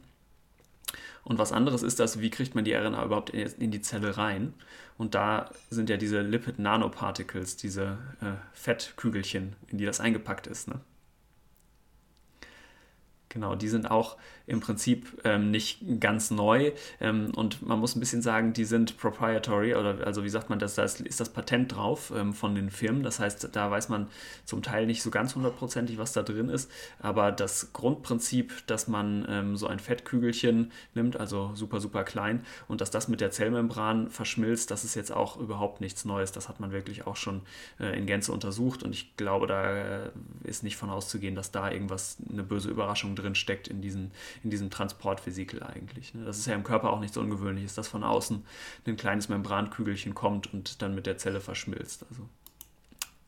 Und 1.24 1.38
was 1.38 1.54
anderes 1.54 1.84
ist 1.84 2.00
das, 2.00 2.20
wie 2.20 2.30
kriegt 2.30 2.54
man 2.54 2.66
die 2.66 2.74
RNA 2.74 3.06
überhaupt 3.06 3.30
in 3.30 3.72
die 3.72 3.82
Zelle 3.82 4.18
rein? 4.18 4.54
Und 4.98 5.16
da 5.16 5.52
sind 5.70 5.90
ja 5.90 5.98
diese 5.98 6.22
Lipid 6.22 6.60
Nanoparticles, 6.60 7.56
diese 7.56 7.98
äh, 8.22 8.34
Fettkügelchen, 8.54 9.56
in 9.68 9.78
die 9.78 9.86
das 9.86 10.02
eingepackt 10.02 10.48
ist. 10.48 10.68
Ne? 10.68 10.82
Genau, 13.34 13.56
die 13.56 13.68
sind 13.68 13.90
auch 13.90 14.18
im 14.46 14.60
Prinzip 14.60 15.22
ähm, 15.24 15.50
nicht 15.50 15.80
ganz 16.00 16.30
neu 16.30 16.72
ähm, 17.00 17.32
und 17.36 17.66
man 17.66 17.80
muss 17.80 17.96
ein 17.96 18.00
bisschen 18.00 18.22
sagen, 18.22 18.54
die 18.54 18.66
sind 18.66 18.98
proprietary 18.98 19.74
oder 19.74 20.06
also 20.06 20.24
wie 20.24 20.30
sagt 20.30 20.52
man 20.52 20.60
das, 20.60 20.76
da 20.76 20.84
ist, 20.84 21.20
das 21.20 21.30
Patent 21.30 21.76
drauf 21.76 22.14
ähm, 22.16 22.34
von 22.34 22.54
den 22.54 22.70
Firmen. 22.70 23.02
Das 23.02 23.20
heißt, 23.20 23.50
da 23.54 23.72
weiß 23.72 23.90
man 23.90 24.08
zum 24.46 24.62
Teil 24.62 24.86
nicht 24.86 25.02
so 25.02 25.10
ganz 25.10 25.34
hundertprozentig, 25.34 25.98
was 25.98 26.14
da 26.14 26.22
drin 26.22 26.50
ist, 26.50 26.70
aber 27.00 27.32
das 27.32 27.74
Grundprinzip, 27.74 28.68
dass 28.68 28.88
man 28.88 29.26
ähm, 29.28 29.58
so 29.58 29.66
ein 29.66 29.80
Fettkügelchen 29.80 30.72
nimmt, 30.94 31.18
also 31.18 31.52
super, 31.56 31.80
super 31.80 32.04
klein 32.04 32.46
und 32.68 32.82
dass 32.82 32.92
das 32.92 33.08
mit 33.08 33.20
der 33.20 33.32
Zellmembran 33.32 34.12
verschmilzt, 34.12 34.70
das 34.70 34.84
ist 34.84 34.94
jetzt 34.94 35.12
auch 35.12 35.38
überhaupt 35.38 35.82
nichts 35.82 36.06
Neues. 36.06 36.34
Das 36.34 36.50
hat 36.50 36.60
man 36.60 36.72
wirklich 36.72 37.08
auch 37.08 37.16
schon 37.16 37.42
äh, 37.80 37.98
in 37.98 38.06
Gänze 38.06 38.32
untersucht 38.32 38.84
und 38.84 38.94
ich 38.94 39.18
glaube, 39.18 39.48
da 39.48 39.72
äh, 39.72 40.10
ist 40.44 40.64
nicht 40.64 40.78
von 40.78 40.92
auszugehen, 40.92 41.34
dass 41.34 41.52
da 41.52 41.72
irgendwas, 41.72 42.18
eine 42.30 42.44
böse 42.44 42.70
Überraschung 42.70 43.16
drin 43.16 43.23
drin 43.24 43.36
steckt 43.36 43.68
in, 43.68 43.82
diesen, 43.82 44.12
in 44.44 44.50
diesem 44.50 44.70
Transportvesikel 44.70 45.64
eigentlich. 45.64 46.14
Ne? 46.14 46.26
Das 46.26 46.38
ist 46.38 46.46
ja 46.46 46.56
im 46.56 46.64
Körper 46.64 46.92
auch 46.92 47.00
nichts 47.00 47.18
Ungewöhnliches, 47.18 47.76
dass 47.76 47.88
von 47.88 48.04
außen 48.04 48.44
ein 48.86 48.98
kleines 48.98 49.30
Membrankügelchen 49.30 50.14
kommt 50.14 50.54
und 50.54 50.82
dann 50.82 50.94
mit 50.96 51.06
der 51.06 51.18
Zelle 51.18 51.42
verschmilzt. 51.42 52.06
Also 52.10 52.28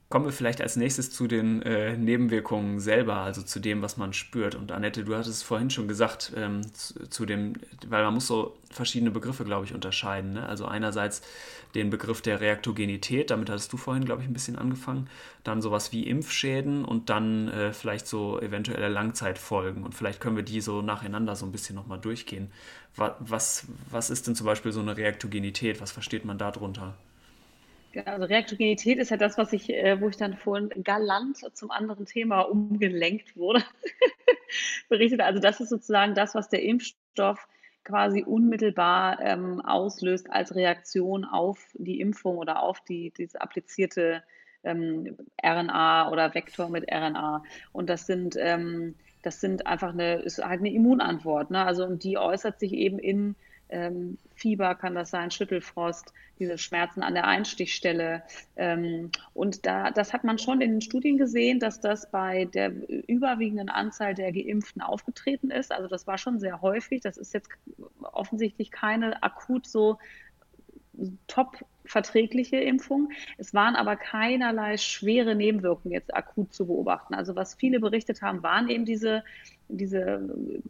Kommen 0.07 0.25
wir 0.25 0.31
vielleicht 0.31 0.61
als 0.61 0.75
nächstes 0.75 1.09
zu 1.09 1.25
den 1.25 1.63
äh, 1.63 1.97
Nebenwirkungen 1.97 2.79
selber, 2.79 3.15
also 3.17 3.41
zu 3.41 3.59
dem, 3.59 3.81
was 3.81 3.97
man 3.97 4.13
spürt. 4.13 4.53
Und 4.53 4.71
Annette, 4.71 5.03
du 5.03 5.15
hattest 5.15 5.29
es 5.29 5.43
vorhin 5.43 5.71
schon 5.71 5.87
gesagt, 5.87 6.31
ähm, 6.35 6.61
zu, 6.73 7.09
zu, 7.09 7.25
dem, 7.25 7.53
weil 7.87 8.03
man 8.03 8.13
muss 8.13 8.27
so 8.27 8.55
verschiedene 8.69 9.09
Begriffe, 9.09 9.45
glaube 9.45 9.65
ich, 9.65 9.73
unterscheiden. 9.73 10.33
Ne? 10.33 10.47
Also 10.47 10.65
einerseits 10.65 11.23
den 11.73 11.89
Begriff 11.89 12.21
der 12.21 12.39
Reaktogenität, 12.39 13.31
damit 13.31 13.49
hattest 13.49 13.73
du 13.73 13.77
vorhin, 13.77 14.05
glaube 14.05 14.21
ich, 14.21 14.27
ein 14.27 14.33
bisschen 14.33 14.57
angefangen. 14.59 15.09
Dann 15.43 15.63
sowas 15.63 15.91
wie 15.91 16.03
Impfschäden 16.03 16.85
und 16.85 17.09
dann 17.09 17.47
äh, 17.47 17.73
vielleicht 17.73 18.05
so 18.05 18.39
eventuelle 18.39 18.89
Langzeitfolgen. 18.89 19.83
Und 19.83 19.95
vielleicht 19.95 20.21
können 20.21 20.35
wir 20.35 20.43
die 20.43 20.61
so 20.61 20.83
nacheinander 20.83 21.35
so 21.35 21.47
ein 21.47 21.51
bisschen 21.51 21.75
nochmal 21.75 21.99
durchgehen. 21.99 22.51
Was, 22.95 23.65
was 23.89 24.11
ist 24.11 24.27
denn 24.27 24.35
zum 24.35 24.45
Beispiel 24.45 24.71
so 24.71 24.81
eine 24.81 24.95
Reaktogenität? 24.95 25.81
Was 25.81 25.91
versteht 25.91 26.25
man 26.25 26.37
darunter? 26.37 26.93
Also 28.05 28.25
Reaktogenität 28.25 28.97
ist 28.97 29.12
ja 29.12 29.17
das, 29.17 29.38
was 29.38 29.53
ich, 29.53 29.69
äh, 29.69 29.99
wo 30.01 30.10
ich 30.10 30.17
dann 30.17 30.36
vorhin 30.36 30.69
galant 30.84 31.38
zum 31.53 31.71
anderen 31.71 32.05
Thema 32.05 32.41
umgelenkt 32.41 33.38
wurde, 33.38 33.63
berichtet. 34.89 35.21
Also 35.21 35.39
das 35.39 35.62
ist 35.62 35.69
sozusagen 35.69 36.15
das, 36.15 36.36
was 36.36 36.49
der 36.49 36.63
Impfstoff 36.63 37.47
quasi 37.84 38.23
unmittelbar 38.23 39.19
ähm, 39.21 39.62
auslöst 39.62 40.29
als 40.31 40.55
Reaktion 40.55 41.23
auf 41.23 41.60
die 41.75 42.01
Impfung 42.01 42.38
oder 42.38 42.63
auf 42.63 42.81
die, 42.81 43.13
diese 43.15 43.39
applizierte 43.41 44.23
ähm, 44.63 45.15
RNA 45.43 46.12
oder 46.12 46.34
Vektor 46.34 46.69
mit 46.69 46.91
RNA. 46.91 47.43
Und 47.71 47.89
das 47.89 48.08
sind, 48.08 48.36
ähm, 48.39 48.95
das 49.21 49.39
sind 49.39 49.67
einfach 49.67 49.93
eine, 49.93 50.15
ist 50.15 50.43
halt 50.43 50.60
eine 50.60 50.73
Immunantwort. 50.73 51.51
Ne? 51.51 51.63
Also 51.63 51.86
und 51.86 52.03
die 52.03 52.17
äußert 52.17 52.60
sich 52.60 52.73
eben 52.73 52.99
in 52.99 53.36
ähm, 53.69 54.17
Fieber 54.36 54.75
kann 54.75 54.95
das 54.95 55.10
sein, 55.10 55.32
Schüttelfrost, 55.32 56.13
diese 56.39 56.58
Schmerzen 56.58 57.01
an 57.01 57.13
der 57.13 57.25
Einstichstelle. 57.25 58.23
Ähm, 58.58 59.12
und 59.34 59.65
da, 59.65 59.91
das 59.91 60.13
hat 60.13 60.23
man 60.23 60.38
schon 60.38 60.62
in 60.62 60.71
den 60.71 60.82
Studien 60.82 61.17
gesehen, 61.17 61.60
dass 61.60 61.80
das 61.80 62.12
bei 62.12 62.45
der 62.45 62.71
überwiegenden 63.08 63.69
Anzahl 63.69 64.13
der 64.13 64.32
Geimpften 64.32 64.82
aufgetreten 64.82 65.51
ist. 65.51 65.71
Also 65.71 65.88
das 65.88 66.06
war 66.08 66.17
schon 66.17 66.39
sehr 66.39 66.62
häufig. 66.62 67.01
Das 67.01 67.17
ist 67.17 67.34
jetzt 67.34 67.49
offensichtlich 68.01 68.71
keine 68.71 69.23
akut 69.23 69.65
so 69.65 69.97
top 71.27 71.65
verträgliche 71.86 72.58
Impfung. 72.58 73.10
Es 73.38 73.53
waren 73.53 73.75
aber 73.75 73.95
keinerlei 73.95 74.77
schwere 74.77 75.36
Nebenwirkungen 75.36 75.93
jetzt 75.93 76.15
akut 76.15 76.53
zu 76.53 76.65
beobachten. 76.65 77.13
Also 77.13 77.36
was 77.36 77.53
viele 77.55 77.79
berichtet 77.79 78.21
haben, 78.21 78.41
waren 78.41 78.69
eben 78.69 78.86
diese 78.86 79.23
diese 79.67 80.21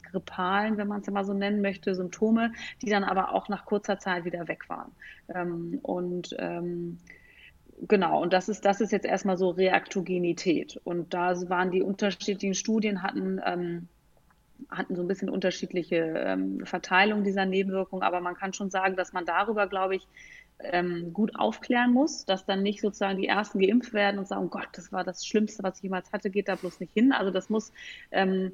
grippalen, 0.04 0.78
wenn 0.78 0.88
man 0.88 1.02
es 1.02 1.08
mal 1.08 1.26
so 1.26 1.34
nennen 1.34 1.62
möchte, 1.62 1.96
Symptome, 1.96 2.54
die 2.82 2.90
dann 2.90 3.04
aber 3.04 3.34
auch 3.34 3.50
nach 3.50 3.66
kurzer 3.66 4.00
Zeit 4.00 4.26
wieder 4.26 4.48
weg 4.48 4.70
waren. 4.70 4.92
Ähm, 5.34 5.80
und 5.82 6.36
ähm, 6.40 7.00
genau, 7.88 8.22
und 8.22 8.34
das 8.34 8.50
ist, 8.50 8.66
das 8.66 8.82
ist 8.82 8.92
jetzt 8.92 9.06
erstmal 9.06 9.38
so 9.38 9.50
Reaktogenität. 9.50 10.80
Und 10.84 11.14
da 11.14 11.36
waren 11.50 11.72
die 11.72 11.82
unterschiedlichen 11.82 12.56
Studien, 12.56 13.04
hatten, 13.04 13.42
ähm, 13.46 13.88
hatten 14.70 14.96
so 14.96 15.02
ein 15.02 15.08
bisschen 15.08 15.30
unterschiedliche 15.30 15.96
ähm, 15.96 16.66
Verteilung 16.66 17.24
dieser 17.24 17.46
Nebenwirkungen, 17.46 18.04
aber 18.04 18.22
man 18.22 18.36
kann 18.36 18.54
schon 18.54 18.70
sagen, 18.70 18.96
dass 18.96 19.14
man 19.14 19.26
darüber, 19.26 19.68
glaube 19.68 19.96
ich, 19.96 20.08
ähm, 20.60 21.12
gut 21.12 21.36
aufklären 21.36 21.92
muss, 21.92 22.26
dass 22.26 22.46
dann 22.46 22.64
nicht 22.64 22.82
sozusagen 22.82 23.20
die 23.20 23.28
Ersten 23.28 23.60
geimpft 23.60 23.94
werden 23.94 24.20
und 24.20 24.28
sagen, 24.28 24.46
oh 24.46 24.50
Gott, 24.50 24.70
das 24.74 24.92
war 24.92 25.04
das 25.04 25.26
Schlimmste, 25.26 25.64
was 25.64 25.78
ich 25.78 25.84
jemals 25.84 26.12
hatte, 26.14 26.30
geht 26.30 26.48
da 26.48 26.56
bloß 26.56 26.80
nicht 26.80 26.94
hin. 26.94 27.12
Also 27.12 27.32
das 27.32 27.50
muss 27.50 27.74
ähm, 28.12 28.54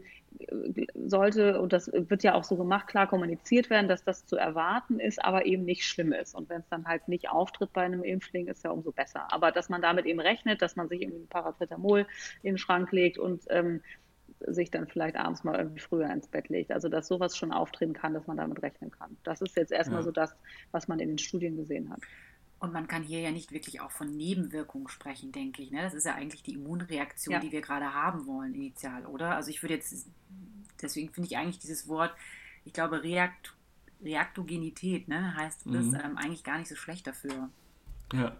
sollte, 0.96 1.62
und 1.62 1.74
das 1.74 1.92
wird 1.94 2.24
ja 2.24 2.34
auch 2.34 2.44
so 2.44 2.56
gemacht, 2.56 2.88
klar 2.88 3.08
kommuniziert 3.08 3.70
werden, 3.70 3.88
dass 3.88 4.04
das 4.04 4.26
zu 4.26 4.36
erwarten 4.36 5.00
ist, 5.00 5.24
aber 5.24 5.46
eben 5.46 5.64
nicht 5.64 5.86
schlimm 5.86 6.14
ist. 6.14 6.34
Und 6.34 6.50
wenn 6.50 6.62
es 6.62 6.70
dann 6.70 6.86
halt 6.86 7.08
nicht 7.08 7.30
auftritt 7.30 7.74
bei 7.74 7.82
einem 7.82 8.04
Impfling, 8.04 8.48
ist 8.48 8.64
ja 8.64 8.72
umso 8.72 8.92
besser. 8.92 9.32
Aber 9.32 9.52
dass 9.52 9.70
man 9.70 9.82
damit 9.82 10.06
eben 10.06 10.20
rechnet, 10.20 10.62
dass 10.62 10.76
man 10.76 10.88
sich 10.88 11.02
irgendwie 11.02 11.24
ein 11.24 11.28
Paracetamol 11.28 12.08
in 12.42 12.54
den 12.54 12.58
Schrank 12.58 12.92
legt 12.92 13.18
und 13.18 13.44
ähm, 13.50 13.82
sich 14.48 14.72
dann 14.72 14.88
vielleicht 14.88 15.16
abends 15.16 15.44
mal 15.44 15.58
irgendwie 15.58 15.80
früher 15.80 16.10
ins 16.10 16.28
Bett 16.28 16.50
legt. 16.50 16.72
Also 16.72 16.90
dass 16.90 17.08
sowas 17.08 17.38
schon 17.38 17.52
auftreten 17.52 17.94
kann, 17.94 18.14
dass 18.14 18.28
man 18.28 18.38
damit 18.38 18.62
rechnen 18.62 18.92
kann. 18.92 19.18
Das 19.24 19.42
ist 19.42 19.56
jetzt 19.56 19.72
erstmal 19.72 20.00
ja. 20.00 20.04
so 20.04 20.12
das, 20.12 20.36
was 20.72 20.88
man 20.88 21.00
in 21.00 21.10
den 21.10 21.18
Studien 21.18 21.58
gesehen 21.58 21.90
hat. 21.90 22.02
Und 22.60 22.74
man 22.74 22.88
kann 22.88 23.02
hier 23.02 23.22
ja 23.22 23.32
nicht 23.32 23.52
wirklich 23.52 23.82
auch 23.82 23.90
von 23.90 24.16
Nebenwirkungen 24.16 24.88
sprechen, 24.88 25.32
denke 25.32 25.64
ich. 25.64 25.72
Ne? 25.72 25.82
Das 25.82 25.96
ist 25.96 26.06
ja 26.06 26.14
eigentlich 26.14 26.44
die 26.44 26.54
Immunreaktion, 26.54 27.34
ja. 27.34 27.40
die 27.40 27.52
wir 27.52 27.62
gerade 27.62 27.94
haben 27.94 28.28
wollen, 28.28 28.54
initial, 28.54 29.08
oder? 29.08 29.36
Also 29.36 29.50
ich 29.50 29.64
würde 29.64 29.74
jetzt, 29.74 30.08
deswegen 30.80 31.12
finde 31.12 31.28
ich 31.28 31.38
eigentlich 31.38 31.58
dieses 31.58 31.88
Wort, 31.88 32.14
ich 32.64 32.74
glaube, 32.74 33.02
Reakt, 33.02 33.56
Reaktogenität, 34.04 35.08
ne, 35.08 35.36
heißt 35.36 35.66
das 35.66 35.86
mhm. 35.86 35.96
ähm, 35.96 36.18
eigentlich 36.18 36.44
gar 36.44 36.60
nicht 36.60 36.68
so 36.68 36.76
schlecht 36.76 37.08
dafür. 37.08 37.50
Ja. 38.14 38.36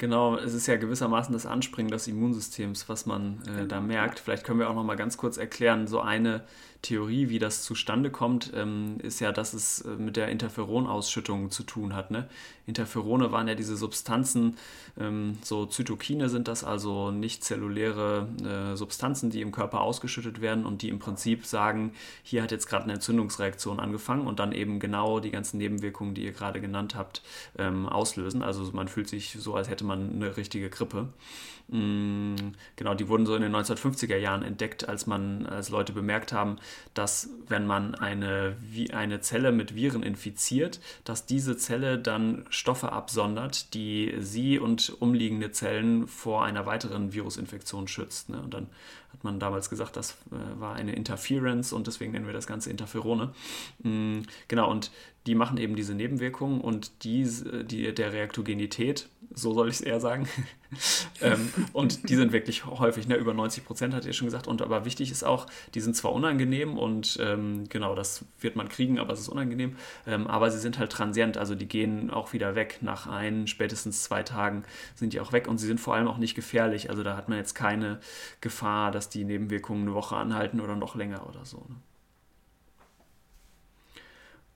Genau, 0.00 0.38
es 0.38 0.54
ist 0.54 0.66
ja 0.66 0.78
gewissermaßen 0.78 1.34
das 1.34 1.44
Anspringen 1.44 1.90
des 1.90 2.08
Immunsystems, 2.08 2.88
was 2.88 3.04
man 3.04 3.42
äh, 3.42 3.50
genau. 3.50 3.66
da 3.66 3.80
merkt. 3.82 4.18
Vielleicht 4.18 4.44
können 4.44 4.58
wir 4.58 4.70
auch 4.70 4.74
noch 4.74 4.82
mal 4.82 4.96
ganz 4.96 5.18
kurz 5.18 5.36
erklären, 5.36 5.86
so 5.86 6.00
eine 6.00 6.42
Theorie, 6.82 7.28
wie 7.28 7.38
das 7.38 7.62
zustande 7.62 8.10
kommt, 8.10 8.52
ähm, 8.54 8.96
ist 9.02 9.20
ja, 9.20 9.32
dass 9.32 9.52
es 9.52 9.82
äh, 9.82 9.88
mit 9.90 10.16
der 10.16 10.28
Interferonausschüttung 10.28 11.50
zu 11.50 11.62
tun 11.62 11.94
hat. 11.94 12.10
Ne? 12.10 12.28
Interferone 12.66 13.32
waren 13.32 13.48
ja 13.48 13.54
diese 13.54 13.76
Substanzen, 13.76 14.56
ähm, 14.98 15.36
so 15.42 15.66
Zytokine 15.66 16.28
sind 16.30 16.48
das, 16.48 16.64
also 16.64 17.10
nicht 17.10 17.44
zelluläre 17.44 18.28
äh, 18.42 18.76
Substanzen, 18.76 19.30
die 19.30 19.42
im 19.42 19.52
Körper 19.52 19.80
ausgeschüttet 19.82 20.40
werden 20.40 20.64
und 20.64 20.80
die 20.80 20.88
im 20.88 20.98
Prinzip 20.98 21.44
sagen, 21.44 21.92
hier 22.22 22.42
hat 22.42 22.50
jetzt 22.50 22.66
gerade 22.66 22.84
eine 22.84 22.94
Entzündungsreaktion 22.94 23.78
angefangen 23.78 24.26
und 24.26 24.38
dann 24.38 24.52
eben 24.52 24.80
genau 24.80 25.20
die 25.20 25.30
ganzen 25.30 25.58
Nebenwirkungen, 25.58 26.14
die 26.14 26.24
ihr 26.24 26.32
gerade 26.32 26.60
genannt 26.60 26.94
habt, 26.94 27.22
ähm, 27.58 27.86
auslösen. 27.86 28.42
Also 28.42 28.70
man 28.72 28.88
fühlt 28.88 29.08
sich 29.08 29.36
so, 29.38 29.54
als 29.54 29.68
hätte 29.68 29.84
man 29.84 30.14
eine 30.14 30.36
richtige 30.36 30.70
Grippe. 30.70 31.08
Mm, 31.70 32.34
genau, 32.74 32.94
die 32.94 33.08
wurden 33.08 33.26
so 33.26 33.34
in 33.36 33.42
den 33.42 33.54
1950er 33.54 34.16
Jahren 34.16 34.42
entdeckt, 34.42 34.88
als 34.88 35.06
man, 35.06 35.46
als 35.46 35.68
Leute 35.68 35.92
bemerkt 35.92 36.32
haben, 36.32 36.56
dass 36.94 37.28
wenn 37.48 37.66
man 37.66 37.94
eine, 37.94 38.56
eine 38.92 39.20
Zelle 39.20 39.52
mit 39.52 39.74
Viren 39.74 40.02
infiziert, 40.02 40.80
dass 41.04 41.26
diese 41.26 41.56
Zelle 41.56 41.98
dann 41.98 42.44
Stoffe 42.50 42.92
absondert, 42.92 43.74
die 43.74 44.14
sie 44.18 44.58
und 44.58 44.96
umliegende 45.00 45.52
Zellen 45.52 46.06
vor 46.06 46.44
einer 46.44 46.66
weiteren 46.66 47.12
Virusinfektion 47.12 47.88
schützt. 47.88 48.28
Ne? 48.28 48.40
Und 48.40 48.54
dann 48.54 48.68
hat 49.12 49.24
man 49.24 49.40
damals 49.40 49.70
gesagt, 49.70 49.96
das 49.96 50.12
äh, 50.30 50.60
war 50.60 50.74
eine 50.74 50.92
Interference 50.92 51.72
und 51.72 51.86
deswegen 51.86 52.12
nennen 52.12 52.26
wir 52.26 52.32
das 52.32 52.46
Ganze 52.46 52.70
Interferone. 52.70 53.32
Mm, 53.82 54.20
genau, 54.48 54.70
und 54.70 54.90
die 55.26 55.34
machen 55.34 55.58
eben 55.58 55.76
diese 55.76 55.94
Nebenwirkungen 55.94 56.60
und 56.60 57.04
die, 57.04 57.28
die 57.64 57.94
der 57.94 58.12
Reaktogenität, 58.12 59.08
so 59.32 59.52
soll 59.52 59.68
ich 59.68 59.74
es 59.74 59.80
eher 59.82 60.00
sagen, 60.00 60.26
ähm, 61.20 61.52
und 61.72 62.08
die 62.08 62.16
sind 62.16 62.32
wirklich 62.32 62.64
häufig, 62.64 63.06
ne, 63.06 63.16
über 63.16 63.34
90 63.34 63.64
Prozent 63.64 63.94
hat 63.94 64.06
ihr 64.06 64.14
schon 64.14 64.28
gesagt. 64.28 64.46
Und 64.46 64.62
aber 64.62 64.84
wichtig 64.84 65.10
ist 65.10 65.22
auch, 65.22 65.46
die 65.74 65.80
sind 65.80 65.94
zwar 65.94 66.12
unangenehm 66.12 66.78
und 66.78 67.18
ähm, 67.20 67.64
genau, 67.68 67.94
das 67.94 68.24
wird 68.40 68.56
man 68.56 68.68
kriegen, 68.68 68.98
aber 68.98 69.12
es 69.12 69.20
ist 69.20 69.28
unangenehm, 69.28 69.76
ähm, 70.06 70.26
aber 70.26 70.50
sie 70.50 70.58
sind 70.58 70.78
halt 70.78 70.90
transient, 70.90 71.36
also 71.36 71.54
die 71.54 71.68
gehen 71.68 72.10
auch 72.10 72.32
wieder 72.32 72.54
weg. 72.54 72.78
Nach 72.80 73.06
ein, 73.06 73.46
spätestens 73.46 74.02
zwei 74.02 74.22
Tagen 74.22 74.64
sind 74.94 75.12
die 75.12 75.20
auch 75.20 75.32
weg 75.32 75.48
und 75.48 75.58
sie 75.58 75.66
sind 75.66 75.80
vor 75.80 75.94
allem 75.94 76.08
auch 76.08 76.18
nicht 76.18 76.34
gefährlich. 76.34 76.88
Also 76.88 77.02
da 77.02 77.16
hat 77.16 77.28
man 77.28 77.36
jetzt 77.36 77.54
keine 77.54 78.00
Gefahr, 78.40 78.90
dass 78.90 79.10
die 79.10 79.24
Nebenwirkungen 79.24 79.82
eine 79.82 79.94
Woche 79.94 80.16
anhalten 80.16 80.60
oder 80.60 80.76
noch 80.76 80.94
länger 80.94 81.28
oder 81.28 81.44
so. 81.44 81.58
Ne? 81.58 81.76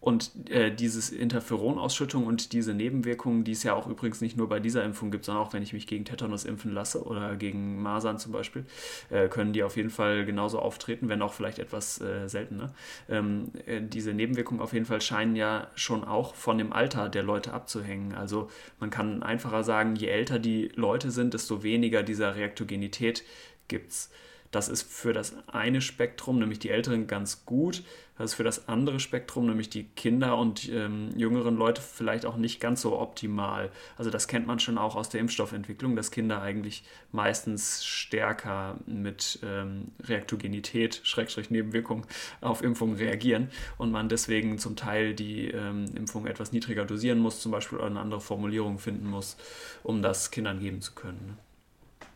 Und 0.04 0.50
äh, 0.50 0.70
dieses 0.70 1.08
Interferonausschüttung 1.08 2.26
und 2.26 2.52
diese 2.52 2.74
Nebenwirkungen, 2.74 3.42
die 3.42 3.52
es 3.52 3.62
ja 3.62 3.72
auch 3.72 3.86
übrigens 3.86 4.20
nicht 4.20 4.36
nur 4.36 4.50
bei 4.50 4.60
dieser 4.60 4.84
Impfung 4.84 5.10
gibt, 5.10 5.24
sondern 5.24 5.42
auch 5.42 5.54
wenn 5.54 5.62
ich 5.62 5.72
mich 5.72 5.86
gegen 5.86 6.04
Tetanus 6.04 6.44
impfen 6.44 6.74
lasse 6.74 7.04
oder 7.04 7.36
gegen 7.36 7.80
Masern 7.80 8.18
zum 8.18 8.30
Beispiel, 8.30 8.66
äh, 9.08 9.28
können 9.28 9.54
die 9.54 9.62
auf 9.62 9.78
jeden 9.78 9.88
Fall 9.88 10.26
genauso 10.26 10.58
auftreten, 10.58 11.08
wenn 11.08 11.22
auch 11.22 11.32
vielleicht 11.32 11.58
etwas 11.58 12.02
äh, 12.02 12.28
seltener. 12.28 12.74
Ähm, 13.08 13.50
äh, 13.64 13.80
diese 13.80 14.12
Nebenwirkungen 14.12 14.60
auf 14.60 14.74
jeden 14.74 14.84
Fall 14.84 15.00
scheinen 15.00 15.36
ja 15.36 15.68
schon 15.74 16.04
auch 16.04 16.34
von 16.34 16.58
dem 16.58 16.74
Alter 16.74 17.08
der 17.08 17.22
Leute 17.22 17.54
abzuhängen. 17.54 18.14
Also 18.14 18.50
man 18.80 18.90
kann 18.90 19.22
einfacher 19.22 19.64
sagen, 19.64 19.96
je 19.96 20.08
älter 20.08 20.38
die 20.38 20.70
Leute 20.74 21.10
sind, 21.10 21.32
desto 21.32 21.62
weniger 21.62 22.02
dieser 22.02 22.36
Reaktogenität 22.36 23.24
gibt 23.68 23.90
es. 23.90 24.10
Das 24.54 24.68
ist 24.68 24.82
für 24.82 25.12
das 25.12 25.34
eine 25.48 25.80
Spektrum, 25.80 26.38
nämlich 26.38 26.60
die 26.60 26.70
Älteren, 26.70 27.08
ganz 27.08 27.44
gut. 27.44 27.82
Das 28.16 28.30
ist 28.30 28.34
für 28.34 28.44
das 28.44 28.68
andere 28.68 29.00
Spektrum, 29.00 29.46
nämlich 29.46 29.68
die 29.68 29.82
Kinder 29.82 30.38
und 30.38 30.68
ähm, 30.68 31.10
jüngeren 31.16 31.56
Leute, 31.56 31.82
vielleicht 31.82 32.24
auch 32.24 32.36
nicht 32.36 32.60
ganz 32.60 32.80
so 32.80 32.96
optimal. 33.00 33.72
Also 33.96 34.10
das 34.10 34.28
kennt 34.28 34.46
man 34.46 34.60
schon 34.60 34.78
auch 34.78 34.94
aus 34.94 35.08
der 35.08 35.20
Impfstoffentwicklung, 35.20 35.96
dass 35.96 36.12
Kinder 36.12 36.40
eigentlich 36.40 36.84
meistens 37.10 37.84
stärker 37.84 38.78
mit 38.86 39.40
ähm, 39.42 39.88
Reaktogenität, 40.04 41.00
Schrägstrich 41.02 41.50
Nebenwirkung 41.50 42.06
auf 42.40 42.62
Impfungen 42.62 42.94
reagieren 42.94 43.48
und 43.76 43.90
man 43.90 44.08
deswegen 44.08 44.58
zum 44.58 44.76
Teil 44.76 45.14
die 45.14 45.48
ähm, 45.48 45.86
Impfung 45.96 46.28
etwas 46.28 46.52
niedriger 46.52 46.84
dosieren 46.84 47.18
muss, 47.18 47.40
zum 47.40 47.50
Beispiel 47.50 47.78
oder 47.78 47.88
eine 47.88 47.98
andere 47.98 48.20
Formulierung 48.20 48.78
finden 48.78 49.08
muss, 49.08 49.36
um 49.82 50.00
das 50.00 50.30
Kindern 50.30 50.60
geben 50.60 50.80
zu 50.80 50.92
können. 50.92 51.36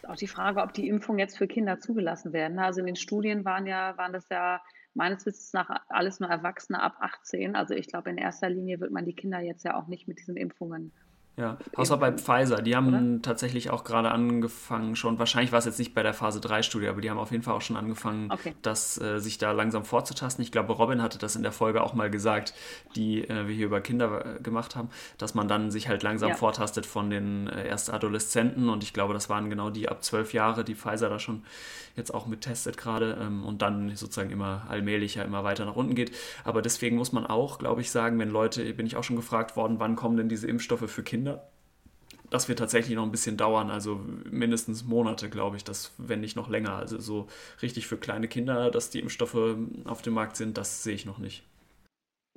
Ne? 0.08 0.12
Auch 0.12 0.16
die 0.16 0.26
Frage, 0.26 0.62
ob 0.62 0.72
die 0.72 0.88
Impfungen 0.88 1.18
jetzt 1.18 1.38
für 1.38 1.46
Kinder 1.46 1.78
zugelassen 1.78 2.32
werden. 2.32 2.58
Also 2.58 2.80
in 2.80 2.86
den 2.86 2.96
Studien 2.96 3.44
waren 3.44 3.66
ja, 3.66 3.96
waren 3.96 4.12
das 4.12 4.28
ja 4.30 4.60
meines 4.94 5.24
Wissens 5.26 5.52
nach 5.52 5.70
alles 5.88 6.18
nur 6.18 6.30
Erwachsene 6.30 6.80
ab 6.80 6.96
18. 7.00 7.54
Also 7.54 7.74
ich 7.74 7.88
glaube, 7.88 8.10
in 8.10 8.18
erster 8.18 8.50
Linie 8.50 8.80
wird 8.80 8.90
man 8.90 9.04
die 9.04 9.14
Kinder 9.14 9.40
jetzt 9.40 9.64
ja 9.64 9.76
auch 9.76 9.86
nicht 9.86 10.08
mit 10.08 10.18
diesen 10.18 10.36
Impfungen 10.36 10.92
ja, 11.38 11.56
außer 11.76 11.96
bei 11.96 12.10
Pfizer. 12.10 12.62
Die 12.62 12.74
haben 12.74 12.88
Oder? 12.88 13.22
tatsächlich 13.22 13.70
auch 13.70 13.84
gerade 13.84 14.10
angefangen 14.10 14.96
schon, 14.96 15.20
wahrscheinlich 15.20 15.52
war 15.52 15.60
es 15.60 15.66
jetzt 15.66 15.78
nicht 15.78 15.94
bei 15.94 16.02
der 16.02 16.12
Phase 16.12 16.40
3-Studie, 16.40 16.88
aber 16.88 17.00
die 17.00 17.10
haben 17.10 17.18
auf 17.18 17.30
jeden 17.30 17.44
Fall 17.44 17.54
auch 17.54 17.60
schon 17.60 17.76
angefangen, 17.76 18.32
okay. 18.32 18.54
das, 18.62 19.00
äh, 19.00 19.20
sich 19.20 19.38
da 19.38 19.52
langsam 19.52 19.84
vorzutasten. 19.84 20.42
Ich 20.42 20.50
glaube, 20.50 20.72
Robin 20.72 21.00
hatte 21.00 21.16
das 21.16 21.36
in 21.36 21.44
der 21.44 21.52
Folge 21.52 21.82
auch 21.84 21.94
mal 21.94 22.10
gesagt, 22.10 22.54
die 22.96 23.22
äh, 23.22 23.46
wir 23.46 23.54
hier 23.54 23.66
über 23.66 23.80
Kinder 23.80 24.36
äh, 24.36 24.42
gemacht 24.42 24.74
haben, 24.74 24.90
dass 25.16 25.34
man 25.36 25.46
dann 25.46 25.70
sich 25.70 25.88
halt 25.88 26.02
langsam 26.02 26.30
ja. 26.30 26.34
vortastet 26.34 26.86
von 26.86 27.08
den 27.08 27.46
äh, 27.46 27.68
ersten 27.68 27.92
Adoleszenten 27.92 28.68
und 28.68 28.82
ich 28.82 28.92
glaube, 28.92 29.14
das 29.14 29.30
waren 29.30 29.48
genau 29.48 29.70
die 29.70 29.88
ab 29.88 30.02
zwölf 30.02 30.32
Jahre, 30.32 30.64
die 30.64 30.74
Pfizer 30.74 31.08
da 31.08 31.20
schon 31.20 31.44
jetzt 31.98 32.14
auch 32.14 32.26
mit 32.26 32.40
testet 32.40 32.78
gerade 32.78 33.18
ähm, 33.20 33.44
und 33.44 33.60
dann 33.60 33.94
sozusagen 33.94 34.30
immer 34.30 34.62
allmählicher 34.68 35.24
immer 35.24 35.44
weiter 35.44 35.66
nach 35.66 35.76
unten 35.76 35.94
geht. 35.94 36.12
Aber 36.44 36.62
deswegen 36.62 36.96
muss 36.96 37.12
man 37.12 37.26
auch, 37.26 37.58
glaube 37.58 37.82
ich, 37.82 37.90
sagen, 37.90 38.18
wenn 38.18 38.30
Leute, 38.30 38.72
bin 38.72 38.86
ich 38.86 38.96
auch 38.96 39.04
schon 39.04 39.16
gefragt 39.16 39.56
worden, 39.56 39.78
wann 39.78 39.96
kommen 39.96 40.16
denn 40.16 40.30
diese 40.30 40.46
Impfstoffe 40.46 40.90
für 40.90 41.02
Kinder? 41.02 41.27
Das 42.30 42.48
wird 42.48 42.58
tatsächlich 42.58 42.94
noch 42.94 43.04
ein 43.04 43.10
bisschen 43.10 43.36
dauern, 43.36 43.70
also 43.70 44.00
mindestens 44.30 44.84
Monate, 44.84 45.30
glaube 45.30 45.56
ich, 45.56 45.64
das, 45.64 45.94
wenn 45.98 46.20
nicht 46.20 46.36
noch 46.36 46.48
länger. 46.48 46.74
Also 46.74 46.98
so 46.98 47.26
richtig 47.62 47.86
für 47.86 47.96
kleine 47.96 48.28
Kinder, 48.28 48.70
dass 48.70 48.90
die 48.90 49.00
Impfstoffe 49.00 49.56
auf 49.84 50.02
dem 50.02 50.14
Markt 50.14 50.36
sind, 50.36 50.58
das 50.58 50.82
sehe 50.82 50.94
ich 50.94 51.06
noch 51.06 51.18
nicht. 51.18 51.44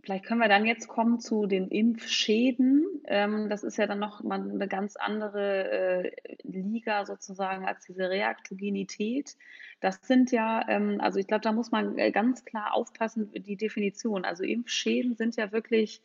Vielleicht 0.04 0.26
können 0.26 0.40
wir 0.40 0.50
dann 0.50 0.66
jetzt 0.66 0.88
kommen 0.88 1.20
zu 1.20 1.46
den 1.46 1.68
Impfschäden. 1.68 2.86
Ähm, 3.06 3.50
das 3.50 3.64
ist 3.64 3.78
ja 3.78 3.86
dann 3.86 4.00
noch 4.00 4.24
mal 4.24 4.40
eine 4.40 4.68
ganz 4.68 4.96
andere 4.96 5.70
äh, 5.70 6.12
Liga 6.42 7.06
sozusagen 7.06 7.66
als 7.68 7.86
diese 7.86 8.10
Reaktogenität. 8.10 9.36
Das 9.80 10.00
sind 10.02 10.32
ja, 10.32 10.68
ähm, 10.70 11.00
also 11.02 11.20
ich 11.20 11.28
glaube, 11.28 11.42
da 11.42 11.52
muss 11.52 11.70
man 11.70 12.00
äh, 12.00 12.12
ganz 12.12 12.46
klar 12.46 12.74
aufpassen, 12.74 13.32
die 13.32 13.58
Definition. 13.58 14.26
Also 14.26 14.44
Impfschäden 14.44 15.16
sind 15.16 15.36
ja 15.36 15.52
wirklich 15.52 16.02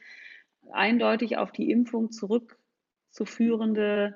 eindeutig 0.73 1.39
auf 1.39 1.53
die 1.53 1.71
Impfung 1.71 2.11
zurück 2.11 2.59
zu 3.17 3.25
führende 3.25 4.15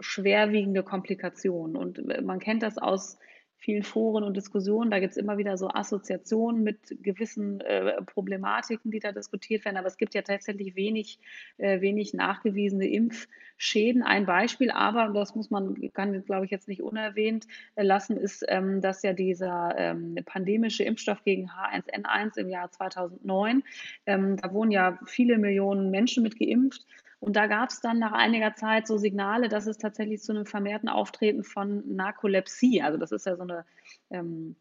schwerwiegende 0.00 0.82
Komplikationen. 0.82 1.76
Und 1.76 2.04
man 2.24 2.40
kennt 2.40 2.62
das 2.62 2.76
aus 2.76 3.18
vielen 3.60 3.82
Foren 3.82 4.22
und 4.24 4.36
Diskussionen. 4.36 4.90
Da 4.90 5.00
gibt 5.00 5.12
es 5.12 5.16
immer 5.16 5.38
wieder 5.38 5.56
so 5.56 5.68
Assoziationen 5.68 6.62
mit 6.62 6.96
gewissen 7.02 7.60
äh, 7.60 8.00
Problematiken, 8.02 8.90
die 8.90 9.00
da 9.00 9.12
diskutiert 9.12 9.64
werden. 9.64 9.76
Aber 9.76 9.88
es 9.88 9.98
gibt 9.98 10.14
ja 10.14 10.22
tatsächlich 10.22 10.76
wenig, 10.76 11.18
äh, 11.58 11.80
wenig 11.80 12.14
nachgewiesene 12.14 12.88
Impfschäden. 12.88 14.02
Ein 14.02 14.26
Beispiel, 14.26 14.70
aber 14.70 15.12
das 15.12 15.34
muss 15.34 15.50
man, 15.50 15.74
kann 15.92 16.24
glaube 16.24 16.44
ich 16.44 16.50
jetzt 16.50 16.68
nicht 16.68 16.82
unerwähnt 16.82 17.46
äh, 17.74 17.82
lassen, 17.82 18.16
ist, 18.16 18.44
ähm, 18.48 18.80
dass 18.80 19.02
ja 19.02 19.12
dieser 19.12 19.74
ähm, 19.76 20.16
pandemische 20.24 20.84
Impfstoff 20.84 21.22
gegen 21.24 21.50
H1N1 21.50 22.38
im 22.38 22.48
Jahr 22.48 22.70
2009, 22.70 23.64
ähm, 24.06 24.36
da 24.36 24.52
wurden 24.52 24.70
ja 24.70 24.98
viele 25.06 25.38
Millionen 25.38 25.90
Menschen 25.90 26.22
mit 26.22 26.38
geimpft. 26.38 26.86
Und 27.20 27.34
da 27.34 27.46
gab 27.46 27.70
es 27.70 27.80
dann 27.80 27.98
nach 27.98 28.12
einiger 28.12 28.54
Zeit 28.54 28.86
so 28.86 28.96
Signale, 28.96 29.48
dass 29.48 29.66
es 29.66 29.78
tatsächlich 29.78 30.22
zu 30.22 30.32
einem 30.32 30.46
vermehrten 30.46 30.88
Auftreten 30.88 31.42
von 31.42 31.82
Narkolepsie, 31.96 32.82
also 32.82 32.96
das 32.98 33.10
ist 33.12 33.26
ja 33.26 33.36
so 33.36 33.42
eine, 33.42 33.64
ähm, 34.10 34.56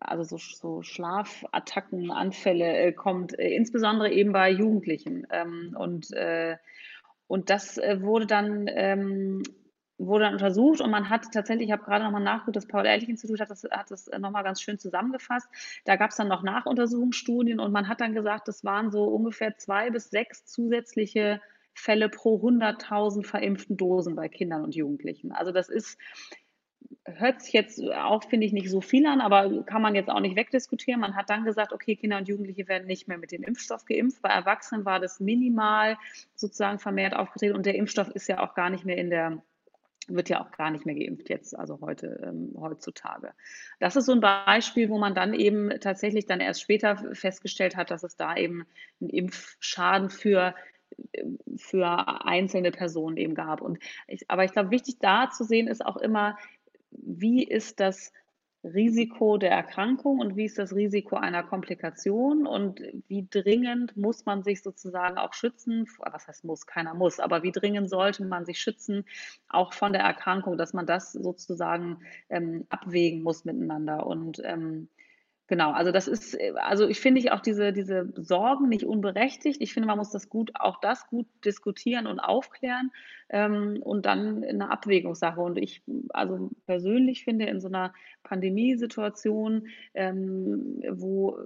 also 0.00 0.24
so, 0.24 0.38
so 0.38 0.82
Schlafattacken, 0.82 2.10
Anfälle 2.10 2.76
äh, 2.76 2.92
kommt, 2.92 3.38
äh, 3.38 3.54
insbesondere 3.54 4.10
eben 4.10 4.32
bei 4.32 4.50
Jugendlichen. 4.50 5.26
Ähm, 5.30 5.76
und, 5.78 6.12
äh, 6.12 6.56
und 7.28 7.50
das 7.50 7.78
äh, 7.78 8.02
wurde 8.02 8.26
dann 8.26 8.68
ähm, 8.68 9.42
wurde 9.98 10.24
dann 10.24 10.34
untersucht 10.34 10.80
und 10.80 10.90
man 10.90 11.08
hat 11.08 11.32
tatsächlich, 11.32 11.68
ich 11.68 11.72
habe 11.72 11.84
gerade 11.84 12.04
nochmal 12.04 12.22
nachgeguckt, 12.22 12.56
das 12.56 12.66
Paul-Ehrlich-Institut 12.66 13.40
hat 13.40 13.50
das, 13.50 13.64
hat 13.64 13.90
das 13.90 14.10
nochmal 14.18 14.44
ganz 14.44 14.60
schön 14.60 14.78
zusammengefasst. 14.78 15.48
Da 15.84 15.96
gab 15.96 16.10
es 16.10 16.16
dann 16.16 16.28
noch 16.28 16.42
Nachuntersuchungsstudien 16.42 17.60
und 17.60 17.72
man 17.72 17.88
hat 17.88 18.00
dann 18.00 18.14
gesagt, 18.14 18.48
das 18.48 18.64
waren 18.64 18.90
so 18.90 19.04
ungefähr 19.04 19.56
zwei 19.56 19.90
bis 19.90 20.10
sechs 20.10 20.44
zusätzliche 20.44 21.40
Fälle 21.72 22.08
pro 22.08 22.36
100.000 22.36 23.24
verimpften 23.24 23.76
Dosen 23.76 24.16
bei 24.16 24.28
Kindern 24.28 24.64
und 24.64 24.74
Jugendlichen. 24.74 25.32
Also 25.32 25.52
das 25.52 25.68
ist, 25.68 25.98
hört 27.04 27.42
sich 27.42 27.52
jetzt 27.52 27.82
auch, 27.92 28.24
finde 28.24 28.46
ich, 28.46 28.52
nicht 28.52 28.70
so 28.70 28.80
viel 28.80 29.06
an, 29.06 29.20
aber 29.20 29.62
kann 29.64 29.82
man 29.82 29.94
jetzt 29.94 30.10
auch 30.10 30.20
nicht 30.20 30.36
wegdiskutieren. 30.36 31.00
Man 31.00 31.16
hat 31.16 31.30
dann 31.30 31.44
gesagt, 31.44 31.72
okay, 31.72 31.96
Kinder 31.96 32.18
und 32.18 32.28
Jugendliche 32.28 32.68
werden 32.68 32.86
nicht 32.86 33.08
mehr 33.08 33.18
mit 33.18 33.32
dem 33.32 33.42
Impfstoff 33.42 33.84
geimpft. 33.84 34.22
Bei 34.22 34.30
Erwachsenen 34.30 34.84
war 34.84 35.00
das 35.00 35.20
minimal 35.20 35.96
sozusagen 36.34 36.78
vermehrt 36.78 37.14
aufgetreten 37.14 37.56
und 37.56 37.66
der 37.66 37.76
Impfstoff 37.76 38.08
ist 38.10 38.28
ja 38.28 38.42
auch 38.42 38.54
gar 38.54 38.70
nicht 38.70 38.84
mehr 38.84 38.96
in 38.98 39.10
der 39.10 39.42
wird 40.08 40.28
ja 40.28 40.40
auch 40.40 40.50
gar 40.52 40.70
nicht 40.70 40.86
mehr 40.86 40.94
geimpft 40.94 41.28
jetzt, 41.28 41.58
also 41.58 41.80
heute, 41.80 42.20
ähm, 42.24 42.54
heutzutage. 42.58 43.32
Das 43.80 43.96
ist 43.96 44.06
so 44.06 44.12
ein 44.12 44.20
Beispiel, 44.20 44.88
wo 44.88 44.98
man 44.98 45.14
dann 45.14 45.34
eben 45.34 45.70
tatsächlich 45.80 46.26
dann 46.26 46.40
erst 46.40 46.62
später 46.62 46.96
festgestellt 47.14 47.76
hat, 47.76 47.90
dass 47.90 48.02
es 48.02 48.16
da 48.16 48.36
eben 48.36 48.66
einen 49.00 49.10
Impfschaden 49.10 50.10
für 50.10 50.54
für 51.56 52.24
einzelne 52.24 52.70
Personen 52.70 53.16
eben 53.16 53.34
gab. 53.34 53.60
Und 53.60 53.78
ich, 54.06 54.30
aber 54.30 54.44
ich 54.44 54.52
glaube, 54.52 54.70
wichtig 54.70 54.98
da 55.00 55.30
zu 55.30 55.44
sehen 55.44 55.66
ist 55.66 55.84
auch 55.84 55.96
immer, 55.96 56.38
wie 56.90 57.42
ist 57.42 57.80
das 57.80 58.12
Risiko 58.74 59.38
der 59.38 59.50
Erkrankung 59.50 60.18
und 60.18 60.36
wie 60.36 60.44
ist 60.44 60.58
das 60.58 60.74
Risiko 60.74 61.16
einer 61.16 61.42
Komplikation 61.42 62.46
und 62.46 62.80
wie 63.08 63.26
dringend 63.28 63.96
muss 63.96 64.26
man 64.26 64.42
sich 64.42 64.62
sozusagen 64.62 65.18
auch 65.18 65.34
schützen, 65.34 65.86
was 65.98 66.26
heißt 66.26 66.44
muss, 66.44 66.66
keiner 66.66 66.94
muss, 66.94 67.20
aber 67.20 67.42
wie 67.42 67.52
dringend 67.52 67.88
sollte 67.88 68.24
man 68.24 68.44
sich 68.44 68.60
schützen, 68.60 69.04
auch 69.48 69.72
von 69.72 69.92
der 69.92 70.02
Erkrankung, 70.02 70.58
dass 70.58 70.72
man 70.72 70.86
das 70.86 71.12
sozusagen 71.12 71.98
ähm, 72.28 72.66
abwägen 72.68 73.22
muss 73.22 73.44
miteinander. 73.44 74.06
Und 74.06 74.42
ähm, 74.44 74.88
Genau, 75.48 75.70
also 75.70 75.92
das 75.92 76.08
ist, 76.08 76.34
äh, 76.34 76.52
also 76.56 76.88
ich 76.88 76.98
finde 77.00 77.20
ich 77.20 77.30
auch 77.30 77.40
diese, 77.40 77.72
diese 77.72 78.12
Sorgen 78.16 78.68
nicht 78.68 78.84
unberechtigt. 78.84 79.60
Ich 79.60 79.72
finde, 79.72 79.86
man 79.86 79.98
muss 79.98 80.10
das 80.10 80.28
gut, 80.28 80.50
auch 80.54 80.80
das 80.80 81.06
gut 81.06 81.26
diskutieren 81.44 82.06
und 82.08 82.18
aufklären 82.18 82.90
ähm, 83.28 83.80
und 83.82 84.06
dann 84.06 84.42
eine 84.42 84.70
Abwägungssache. 84.72 85.40
Und 85.40 85.56
ich, 85.58 85.82
also 86.08 86.50
persönlich 86.66 87.22
finde 87.24 87.46
in 87.46 87.60
so 87.60 87.68
einer 87.68 87.94
Pandemiesituation, 88.24 89.68
ähm, 89.94 90.82
wo 90.90 91.38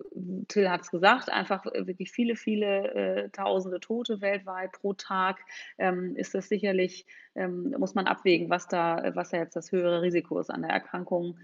Till 0.49 0.71
hat 0.71 0.81
es 0.81 0.91
gesagt, 0.91 1.31
einfach 1.31 1.67
wirklich 1.67 2.11
viele, 2.11 2.37
viele 2.37 2.95
äh, 2.95 3.29
tausende 3.31 3.81
Tote 3.81 4.23
weltweit 4.23 4.73
pro 4.73 4.95
Tag, 4.95 5.41
ähm, 5.77 6.17
ist 6.17 6.35
das 6.35 6.49
sicherlich, 6.49 7.05
ähm, 7.35 7.75
muss 7.79 7.95
man 7.95 8.07
abwägen, 8.07 8.49
was 8.49 8.67
da, 8.67 9.11
was 9.15 9.31
da 9.31 9.37
jetzt 9.37 9.57
das 9.57 9.73
höhere 9.73 10.01
Risiko 10.01 10.39
ist 10.39 10.51
an 10.51 10.63
der 10.63 10.71
Erkrankung 10.71 11.37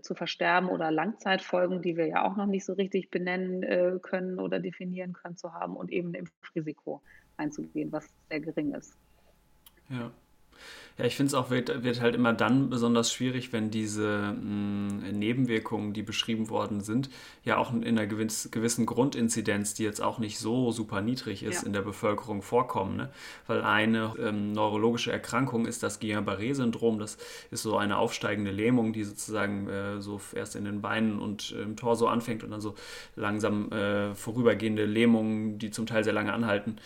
zu 0.00 0.14
versterben 0.14 0.68
oder 0.68 0.90
Langzeitfolgen, 0.90 1.82
die 1.82 1.96
wir 1.96 2.06
ja 2.06 2.24
auch 2.24 2.36
noch 2.36 2.46
nicht 2.46 2.64
so 2.64 2.72
richtig 2.72 3.10
benennen 3.10 3.62
äh, 3.62 3.98
können 4.00 4.38
oder 4.38 4.60
definieren 4.60 5.12
können, 5.12 5.36
zu 5.36 5.52
haben 5.52 5.76
und 5.76 5.90
eben 5.90 6.10
ein 6.10 6.14
Impfrisiko 6.14 7.02
einzugehen, 7.36 7.92
was 7.92 8.08
sehr 8.28 8.40
gering 8.40 8.74
ist. 8.74 8.96
Ja. 9.88 10.10
Ja, 10.96 11.06
ich 11.06 11.16
finde 11.16 11.28
es 11.28 11.34
auch 11.34 11.50
wird, 11.50 11.82
wird 11.82 12.00
halt 12.00 12.14
immer 12.14 12.32
dann 12.32 12.70
besonders 12.70 13.12
schwierig, 13.12 13.52
wenn 13.52 13.72
diese 13.72 14.36
mh, 14.40 15.08
hm, 15.08 15.18
Nebenwirkungen, 15.18 15.92
die 15.92 16.02
beschrieben 16.02 16.48
worden 16.50 16.82
sind, 16.82 17.10
ja 17.44 17.56
auch 17.56 17.72
in 17.72 17.84
einer 17.84 18.06
gewiss, 18.06 18.48
gewissen 18.52 18.86
Grundinzidenz, 18.86 19.74
die 19.74 19.82
jetzt 19.82 20.00
auch 20.00 20.20
nicht 20.20 20.38
so 20.38 20.70
super 20.70 21.00
niedrig 21.00 21.42
ist, 21.42 21.62
ja. 21.62 21.66
in 21.66 21.72
der 21.72 21.82
Bevölkerung 21.82 22.42
vorkommen. 22.42 22.96
Ne? 22.96 23.10
Weil 23.48 23.62
eine 23.62 24.14
ähm, 24.20 24.52
neurologische 24.52 25.10
Erkrankung 25.10 25.66
ist 25.66 25.82
das 25.82 25.98
Guillain-Barré-Syndrom. 25.98 27.00
Das 27.00 27.18
ist 27.50 27.62
so 27.62 27.76
eine 27.76 27.98
aufsteigende 27.98 28.52
Lähmung, 28.52 28.92
die 28.92 29.02
sozusagen 29.02 29.68
äh, 29.68 30.00
so 30.00 30.20
erst 30.32 30.54
in 30.54 30.64
den 30.64 30.80
Beinen 30.80 31.18
und 31.18 31.50
im 31.60 31.74
Torso 31.74 32.06
anfängt 32.06 32.44
und 32.44 32.52
dann 32.52 32.60
so 32.60 32.76
langsam 33.16 33.72
äh, 33.72 34.14
vorübergehende 34.14 34.84
Lähmungen, 34.84 35.58
die 35.58 35.72
zum 35.72 35.86
Teil 35.86 36.04
sehr 36.04 36.12
lange 36.12 36.32
anhalten, 36.32 36.76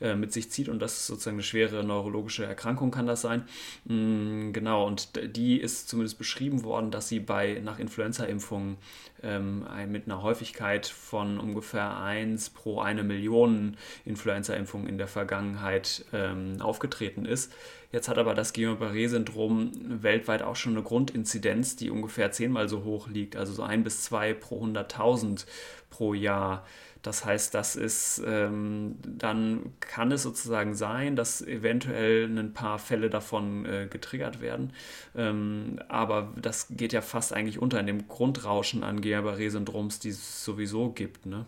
äh, 0.00 0.14
mit 0.14 0.32
sich 0.32 0.50
zieht. 0.50 0.68
Und 0.68 0.80
das 0.80 0.98
ist 0.98 1.06
sozusagen 1.08 1.36
eine 1.36 1.42
schwere 1.42 1.84
neurologische 1.84 2.44
Erkrankung 2.44 2.90
kann 2.90 3.06
das 3.06 3.22
sein. 3.22 3.44
Mm, 3.84 4.52
genau, 4.52 4.86
und 4.86 5.10
die 5.36 5.60
ist 5.60 5.88
zumindest 5.88 6.18
beschrieben 6.18 6.64
worden, 6.64 6.90
dass 6.90 7.08
sie 7.08 7.20
bei 7.20 7.60
nach 7.64 7.78
Influenza-Impfungen 7.78 8.76
ähm, 9.22 9.66
mit 9.88 10.06
einer 10.06 10.22
Häufigkeit 10.22 10.86
von 10.86 11.38
ungefähr 11.38 11.98
1 11.98 12.50
pro 12.50 12.80
eine 12.80 13.02
Million 13.02 13.76
Influenza-Impfungen 14.04 14.88
in 14.88 14.98
der 14.98 15.08
Vergangenheit 15.08 16.04
ähm, 16.12 16.60
aufgetreten 16.60 17.24
ist. 17.24 17.52
Jetzt 17.90 18.08
hat 18.08 18.18
aber 18.18 18.34
das 18.34 18.52
Guillain-Barré-Syndrom 18.52 20.02
weltweit 20.02 20.42
auch 20.42 20.56
schon 20.56 20.72
eine 20.74 20.82
Grundinzidenz, 20.82 21.74
die 21.76 21.90
ungefähr 21.90 22.30
zehnmal 22.32 22.68
so 22.68 22.84
hoch 22.84 23.08
liegt, 23.08 23.34
also 23.34 23.54
so 23.54 23.62
ein 23.62 23.82
bis 23.82 24.02
zwei 24.02 24.34
pro 24.34 24.62
100.000 24.62 25.46
pro 25.88 26.12
Jahr. 26.12 26.66
Das 27.02 27.24
heißt, 27.24 27.54
das 27.54 27.76
ist, 27.76 28.22
ähm, 28.26 28.96
dann 29.04 29.72
kann 29.80 30.10
es 30.10 30.22
sozusagen 30.22 30.74
sein, 30.74 31.14
dass 31.14 31.40
eventuell 31.42 32.24
ein 32.26 32.52
paar 32.52 32.78
Fälle 32.78 33.08
davon 33.08 33.64
äh, 33.66 33.86
getriggert 33.88 34.40
werden. 34.40 34.72
Ähm, 35.16 35.78
aber 35.88 36.32
das 36.36 36.66
geht 36.70 36.92
ja 36.92 37.00
fast 37.00 37.32
eigentlich 37.32 37.60
unter 37.60 37.78
in 37.78 37.86
dem 37.86 38.08
Grundrauschen 38.08 38.82
an 38.82 39.00
Guillain-Barré-Syndroms, 39.00 40.00
die 40.00 40.10
es 40.10 40.44
sowieso 40.44 40.90
gibt. 40.90 41.26
Ne? 41.26 41.46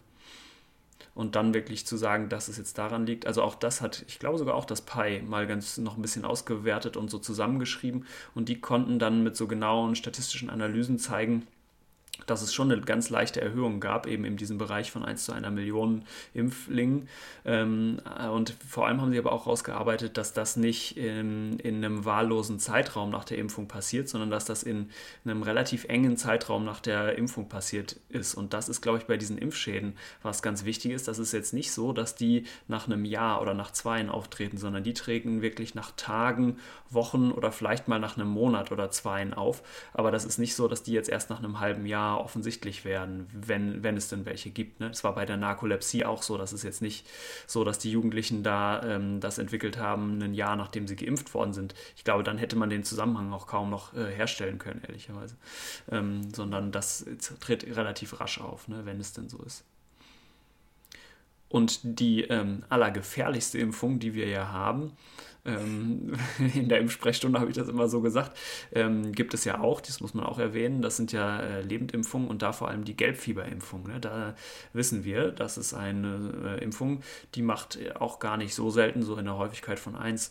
Und 1.14 1.34
dann 1.34 1.53
wirklich 1.53 1.84
zu 1.84 1.96
sagen, 1.96 2.28
dass 2.28 2.46
es 2.46 2.57
jetzt 2.57 2.78
daran 2.78 3.05
liegt. 3.05 3.26
Also 3.26 3.42
auch 3.42 3.57
das 3.57 3.80
hat, 3.80 4.05
ich 4.07 4.20
glaube 4.20 4.38
sogar 4.38 4.55
auch 4.55 4.64
das 4.64 4.82
Pi 4.82 5.20
mal 5.26 5.48
ganz 5.48 5.78
noch 5.78 5.96
ein 5.96 6.03
bisschen 6.03 6.24
ausgewertet 6.24 6.96
und 6.96 7.11
so 7.11 7.18
zusammengeschrieben. 7.18 8.07
Und 8.36 8.48
die 8.48 8.61
konnten 8.61 9.01
dann 9.01 9.24
mit 9.24 9.36
so 9.36 9.48
genauen 9.48 9.96
statistischen 9.96 10.48
Analysen 10.48 10.98
zeigen, 10.98 11.46
dass 12.31 12.43
es 12.43 12.55
schon 12.55 12.70
eine 12.70 12.81
ganz 12.81 13.11
leichte 13.11 13.41
Erhöhung 13.41 13.81
gab, 13.81 14.07
eben 14.07 14.24
in 14.24 14.37
diesem 14.37 14.59
Bereich 14.59 14.91
von 14.91 15.05
1 15.05 15.24
zu 15.24 15.33
einer 15.33 15.51
Million 15.51 16.05
Impflingen. 16.33 17.09
Ähm, 17.45 18.01
und 18.33 18.55
vor 18.66 18.87
allem 18.87 19.01
haben 19.01 19.12
sie 19.12 19.18
aber 19.18 19.33
auch 19.33 19.47
herausgearbeitet, 19.47 20.16
dass 20.16 20.33
das 20.33 20.57
nicht 20.57 20.97
in, 20.97 21.59
in, 21.59 21.76
einem 21.76 22.05
wahllosen 22.05 22.59
Zeitraum 22.59 23.11
nach 23.11 23.24
der 23.24 23.39
Impfung 23.39 23.68
passiert, 23.68 24.09
sondern 24.09 24.31
dass 24.31 24.45
das 24.45 24.62
in 24.62 24.91
einem 25.24 25.43
relativ 25.43 25.85
engen 25.85 26.16
Zeitraum 26.16 26.64
nach 26.64 26.81
der 26.81 27.18
Impfung 27.18 27.49
passiert 27.49 27.97
ist. 28.09 28.35
Und 28.35 28.53
das 28.55 28.68
ist, 28.68 28.81
glaube 28.81 28.99
ich, 28.99 29.05
bei 29.05 29.16
diesen 29.16 29.39
Impfschäden 29.39 29.95
was 30.22 30.43
ganz 30.43 30.64
wichtig 30.64 30.93
ist. 30.93 31.09
Das 31.09 31.18
ist 31.18 31.33
jetzt 31.33 31.53
nicht 31.53 31.72
so, 31.72 31.93
dass 31.93 32.14
die 32.14 32.45
nach 32.68 32.87
einem 32.87 33.05
Jahr 33.05 33.43
oder 33.43 33.55
nach 33.55 33.72
zwei 33.72 33.91
auftreten, 34.09 34.57
sondern 34.57 34.85
die 34.85 34.95
treten 34.95 35.43
wirklich 35.43 35.74
nach 35.74 35.91
Tagen, 35.97 36.59
Wochen 36.89 37.33
oder 37.33 37.53
vielleicht 37.53 37.89
mal 37.89 37.99
nach 37.99 38.16
einem 38.16 38.28
Monat 38.28 38.72
oder 38.72 38.91
zwei 38.91 39.20
auf. 39.33 39.62
Aber 39.93 40.11
das 40.11 40.24
ist 40.24 40.39
nicht 40.39 40.55
so, 40.55 40.68
dass 40.68 40.83
die 40.83 40.93
jetzt 40.93 41.09
erst 41.09 41.28
nach 41.28 41.39
einem 41.39 41.61
halben 41.61 41.85
Jahr 41.87 42.16
offensichtlich 42.25 42.85
werden, 42.85 43.27
wenn, 43.33 43.83
wenn 43.83 43.97
es 43.97 44.09
denn 44.09 44.27
welche 44.27 44.51
gibt. 44.51 44.81
Ne? 44.81 44.91
Es 44.91 45.05
war 45.05 45.14
bei 45.14 45.27
der 45.27 45.37
Narkolepsie 45.37 46.05
auch 46.05 46.23
so, 46.23 46.39
dass 46.39 46.53
es 46.53 46.62
jetzt 46.62 46.83
nicht 46.83 47.07
so, 47.47 47.64
dass 47.64 47.79
die 47.79 47.91
Jugendlichen 47.91 48.43
da 48.43 48.83
ähm, 48.83 49.21
das 49.21 49.39
entwickelt 49.39 49.79
haben, 49.79 50.21
ein 50.23 50.35
Jahr 50.35 50.57
nachdem 50.57 50.87
sie 50.87 50.97
geimpft 50.97 51.35
worden 51.35 51.53
sind. 51.53 51.75
Ich 51.97 52.05
glaube, 52.05 52.23
dann 52.23 52.39
hätte 52.39 52.57
man 52.57 52.71
den 52.71 52.85
Zusammenhang 52.85 53.33
auch 53.33 53.47
kaum 53.47 53.71
noch 53.71 53.95
äh, 53.95 54.11
herstellen 54.11 54.59
können, 54.59 54.83
ehrlicherweise. 54.87 55.37
Ähm, 55.91 56.33
sondern 56.35 56.73
das 56.73 57.05
tritt 57.41 57.64
relativ 57.77 58.21
rasch 58.21 58.41
auf, 58.41 58.68
ne? 58.68 58.83
wenn 58.85 59.01
es 59.01 59.12
denn 59.12 59.29
so 59.29 59.39
ist. 59.43 59.64
Und 61.51 61.81
die 61.83 62.23
ähm, 62.23 62.62
allergefährlichste 62.68 63.59
Impfung, 63.59 63.99
die 63.99 64.14
wir 64.14 64.29
ja 64.29 64.53
haben, 64.53 64.93
ähm, 65.45 66.12
in 66.55 66.68
der 66.68 66.80
Impfsprechstunde 66.80 67.41
habe 67.41 67.51
ich 67.51 67.57
das 67.57 67.68
immer 67.68 67.88
so 67.88 68.01
gesagt, 68.01 68.36
ähm, 68.72 69.12
gibt 69.12 69.34
es 69.34 69.45
ja 69.45 69.61
auch, 69.61 69.80
das 69.80 70.01
muss 70.01 70.14
man 70.14 70.24
auch 70.24 70.38
erwähnen, 70.38 70.82
das 70.82 70.97
sind 70.97 71.12
ja 71.12 71.41
äh, 71.41 71.62
Lebendimpfungen 71.62 72.28
und 72.28 72.43
da 72.43 72.53
vor 72.53 72.68
allem 72.68 72.84
die 72.84 72.97
Gelbfieberimpfung. 72.97 73.86
Ne? 73.86 74.01
Da 74.01 74.34
wissen 74.72 75.05
wir, 75.05 75.30
das 75.30 75.59
ist 75.59 75.74
eine 75.74 76.59
äh, 76.59 76.64
Impfung, 76.64 77.03
die 77.34 77.43
macht 77.43 77.78
auch 77.99 78.18
gar 78.18 78.36
nicht 78.36 78.55
so 78.55 78.70
selten, 78.70 79.03
so 79.03 79.16
in 79.16 79.24
der 79.24 79.36
Häufigkeit 79.36 79.78
von 79.78 79.97
1 79.97 80.30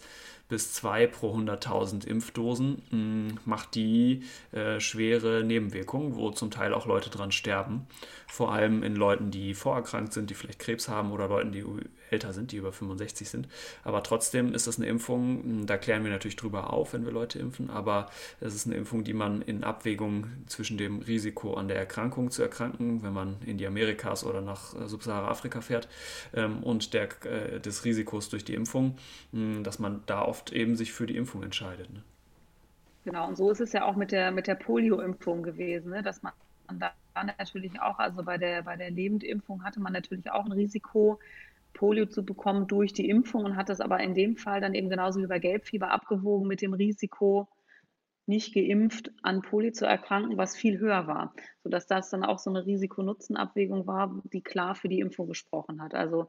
bis 0.49 0.73
2 0.73 1.07
pro 1.07 1.35
100.000 1.35 2.05
Impfdosen, 2.05 2.81
mh, 2.89 2.97
mm, 2.97 3.39
macht 3.45 3.75
die 3.75 4.23
äh, 4.51 4.79
schwere 4.79 5.43
Nebenwirkungen, 5.43 6.15
wo 6.15 6.31
zum 6.31 6.51
Teil 6.51 6.73
auch 6.73 6.87
Leute 6.87 7.09
dran 7.11 7.31
sterben. 7.31 7.87
Vor 8.27 8.51
allem 8.51 8.83
in 8.83 8.95
Leuten, 8.95 9.31
die 9.31 9.53
vorerkrankt 9.53 10.11
sind, 10.11 10.29
die 10.29 10.33
vielleicht 10.33 10.59
Krebs 10.59 10.89
haben 10.89 11.11
oder 11.11 11.27
Leuten, 11.27 11.51
die 11.51 11.63
älter 12.11 12.33
sind, 12.33 12.51
die 12.51 12.57
über 12.57 12.71
65 12.71 13.29
sind. 13.29 13.47
Aber 13.83 14.03
trotzdem 14.03 14.53
ist 14.53 14.67
das 14.67 14.77
eine 14.77 14.87
Impfung, 14.87 15.65
da 15.65 15.77
klären 15.77 16.03
wir 16.03 16.11
natürlich 16.11 16.35
drüber 16.35 16.73
auf, 16.73 16.93
wenn 16.93 17.05
wir 17.05 17.11
Leute 17.11 17.39
impfen, 17.39 17.69
aber 17.69 18.09
es 18.39 18.55
ist 18.55 18.67
eine 18.67 18.75
Impfung, 18.75 19.03
die 19.03 19.13
man 19.13 19.41
in 19.41 19.63
Abwägung 19.63 20.27
zwischen 20.47 20.77
dem 20.77 20.99
Risiko 20.99 21.53
an 21.55 21.67
der 21.67 21.77
Erkrankung 21.77 22.31
zu 22.31 22.41
erkranken, 22.41 23.03
wenn 23.03 23.13
man 23.13 23.37
in 23.45 23.57
die 23.57 23.67
Amerikas 23.67 24.23
oder 24.23 24.41
nach 24.41 24.75
äh, 24.75 24.87
Subsahara-Afrika 24.87 25.61
fährt, 25.61 25.87
ähm, 26.33 26.63
und 26.63 26.93
der, 26.93 27.09
äh, 27.25 27.59
des 27.59 27.85
Risikos 27.85 28.29
durch 28.29 28.45
die 28.45 28.53
Impfung, 28.53 28.97
dass 29.63 29.79
man 29.79 30.03
da 30.05 30.23
oft 30.23 30.51
eben 30.51 30.75
sich 30.75 30.91
für 30.91 31.05
die 31.05 31.15
Impfung 31.15 31.43
entscheidet. 31.43 31.91
Ne? 31.93 32.03
Genau, 33.05 33.27
und 33.27 33.37
so 33.37 33.49
ist 33.49 33.61
es 33.61 33.73
ja 33.73 33.85
auch 33.85 33.95
mit 33.95 34.11
der, 34.11 34.31
mit 34.31 34.47
der 34.47 34.55
Polio-Impfung 34.55 35.43
gewesen, 35.43 35.91
ne? 35.91 36.03
dass 36.03 36.21
man 36.21 36.33
da 36.79 36.91
natürlich 37.37 37.79
auch, 37.81 37.99
also 37.99 38.23
bei 38.23 38.37
der, 38.37 38.63
bei 38.63 38.75
der 38.75 38.91
Lebendimpfung 38.91 39.63
hatte 39.63 39.79
man 39.79 39.93
natürlich 39.93 40.29
auch 40.31 40.45
ein 40.45 40.51
Risiko, 40.51 41.19
Polio 41.73 42.05
zu 42.05 42.25
bekommen 42.25 42.67
durch 42.67 42.93
die 42.93 43.09
Impfung 43.09 43.45
und 43.45 43.55
hat 43.55 43.69
das 43.69 43.81
aber 43.81 43.99
in 43.99 44.13
dem 44.13 44.35
Fall 44.37 44.61
dann 44.61 44.73
eben 44.73 44.89
genauso 44.89 45.21
wie 45.21 45.27
bei 45.27 45.39
Gelbfieber 45.39 45.91
abgewogen 45.91 46.47
mit 46.47 46.61
dem 46.61 46.73
Risiko, 46.73 47.47
nicht 48.25 48.53
geimpft 48.53 49.11
an 49.23 49.41
Polio 49.41 49.71
zu 49.71 49.85
erkranken, 49.85 50.37
was 50.37 50.55
viel 50.55 50.77
höher 50.77 51.07
war, 51.07 51.33
sodass 51.63 51.87
das 51.87 52.11
dann 52.11 52.23
auch 52.23 52.37
so 52.37 52.51
eine 52.51 52.65
Risiko-Nutzen-Abwägung 52.65 53.87
war, 53.87 54.21
die 54.31 54.41
klar 54.41 54.75
für 54.75 54.87
die 54.87 54.99
Impfung 54.99 55.27
gesprochen 55.27 55.81
hat. 55.81 55.95
Also 55.95 56.27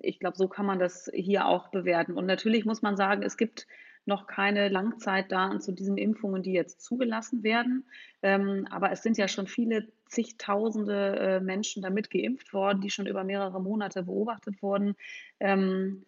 ich 0.00 0.18
glaube, 0.18 0.36
so 0.36 0.48
kann 0.48 0.64
man 0.64 0.78
das 0.78 1.10
hier 1.12 1.46
auch 1.46 1.68
bewerten. 1.68 2.14
Und 2.14 2.26
natürlich 2.26 2.64
muss 2.64 2.80
man 2.80 2.96
sagen, 2.96 3.22
es 3.22 3.36
gibt 3.36 3.66
noch 4.06 4.26
keine 4.26 4.68
Langzeitdaten 4.68 5.60
zu 5.60 5.72
diesen 5.72 5.98
Impfungen, 5.98 6.42
die 6.42 6.52
jetzt 6.52 6.80
zugelassen 6.80 7.42
werden. 7.42 7.84
Ähm, 8.22 8.66
aber 8.70 8.90
es 8.92 9.02
sind 9.02 9.18
ja 9.18 9.28
schon 9.28 9.46
viele 9.46 9.88
zigtausende 10.06 11.18
äh, 11.18 11.40
Menschen 11.40 11.82
damit 11.82 12.10
geimpft 12.10 12.52
worden, 12.52 12.80
die 12.80 12.90
schon 12.90 13.06
über 13.06 13.24
mehrere 13.24 13.60
Monate 13.60 14.04
beobachtet 14.04 14.62
wurden. 14.62 14.96
Ähm, 15.40 16.04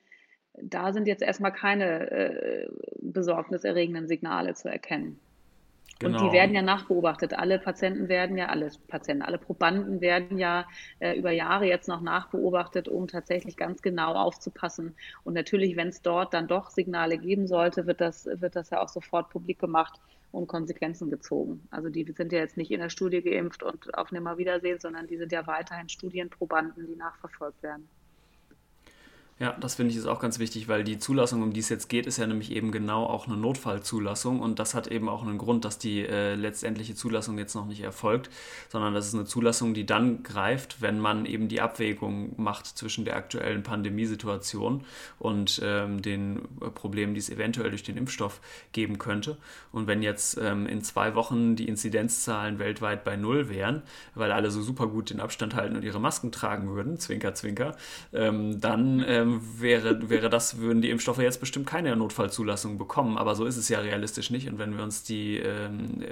da 0.60 0.92
sind 0.92 1.06
jetzt 1.06 1.22
erstmal 1.22 1.52
keine 1.52 2.10
äh, 2.10 2.68
besorgniserregenden 3.00 4.08
Signale 4.08 4.54
zu 4.54 4.68
erkennen. 4.68 5.18
Genau. 6.00 6.16
Und 6.16 6.28
die 6.28 6.32
werden 6.32 6.54
ja 6.54 6.62
nachbeobachtet. 6.62 7.34
Alle 7.34 7.58
Patienten 7.58 8.08
werden 8.08 8.38
ja, 8.38 8.46
alle 8.46 8.70
Patienten, 8.86 9.22
alle 9.22 9.38
Probanden 9.38 10.00
werden 10.00 10.38
ja 10.38 10.64
äh, 11.00 11.18
über 11.18 11.32
Jahre 11.32 11.66
jetzt 11.66 11.88
noch 11.88 12.00
nachbeobachtet, 12.00 12.86
um 12.86 13.08
tatsächlich 13.08 13.56
ganz 13.56 13.82
genau 13.82 14.14
aufzupassen. 14.14 14.94
Und 15.24 15.34
natürlich, 15.34 15.76
wenn 15.76 15.88
es 15.88 16.00
dort 16.00 16.34
dann 16.34 16.46
doch 16.46 16.70
Signale 16.70 17.18
geben 17.18 17.48
sollte, 17.48 17.86
wird 17.86 18.00
das, 18.00 18.26
wird 18.26 18.54
das 18.54 18.70
ja 18.70 18.80
auch 18.80 18.88
sofort 18.88 19.30
publik 19.30 19.58
gemacht 19.58 20.00
und 20.32 20.46
Konsequenzen 20.46 21.10
gezogen. 21.10 21.66
Also 21.70 21.88
die 21.88 22.04
sind 22.16 22.32
ja 22.32 22.38
jetzt 22.38 22.56
nicht 22.56 22.70
in 22.70 22.80
der 22.80 22.90
Studie 22.90 23.22
geimpft 23.22 23.62
und 23.62 23.96
auf 23.96 24.12
Nimmerwiedersehen, 24.12 24.78
sondern 24.80 25.06
die 25.06 25.16
sind 25.16 25.32
ja 25.32 25.46
weiterhin 25.46 25.88
Studienprobanden, 25.88 26.86
die 26.86 26.96
nachverfolgt 26.96 27.62
werden. 27.62 27.88
Ja, 29.40 29.56
das 29.60 29.76
finde 29.76 29.92
ich 29.92 29.96
ist 29.96 30.06
auch 30.06 30.18
ganz 30.18 30.40
wichtig, 30.40 30.66
weil 30.66 30.82
die 30.82 30.98
Zulassung, 30.98 31.42
um 31.42 31.52
die 31.52 31.60
es 31.60 31.68
jetzt 31.68 31.88
geht, 31.88 32.08
ist 32.08 32.16
ja 32.16 32.26
nämlich 32.26 32.50
eben 32.50 32.72
genau 32.72 33.06
auch 33.06 33.28
eine 33.28 33.36
Notfallzulassung 33.36 34.40
und 34.40 34.58
das 34.58 34.74
hat 34.74 34.88
eben 34.88 35.08
auch 35.08 35.22
einen 35.22 35.38
Grund, 35.38 35.64
dass 35.64 35.78
die 35.78 36.04
äh, 36.04 36.34
letztendliche 36.34 36.96
Zulassung 36.96 37.38
jetzt 37.38 37.54
noch 37.54 37.66
nicht 37.66 37.82
erfolgt, 37.82 38.30
sondern 38.68 38.94
das 38.94 39.06
ist 39.06 39.14
eine 39.14 39.26
Zulassung, 39.26 39.74
die 39.74 39.86
dann 39.86 40.24
greift, 40.24 40.82
wenn 40.82 40.98
man 40.98 41.24
eben 41.24 41.46
die 41.46 41.60
Abwägung 41.60 42.34
macht 42.36 42.66
zwischen 42.66 43.04
der 43.04 43.14
aktuellen 43.14 43.62
Pandemiesituation 43.62 44.84
und 45.20 45.60
ähm, 45.62 46.02
den 46.02 46.42
Problemen, 46.74 47.14
die 47.14 47.20
es 47.20 47.30
eventuell 47.30 47.70
durch 47.70 47.84
den 47.84 47.96
Impfstoff 47.96 48.40
geben 48.72 48.98
könnte. 48.98 49.36
Und 49.70 49.86
wenn 49.86 50.02
jetzt 50.02 50.36
ähm, 50.42 50.66
in 50.66 50.82
zwei 50.82 51.14
Wochen 51.14 51.54
die 51.54 51.68
Inzidenzzahlen 51.68 52.58
weltweit 52.58 53.04
bei 53.04 53.14
Null 53.14 53.48
wären, 53.48 53.82
weil 54.16 54.32
alle 54.32 54.50
so 54.50 54.62
super 54.62 54.88
gut 54.88 55.10
den 55.10 55.20
Abstand 55.20 55.54
halten 55.54 55.76
und 55.76 55.84
ihre 55.84 56.00
Masken 56.00 56.32
tragen 56.32 56.74
würden, 56.74 56.98
zwinker, 56.98 57.34
zwinker, 57.34 57.76
ähm, 58.12 58.60
dann 58.60 59.04
ähm, 59.06 59.27
ähm, 59.28 59.60
wäre, 59.60 60.08
wäre 60.10 60.30
das, 60.30 60.58
würden 60.58 60.82
die 60.82 60.90
Impfstoffe 60.90 61.18
jetzt 61.18 61.40
bestimmt 61.40 61.66
keine 61.66 61.94
Notfallzulassung 61.96 62.78
bekommen. 62.78 63.18
Aber 63.18 63.34
so 63.34 63.44
ist 63.44 63.56
es 63.56 63.68
ja 63.68 63.80
realistisch 63.80 64.30
nicht. 64.30 64.48
Und 64.48 64.58
wenn 64.58 64.76
wir 64.76 64.84
uns 64.84 65.02
die, 65.02 65.38
ähm, 65.38 66.02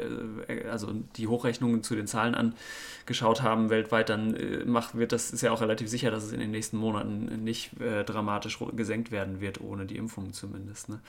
äh, 0.49 0.69
also 0.69 0.93
die 1.17 1.27
Hochrechnungen 1.27 1.83
zu 1.83 1.95
den 1.95 2.07
Zahlen 2.07 2.35
angeschaut 2.35 3.43
haben 3.43 3.71
weltweit, 3.71 4.09
dann 4.09 4.35
äh, 4.35 4.65
macht, 4.65 4.97
wird 4.97 5.13
das 5.13 5.31
ist 5.31 5.43
ja 5.43 5.53
auch 5.53 5.61
relativ 5.61 5.89
sicher, 5.89 6.11
dass 6.11 6.25
es 6.25 6.33
in 6.33 6.41
den 6.41 6.51
nächsten 6.51 6.77
Monaten 6.77 7.45
nicht 7.45 7.81
äh, 7.81 8.05
dramatisch 8.05 8.59
gesenkt 8.75 9.11
werden 9.11 9.41
wird, 9.41 9.61
ohne 9.61 9.87
die 9.87 9.97
Impfung 9.97 10.33
zumindest. 10.33 10.89
Ne? 10.89 11.01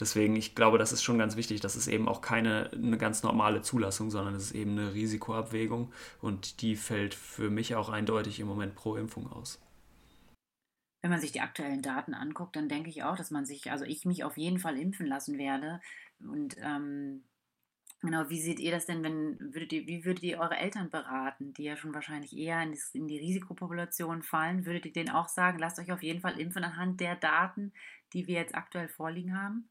Deswegen, 0.00 0.36
ich 0.36 0.54
glaube, 0.54 0.78
das 0.78 0.92
ist 0.92 1.02
schon 1.02 1.18
ganz 1.18 1.36
wichtig. 1.36 1.60
Das 1.60 1.76
ist 1.76 1.88
eben 1.88 2.08
auch 2.08 2.20
keine 2.20 2.70
eine 2.72 2.98
ganz 2.98 3.22
normale 3.22 3.62
Zulassung, 3.62 4.10
sondern 4.10 4.34
es 4.34 4.44
ist 4.44 4.54
eben 4.54 4.72
eine 4.72 4.94
Risikoabwägung 4.94 5.92
und 6.20 6.62
die 6.62 6.76
fällt 6.76 7.14
für 7.14 7.50
mich 7.50 7.74
auch 7.74 7.88
eindeutig 7.88 8.40
im 8.40 8.46
Moment 8.46 8.74
pro 8.74 8.96
Impfung 8.96 9.30
aus 9.32 9.58
wenn 11.06 11.12
man 11.12 11.20
sich 11.20 11.30
die 11.30 11.40
aktuellen 11.40 11.82
Daten 11.82 12.14
anguckt, 12.14 12.56
dann 12.56 12.68
denke 12.68 12.90
ich 12.90 13.04
auch, 13.04 13.16
dass 13.16 13.30
man 13.30 13.46
sich, 13.46 13.70
also 13.70 13.84
ich 13.84 14.04
mich 14.06 14.24
auf 14.24 14.36
jeden 14.36 14.58
Fall 14.58 14.76
impfen 14.76 15.06
lassen 15.06 15.38
werde. 15.38 15.80
Und 16.18 16.56
ähm, 16.58 17.22
genau, 18.00 18.28
wie 18.28 18.42
seht 18.42 18.58
ihr 18.58 18.72
das 18.72 18.86
denn, 18.86 19.04
wenn 19.04 19.38
würdet 19.38 19.72
ihr, 19.72 19.86
wie 19.86 20.04
würdet 20.04 20.24
ihr 20.24 20.40
eure 20.40 20.56
Eltern 20.56 20.90
beraten, 20.90 21.54
die 21.54 21.62
ja 21.62 21.76
schon 21.76 21.94
wahrscheinlich 21.94 22.36
eher 22.36 22.60
in, 22.60 22.72
das, 22.72 22.90
in 22.92 23.06
die 23.06 23.20
Risikopopulation 23.20 24.24
fallen? 24.24 24.66
Würdet 24.66 24.86
ihr 24.86 24.92
denen 24.92 25.10
auch 25.10 25.28
sagen, 25.28 25.60
lasst 25.60 25.78
euch 25.78 25.92
auf 25.92 26.02
jeden 26.02 26.20
Fall 26.20 26.40
impfen 26.40 26.64
anhand 26.64 26.98
der 26.98 27.14
Daten, 27.14 27.72
die 28.12 28.26
wir 28.26 28.34
jetzt 28.34 28.56
aktuell 28.56 28.88
vorliegen 28.88 29.40
haben? 29.40 29.68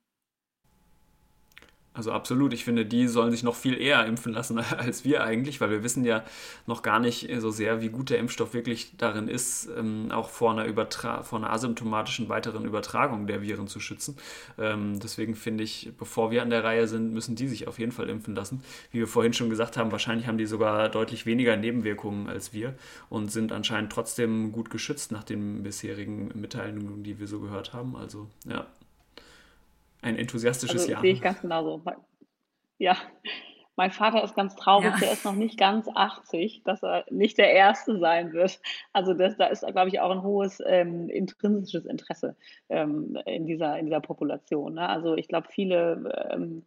Also 1.95 2.11
absolut. 2.11 2.51
Ich 2.53 2.65
finde, 2.65 2.85
die 2.85 3.07
sollen 3.07 3.31
sich 3.31 3.41
noch 3.41 3.55
viel 3.55 3.79
eher 3.79 4.05
impfen 4.05 4.33
lassen 4.33 4.59
als 4.77 5.05
wir 5.05 5.23
eigentlich, 5.23 5.61
weil 5.61 5.69
wir 5.69 5.83
wissen 5.83 6.03
ja 6.03 6.23
noch 6.67 6.81
gar 6.81 6.99
nicht 6.99 7.29
so 7.39 7.51
sehr, 7.51 7.81
wie 7.81 7.89
gut 7.89 8.09
der 8.09 8.19
Impfstoff 8.19 8.53
wirklich 8.53 8.91
darin 8.97 9.27
ist, 9.27 9.69
ähm, 9.77 10.11
auch 10.11 10.29
vor 10.29 10.51
einer, 10.51 10.65
Übertra 10.65 11.23
vor 11.23 11.39
einer 11.39 11.51
asymptomatischen 11.51 12.27
weiteren 12.27 12.65
Übertragung 12.65 13.27
der 13.27 13.41
Viren 13.41 13.67
zu 13.67 13.79
schützen. 13.79 14.17
Ähm, 14.57 14.99
deswegen 14.99 15.35
finde 15.35 15.63
ich, 15.63 15.91
bevor 15.97 16.31
wir 16.31 16.41
an 16.41 16.49
der 16.49 16.63
Reihe 16.63 16.87
sind, 16.87 17.13
müssen 17.13 17.35
die 17.35 17.47
sich 17.47 17.67
auf 17.67 17.79
jeden 17.79 17.93
Fall 17.93 18.09
impfen 18.09 18.35
lassen. 18.35 18.61
Wie 18.91 18.99
wir 18.99 19.07
vorhin 19.07 19.33
schon 19.33 19.49
gesagt 19.49 19.77
haben, 19.77 19.91
wahrscheinlich 19.91 20.27
haben 20.27 20.37
die 20.37 20.45
sogar 20.45 20.89
deutlich 20.89 21.25
weniger 21.25 21.55
Nebenwirkungen 21.55 22.27
als 22.27 22.53
wir 22.53 22.75
und 23.09 23.31
sind 23.31 23.53
anscheinend 23.53 23.91
trotzdem 23.91 24.51
gut 24.51 24.69
geschützt 24.69 25.13
nach 25.13 25.23
den 25.23 25.63
bisherigen 25.63 26.31
Mitteilungen, 26.35 27.03
die 27.03 27.19
wir 27.19 27.27
so 27.27 27.39
gehört 27.39 27.73
haben. 27.73 27.95
Also 27.95 28.27
ja 28.45 28.65
ein 30.05 30.17
enthusiastisches 30.17 30.81
also, 30.81 30.91
Jahr. 30.91 31.01
Sehe 31.01 31.13
ich 31.13 31.21
ganz 31.21 31.41
genauso. 31.41 31.81
Ja, 32.77 32.95
mein 33.75 33.91
Vater 33.91 34.23
ist 34.23 34.35
ganz 34.35 34.55
traurig, 34.55 34.91
ja. 34.93 34.97
der 34.99 35.11
ist 35.11 35.25
noch 35.25 35.35
nicht 35.35 35.57
ganz 35.57 35.89
80, 35.93 36.63
dass 36.63 36.83
er 36.83 37.05
nicht 37.09 37.37
der 37.37 37.51
Erste 37.51 37.99
sein 37.99 38.31
wird. 38.31 38.61
Also 38.93 39.13
das, 39.13 39.35
da 39.35 39.47
ist, 39.47 39.65
glaube 39.65 39.89
ich, 39.89 39.99
auch 39.99 40.11
ein 40.11 40.23
hohes 40.23 40.61
ähm, 40.65 41.09
intrinsisches 41.09 41.85
Interesse 41.85 42.35
ähm, 42.69 43.17
in, 43.25 43.45
dieser, 43.45 43.77
in 43.77 43.85
dieser 43.85 43.99
Population. 43.99 44.75
Ne? 44.75 44.87
Also 44.87 45.15
ich 45.15 45.27
glaube, 45.27 45.47
viele 45.49 46.29
ähm, 46.31 46.63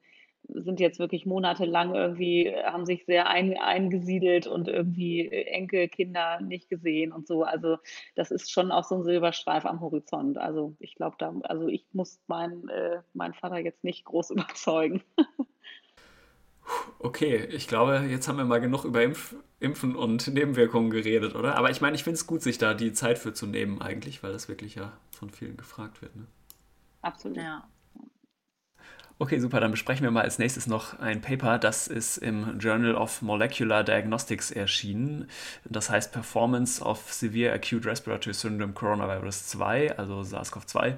sind 0.48 0.80
jetzt 0.80 0.98
wirklich 0.98 1.26
monatelang 1.26 1.94
irgendwie, 1.94 2.54
haben 2.64 2.86
sich 2.86 3.04
sehr 3.04 3.28
ein, 3.28 3.56
eingesiedelt 3.58 4.46
und 4.46 4.68
irgendwie 4.68 5.28
Enkelkinder 5.28 6.40
nicht 6.40 6.68
gesehen 6.68 7.12
und 7.12 7.26
so. 7.26 7.44
Also 7.44 7.76
das 8.14 8.30
ist 8.30 8.50
schon 8.50 8.72
auch 8.72 8.84
so 8.84 8.96
ein 8.96 9.04
Silberstreif 9.04 9.66
am 9.66 9.80
Horizont. 9.80 10.38
Also 10.38 10.74
ich 10.78 10.94
glaube, 10.94 11.16
da, 11.18 11.34
also 11.42 11.68
ich 11.68 11.84
muss 11.92 12.20
meinen 12.26 12.68
äh, 12.68 13.00
mein 13.14 13.34
Vater 13.34 13.58
jetzt 13.58 13.84
nicht 13.84 14.04
groß 14.04 14.30
überzeugen. 14.32 15.02
Okay, 16.98 17.46
ich 17.50 17.68
glaube, 17.68 18.06
jetzt 18.10 18.28
haben 18.28 18.36
wir 18.36 18.44
mal 18.44 18.60
genug 18.60 18.84
über 18.84 19.02
Impf 19.02 19.36
Impfen 19.60 19.96
und 19.96 20.28
Nebenwirkungen 20.28 20.90
geredet, 20.90 21.34
oder? 21.34 21.56
Aber 21.56 21.70
ich 21.70 21.80
meine, 21.80 21.96
ich 21.96 22.04
finde 22.04 22.14
es 22.14 22.28
gut, 22.28 22.42
sich 22.42 22.58
da 22.58 22.74
die 22.74 22.92
Zeit 22.92 23.18
für 23.18 23.32
zu 23.32 23.46
nehmen 23.46 23.80
eigentlich, 23.82 24.22
weil 24.22 24.32
das 24.32 24.48
wirklich 24.48 24.76
ja 24.76 24.92
von 25.10 25.30
vielen 25.30 25.56
gefragt 25.56 26.00
wird. 26.00 26.14
Ne? 26.14 26.26
Absolut. 27.02 27.38
Ja. 27.38 27.66
Okay, 29.20 29.40
super. 29.40 29.58
Dann 29.58 29.72
besprechen 29.72 30.04
wir 30.04 30.12
mal 30.12 30.22
als 30.22 30.38
nächstes 30.38 30.68
noch 30.68 31.00
ein 31.00 31.20
Paper, 31.20 31.58
das 31.58 31.88
ist 31.88 32.18
im 32.18 32.56
Journal 32.60 32.94
of 32.94 33.20
Molecular 33.20 33.82
Diagnostics 33.82 34.52
erschienen. 34.52 35.28
Das 35.64 35.90
heißt 35.90 36.12
Performance 36.12 36.80
of 36.80 37.12
Severe 37.12 37.52
Acute 37.52 37.84
Respiratory 37.84 38.32
Syndrome 38.32 38.74
Coronavirus 38.74 39.48
2, 39.48 39.98
also 39.98 40.22
SARS-CoV-2. 40.22 40.94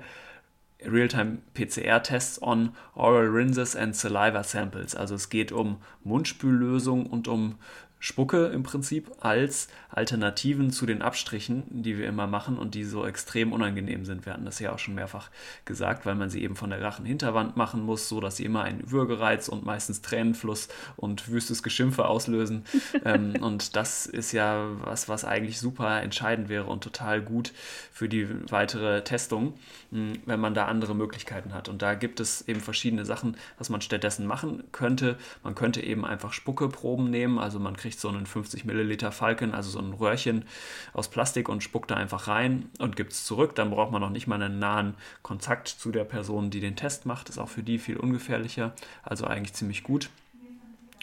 Real-Time 0.85 1.39
PCR-Tests 1.55 2.43
on 2.43 2.75
Oral 2.95 3.29
Rinses 3.29 3.75
and 3.75 3.97
Saliva 3.97 4.43
Samples. 4.45 4.95
Also 4.95 5.15
es 5.15 5.31
geht 5.31 5.51
um 5.51 5.79
Mundspüllösung 6.05 7.07
und 7.07 7.27
um 7.27 7.57
Spucke 8.03 8.47
im 8.47 8.63
Prinzip 8.63 9.13
als 9.21 9.69
Alternativen 9.91 10.71
zu 10.71 10.87
den 10.87 11.03
Abstrichen, 11.03 11.65
die 11.69 11.99
wir 11.99 12.09
immer 12.09 12.27
machen 12.27 12.59
und 12.59 12.75
die 12.75 12.85
so 12.85 13.05
extrem 13.05 13.53
unangenehm 13.53 14.07
sind. 14.07 14.25
Wir 14.25 14.33
hatten 14.33 14.47
das 14.47 14.59
ja 14.59 14.73
auch 14.73 14.79
schon 14.79 14.95
mehrfach 14.95 15.29
gesagt, 15.67 16.07
weil 16.07 16.15
man 16.15 16.31
sie 16.31 16.43
eben 16.43 16.57
von 16.57 16.71
der 16.71 16.81
Rachenhinterwand 16.81 17.59
machen 17.59 17.85
muss, 17.85 18.09
so 18.09 18.21
dass 18.21 18.37
sie 18.37 18.47
immer 18.47 18.63
einen 18.63 18.91
Würgereiz 18.91 19.49
und 19.49 19.67
meistens 19.67 20.01
Tränenfluss 20.01 20.69
und 20.97 21.31
wüstes 21.31 21.63
Geschimpfe 21.63 22.07
auslösen. 22.07 22.65
ähm, 23.05 23.35
und 23.41 23.77
das 23.77 24.07
ist 24.07 24.33
ja 24.33 24.67
was, 24.85 25.11
was 25.11 25.27
eigentlich 25.27 25.61
super 25.61 26.01
entscheidend 26.01 26.49
wäre 26.49 26.65
und 26.65 26.83
total 26.83 27.21
gut 27.21 27.53
für 27.93 28.09
die 28.09 28.29
weitere 28.51 29.05
Testung, 29.05 29.55
hm, 29.91 30.15
wenn 30.25 30.41
man 30.41 30.55
da 30.55 30.67
andere 30.67 30.95
Möglichkeiten 30.95 31.53
hat. 31.53 31.69
Und 31.69 31.83
da 31.83 31.95
gibt 31.95 32.21
es 32.21 32.49
eben 32.49 32.61
verschiedene 32.61 33.05
Sachen, 33.05 33.37
was 33.59 33.69
man 33.69 33.83
stattdessen 33.83 34.27
machen 34.27 34.65
könnte. 34.73 35.19
Man 35.43 35.55
könnte 35.55 35.83
eben 35.83 36.07
einfach 36.07 36.33
Spuckeproben 36.33 37.11
nehmen, 37.11 37.39
also 37.39 37.59
man 37.59 37.77
kriegt 37.77 37.90
so 37.99 38.09
einen 38.09 38.27
50 38.27 38.65
Milliliter 38.65 39.11
Falken, 39.11 39.55
also 39.55 39.71
so 39.71 39.79
ein 39.79 39.93
Röhrchen 39.93 40.45
aus 40.93 41.09
Plastik 41.09 41.49
und 41.49 41.63
spuckt 41.63 41.91
da 41.91 41.97
einfach 41.97 42.29
rein 42.29 42.69
und 42.79 42.97
gibt 42.97 43.13
es 43.13 43.25
zurück. 43.25 43.55
Dann 43.55 43.71
braucht 43.71 43.91
man 43.91 44.01
noch 44.01 44.11
nicht 44.11 44.27
mal 44.27 44.41
einen 44.41 44.59
nahen 44.59 44.95
Kontakt 45.23 45.69
zu 45.69 45.91
der 45.91 46.05
Person, 46.05 46.51
die 46.51 46.61
den 46.61 46.77
Test 46.77 47.07
macht. 47.07 47.29
Ist 47.29 47.39
auch 47.39 47.49
für 47.49 47.63
die 47.63 47.79
viel 47.79 47.97
ungefährlicher, 47.97 48.73
also 49.03 49.27
eigentlich 49.27 49.55
ziemlich 49.55 49.83
gut. 49.83 50.11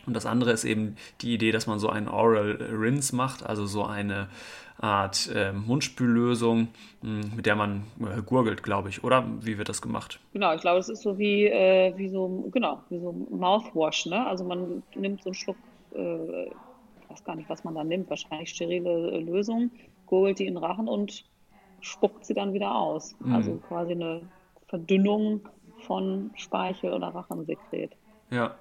Und 0.05 0.13
das 0.13 0.25
andere 0.25 0.51
ist 0.51 0.63
eben 0.63 0.95
die 1.21 1.33
Idee, 1.33 1.51
dass 1.51 1.67
man 1.67 1.79
so 1.79 1.89
einen 1.89 2.07
Oral 2.07 2.57
Rinse 2.71 3.13
macht, 3.13 3.45
also 3.45 3.65
so 3.65 3.83
eine 3.83 4.29
Art 4.79 5.29
äh, 5.33 5.51
Mundspüllösung, 5.51 6.69
hm, 7.01 7.31
mit 7.35 7.45
der 7.45 7.55
man 7.55 7.83
äh, 7.99 8.21
gurgelt, 8.21 8.63
glaube 8.63 8.89
ich, 8.89 9.03
oder? 9.03 9.25
Wie 9.41 9.57
wird 9.57 9.69
das 9.69 9.81
gemacht? 9.81 10.19
Genau, 10.33 10.53
ich 10.53 10.61
glaube, 10.61 10.79
es 10.79 10.87
ist 10.87 11.01
so 11.01 11.17
wie, 11.17 11.47
äh, 11.47 11.93
wie 11.97 12.09
so, 12.09 12.47
genau, 12.51 12.81
wie 12.89 12.99
so 12.99 13.11
Mouthwash, 13.11 14.05
ne? 14.05 14.25
Also 14.25 14.43
man 14.45 14.83
nimmt 14.95 15.23
so 15.23 15.29
einen 15.29 15.33
Schluck 15.33 15.57
äh, 15.93 16.49
weiß 17.09 17.23
gar 17.23 17.35
nicht, 17.35 17.49
was 17.49 17.63
man 17.63 17.75
da 17.75 17.83
nimmt, 17.83 18.09
wahrscheinlich 18.09 18.49
sterile 18.49 19.19
Lösung, 19.19 19.71
gurgelt 20.05 20.39
die 20.39 20.45
in 20.45 20.55
den 20.55 20.63
Rachen 20.63 20.87
und 20.87 21.25
spuckt 21.81 22.25
sie 22.25 22.33
dann 22.33 22.53
wieder 22.53 22.75
aus. 22.75 23.15
Mhm. 23.19 23.33
Also 23.33 23.55
quasi 23.67 23.91
eine 23.91 24.21
Verdünnung 24.67 25.47
von 25.85 26.31
Speichel 26.35 26.93
oder 26.93 27.07
Rachensekret. 27.07 27.95
Ja. 28.29 28.55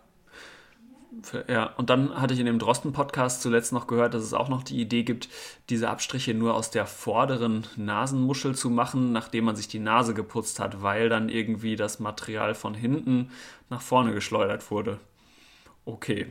Ja, 1.49 1.72
und 1.78 1.88
dann 1.88 2.20
hatte 2.20 2.34
ich 2.34 2.40
in 2.40 2.47
dem 2.47 2.59
Drosten-Podcast 2.59 3.40
zuletzt 3.40 3.72
noch 3.72 3.86
gehört, 3.86 4.12
dass 4.12 4.22
es 4.22 4.34
auch 4.34 4.51
noch 4.51 4.62
die 4.62 4.78
Idee 4.78 5.03
gibt, 5.03 5.30
diese 5.70 5.88
Abstriche 5.88 6.34
nur 6.34 6.55
aus 6.55 6.70
der 6.70 6.84
vorderen 6.84 7.66
Nasenmuschel 7.76 8.55
zu 8.55 8.68
machen, 8.68 9.12
nachdem 9.12 9.44
man 9.44 9.57
sich 9.57 9.66
die 9.66 9.78
Nase 9.78 10.12
geputzt 10.12 10.61
hat, 10.61 10.82
weil 10.82 11.09
dann 11.09 11.30
irgendwie 11.30 11.76
das 11.76 12.01
Material 12.01 12.55
von 12.55 12.74
hinten 12.74 13.30
nach 13.70 13.80
vorne 13.80 14.12
geschleudert 14.12 14.70
wurde. 14.70 15.01
Okay, 15.86 16.26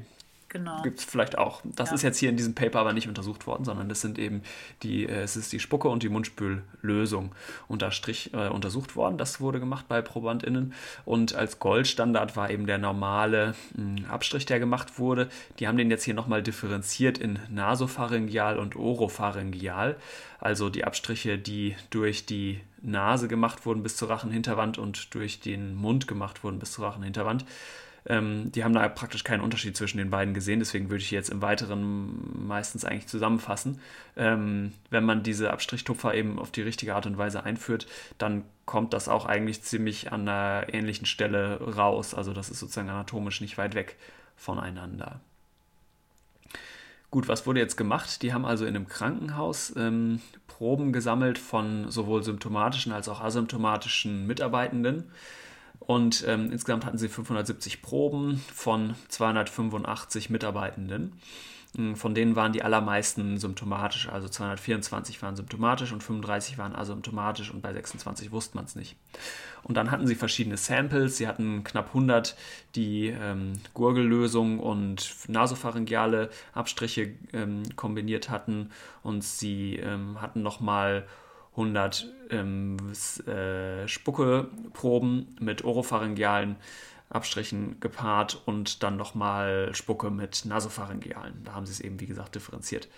Genau. 0.56 0.82
Gibt 0.84 1.00
es 1.00 1.04
vielleicht 1.04 1.38
auch. 1.38 1.62
Das 1.66 1.90
ja. 1.90 1.96
ist 1.96 2.02
jetzt 2.02 2.18
hier 2.18 2.30
in 2.30 2.38
diesem 2.38 2.56
Paper 2.56 2.80
aber 2.80 2.94
nicht 2.94 3.10
untersucht 3.10 3.46
worden, 3.46 3.66
sondern 3.66 3.90
das 3.90 4.00
sind 4.00 4.18
eben 4.18 4.42
die, 4.84 5.06
äh, 5.06 5.24
es 5.24 5.36
ist 5.36 5.52
die 5.52 5.60
Spucke 5.60 5.90
und 5.90 6.02
die 6.02 6.08
Mundspüllösung 6.08 7.36
unterstrich, 7.68 8.34
äh, 8.34 8.48
untersucht 8.48 8.96
worden. 8.96 9.18
Das 9.18 9.42
wurde 9.42 9.60
gemacht 9.60 9.90
bei 9.90 10.02
ProbandInnen. 10.02 10.74
Und 11.04 11.36
als 11.36 11.60
Goldstandard 11.60 12.38
war 12.38 12.50
eben 12.52 12.68
der 12.68 12.78
normale 12.78 13.54
mh, 13.76 13.98
hm, 13.98 14.06
Abstrich, 14.10 14.46
der 14.46 14.60
gemacht 14.60 14.98
wurde. 14.98 15.28
Die 15.60 15.68
haben 15.68 15.78
den 15.78 15.92
jetzt 15.92 16.06
hier 16.06 16.14
nochmal 16.14 16.42
differenziert 16.42 17.18
in 17.18 17.38
nasopharyngeal 17.50 18.58
und 18.58 18.78
oropharyngeal. 18.78 19.98
Also 20.40 20.70
die 20.70 20.86
Abstriche, 20.86 21.38
die 21.38 21.76
durch 21.90 22.26
die 22.26 22.62
Nase 22.82 23.28
gemacht 23.28 23.66
wurden 23.66 23.84
bis 23.84 23.98
zur 23.98 24.10
Rachenhinterwand 24.10 24.78
und 24.78 25.14
durch 25.16 25.42
den 25.42 25.76
Mund 25.76 26.08
gemacht 26.08 26.46
wurden 26.46 26.60
bis 26.60 26.72
zur 26.72 26.86
Rachenhinterwand. 26.86 27.44
Ähm, 28.08 28.52
die 28.52 28.64
haben 28.64 28.74
da 28.74 28.88
praktisch 28.88 29.24
keinen 29.24 29.42
Unterschied 29.42 29.76
zwischen 29.76 29.98
den 29.98 30.12
beiden 30.12 30.34
gesehen, 30.34 30.60
deswegen 30.60 30.90
würde 30.90 31.04
ich 31.04 31.12
jetzt 31.12 31.30
im 31.30 31.42
Weiteren 31.42 32.48
meistens 32.48 32.86
eigentlich 32.86 33.08
zusammenfassen. 33.08 33.80
Ähm, 34.16 34.74
wenn 34.92 35.06
man 35.06 35.24
diese 35.24 35.52
Abstrichtupfer 35.52 36.14
eben 36.14 36.38
auf 36.38 36.52
die 36.52 36.62
richtige 36.62 36.96
Art 36.96 37.08
und 37.08 37.18
Weise 37.18 37.44
einführt, 37.44 37.88
dann 38.18 38.44
kommt 38.66 38.94
das 38.94 39.10
auch 39.10 39.26
eigentlich 39.26 39.64
ziemlich 39.64 40.12
an 40.12 40.28
einer 40.28 40.74
ähnlichen 40.74 41.06
Stelle 41.06 41.60
raus. 41.62 42.14
Also 42.14 42.34
das 42.34 42.50
ist 42.50 42.60
sozusagen 42.60 42.90
anatomisch 42.90 43.42
nicht 43.42 43.58
weit 43.58 43.74
weg 43.74 43.96
voneinander. 44.36 45.20
Gut, 47.12 47.28
was 47.28 47.48
wurde 47.48 47.60
jetzt 47.60 47.78
gemacht? 47.78 48.22
Die 48.24 48.34
haben 48.34 48.46
also 48.46 48.66
in 48.66 48.76
einem 48.76 48.88
Krankenhaus 48.88 49.74
ähm, 49.78 50.20
Proben 50.48 50.92
gesammelt 50.92 51.38
von 51.38 51.90
sowohl 51.90 52.24
symptomatischen 52.24 52.92
als 52.92 53.08
auch 53.08 53.22
asymptomatischen 53.22 54.28
Mitarbeitenden. 54.28 55.12
Und 55.86 56.24
ähm, 56.28 56.52
insgesamt 56.52 56.86
hatten 56.86 56.98
sie 56.98 57.10
570 57.10 57.82
Proben 57.82 58.44
von 58.54 58.96
285 59.10 60.30
Mitarbeitenden. 60.30 61.14
Hm, 61.76 61.96
von 61.96 62.16
denen 62.16 62.36
waren 62.36 62.54
die 62.54 62.64
allermeisten 62.64 63.38
symptomatisch, 63.38 64.10
also 64.10 64.28
224 64.28 65.22
waren 65.22 65.36
symptomatisch 65.36 65.92
und 65.92 66.02
35 66.02 66.58
waren 66.58 66.76
asymptomatisch 66.76 67.52
und 67.52 67.62
bei 67.62 67.74
26 67.74 68.32
wusste 68.32 68.56
man 68.56 68.66
es 68.66 68.76
nicht. 68.76 68.96
Und 69.64 69.76
dann 69.76 69.92
hatten 69.92 70.08
sie 70.08 70.16
verschiedene 70.16 70.58
Samples. 70.58 71.18
Sie 71.18 71.28
hatten 71.28 71.64
knapp 71.64 71.88
100, 71.88 72.36
die 72.76 73.08
ähm, 73.08 73.54
Gurgellösung 73.74 74.60
und 74.60 75.16
nasopharyngeale 75.28 76.30
Abstriche 76.54 77.14
ähm, 77.34 77.64
kombiniert 77.76 78.30
hatten. 78.30 78.70
Und 79.02 79.24
sie 79.24 79.78
ähm, 79.78 80.22
hatten 80.22 80.44
nochmal 80.44 81.08
100 81.56 82.14
ähm, 82.32 82.78
äh, 83.28 83.88
Spuckeproben 83.88 85.38
mit 85.40 85.64
oropharyngealen 85.64 86.58
Abstrichen 87.10 87.80
gepaart 87.80 88.42
und 88.46 88.84
dann 88.84 88.98
nochmal 88.98 89.74
Spucke 89.74 90.10
mit 90.10 90.46
nasopharyngealen. 90.46 91.44
Da 91.44 91.54
haben 91.54 91.66
sie 91.66 91.72
es 91.72 91.80
eben, 91.80 92.00
wie 92.00 92.08
gesagt, 92.08 92.36
differenziert. 92.36 92.90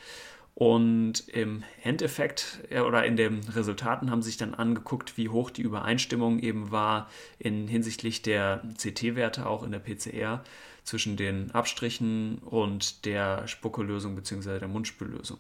Und 0.56 1.28
im 1.28 1.64
Endeffekt 1.84 2.64
äh, 2.72 2.80
oder 2.80 3.06
in 3.06 3.16
den 3.16 3.44
Resultaten 3.44 4.10
haben 4.10 4.24
sie 4.24 4.30
sich 4.30 4.38
dann 4.38 4.56
angeguckt, 4.56 5.16
wie 5.16 5.30
hoch 5.30 5.52
die 5.52 5.62
Übereinstimmung 5.62 6.40
eben 6.40 6.72
war 6.72 7.12
in 7.38 7.68
hinsichtlich 7.68 8.24
der 8.24 8.64
CT-Werte, 8.76 9.46
auch 9.46 9.62
in 9.62 9.72
der 9.72 9.80
PCR, 9.80 10.44
zwischen 10.84 11.16
den 11.16 11.52
Abstrichen 11.52 12.40
und 12.40 13.06
der 13.06 13.48
Spuckelösung 13.48 14.16
bzw. 14.16 14.58
der 14.58 14.68
Mundspüllösung. 14.68 15.38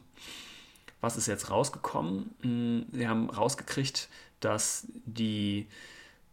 Was 1.01 1.17
ist 1.17 1.27
jetzt 1.27 1.49
rausgekommen? 1.51 2.35
Hm, 2.41 2.85
sie 2.91 3.07
haben 3.07 3.29
rausgekriegt, 3.29 4.09
dass 4.39 4.87
die 5.05 5.67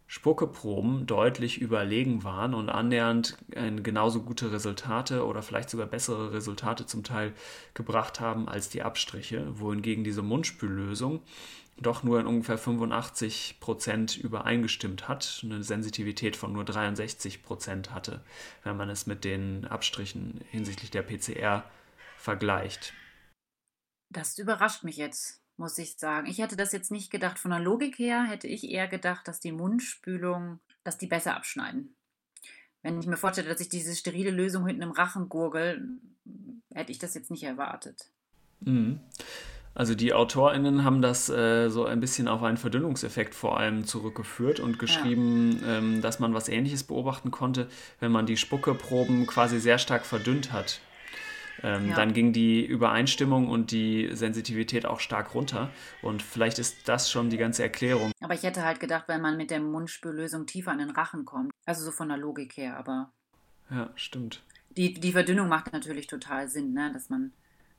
Spuckeproben 0.07 1.07
deutlich 1.07 1.61
überlegen 1.61 2.25
waren 2.25 2.55
und 2.55 2.69
annähernd 2.69 3.39
genauso 3.83 4.23
gute 4.23 4.53
Resultate 4.53 5.25
oder 5.25 5.43
vielleicht 5.43 5.71
sogar 5.71 5.87
bessere 5.87 6.33
Resultate 6.33 6.87
zum 6.87 7.03
Teil 7.03 7.33
gebracht 7.73 8.21
haben 8.21 8.49
als 8.49 8.69
die 8.69 8.83
Abstriche, 8.83 9.59
wohingegen 9.59 10.05
diese 10.05 10.23
Mundspüllösung 10.23 11.21
doch 11.77 12.03
nur 12.03 12.21
in 12.21 12.27
ungefähr 12.27 12.59
85 12.59 13.57
Prozent 13.61 14.17
übereingestimmt 14.17 15.09
hat, 15.09 15.41
eine 15.45 15.62
Sensitivität 15.62 16.37
von 16.37 16.53
nur 16.53 16.65
63 16.65 17.43
Prozent 17.43 17.93
hatte, 17.93 18.21
wenn 18.62 18.77
man 18.77 18.91
es 18.91 19.07
mit 19.07 19.25
den 19.25 19.65
Abstrichen 19.65 20.41
hinsichtlich 20.51 20.91
der 20.91 21.03
PCR 21.03 21.65
vergleicht. 22.17 22.95
Das 24.15 24.39
überrascht 24.39 24.85
mich 24.85 24.97
jetzt 24.97 25.45
muss 25.57 25.79
ich 25.79 25.97
sagen. 25.97 26.27
Ich 26.27 26.39
hätte 26.39 26.57
das 26.57 26.73
jetzt 26.73 26.91
nicht 26.91 27.11
gedacht. 27.11 27.39
Von 27.39 27.51
der 27.51 27.61
Logik 27.61 27.99
her 27.99 28.25
hätte 28.25 28.49
ich 28.49 28.69
eher 28.69 28.89
gedacht, 28.89 29.29
dass 29.29 29.41
die 29.41 29.53
Mundspülung, 29.53 30.61
dass 30.83 30.99
die 30.99 31.07
besser 31.07 31.37
abschneiden. 31.37 31.95
Wenn 32.83 33.01
ich 33.01 33.07
mir 33.07 33.17
vorstelle, 33.17 33.49
dass 33.49 33.61
ich 33.61 33.69
diese 33.69 33.95
sterile 33.95 34.31
Lösung 34.31 34.67
hinten 34.67 34.83
im 34.83 34.91
Rachen 34.91 35.29
gurgel, 35.29 35.89
hätte 36.73 36.93
ich 36.93 36.99
das 36.99 37.15
jetzt 37.15 37.31
nicht 37.31 37.45
erwartet. 37.45 38.11
Mhm. 38.61 39.01
Also 39.77 39.95
die 39.95 40.12
AutorInnen 40.12 40.85
haben 40.85 41.03
das 41.03 41.29
äh, 41.29 41.69
so 41.69 41.85
ein 41.85 41.99
bisschen 41.99 42.29
auf 42.29 42.43
einen 42.45 42.57
Verdünnungseffekt 42.57 43.35
vor 43.35 43.59
allem 43.59 43.85
zurückgeführt 43.85 44.61
und 44.61 44.79
geschrieben, 44.79 45.61
ja. 45.62 45.79
ähm, 45.79 46.01
dass 46.01 46.21
man 46.21 46.33
was 46.33 46.49
ähnliches 46.49 46.85
beobachten 46.85 47.33
konnte, 47.33 47.69
wenn 47.99 48.12
man 48.12 48.27
die 48.27 48.37
Spuckeproben 48.37 49.27
quasi 49.27 49.59
sehr 49.59 49.79
stark 49.79 50.07
verdünnt 50.07 50.53
hat. 50.53 50.81
Ähm, 51.62 51.88
ja. 51.88 51.94
Dann 51.94 52.12
ging 52.12 52.32
die 52.32 52.64
Übereinstimmung 52.64 53.48
und 53.48 53.70
die 53.70 54.11
Sensitivität 54.12 54.86
auch 54.86 55.00
stark 55.00 55.34
runter. 55.34 55.70
Und 56.02 56.22
vielleicht 56.22 56.59
ist 56.59 56.88
das 56.88 57.11
schon 57.11 57.30
die 57.30 57.36
ganze 57.36 57.62
Erklärung. 57.62 58.12
Aber 58.20 58.34
ich 58.34 58.42
hätte 58.42 58.64
halt 58.64 58.80
gedacht, 58.80 59.05
wenn 59.07 59.20
man 59.20 59.36
mit 59.36 59.50
der 59.50 59.61
Mundspüllösung 59.61 60.46
tiefer 60.46 60.72
an 60.72 60.78
den 60.78 60.90
Rachen 60.90 61.24
kommt. 61.24 61.52
Also 61.64 61.84
so 61.84 61.90
von 61.90 62.09
der 62.09 62.18
Logik 62.18 62.57
her, 62.57 62.76
aber. 62.76 63.12
Ja, 63.70 63.90
stimmt. 63.94 64.42
Die, 64.76 64.94
die 64.94 65.12
Verdünnung 65.12 65.48
macht 65.48 65.72
natürlich 65.72 66.07
total 66.07 66.48
Sinn, 66.48 66.72
ne? 66.72 66.90
dass 66.92 67.09
man 67.09 67.32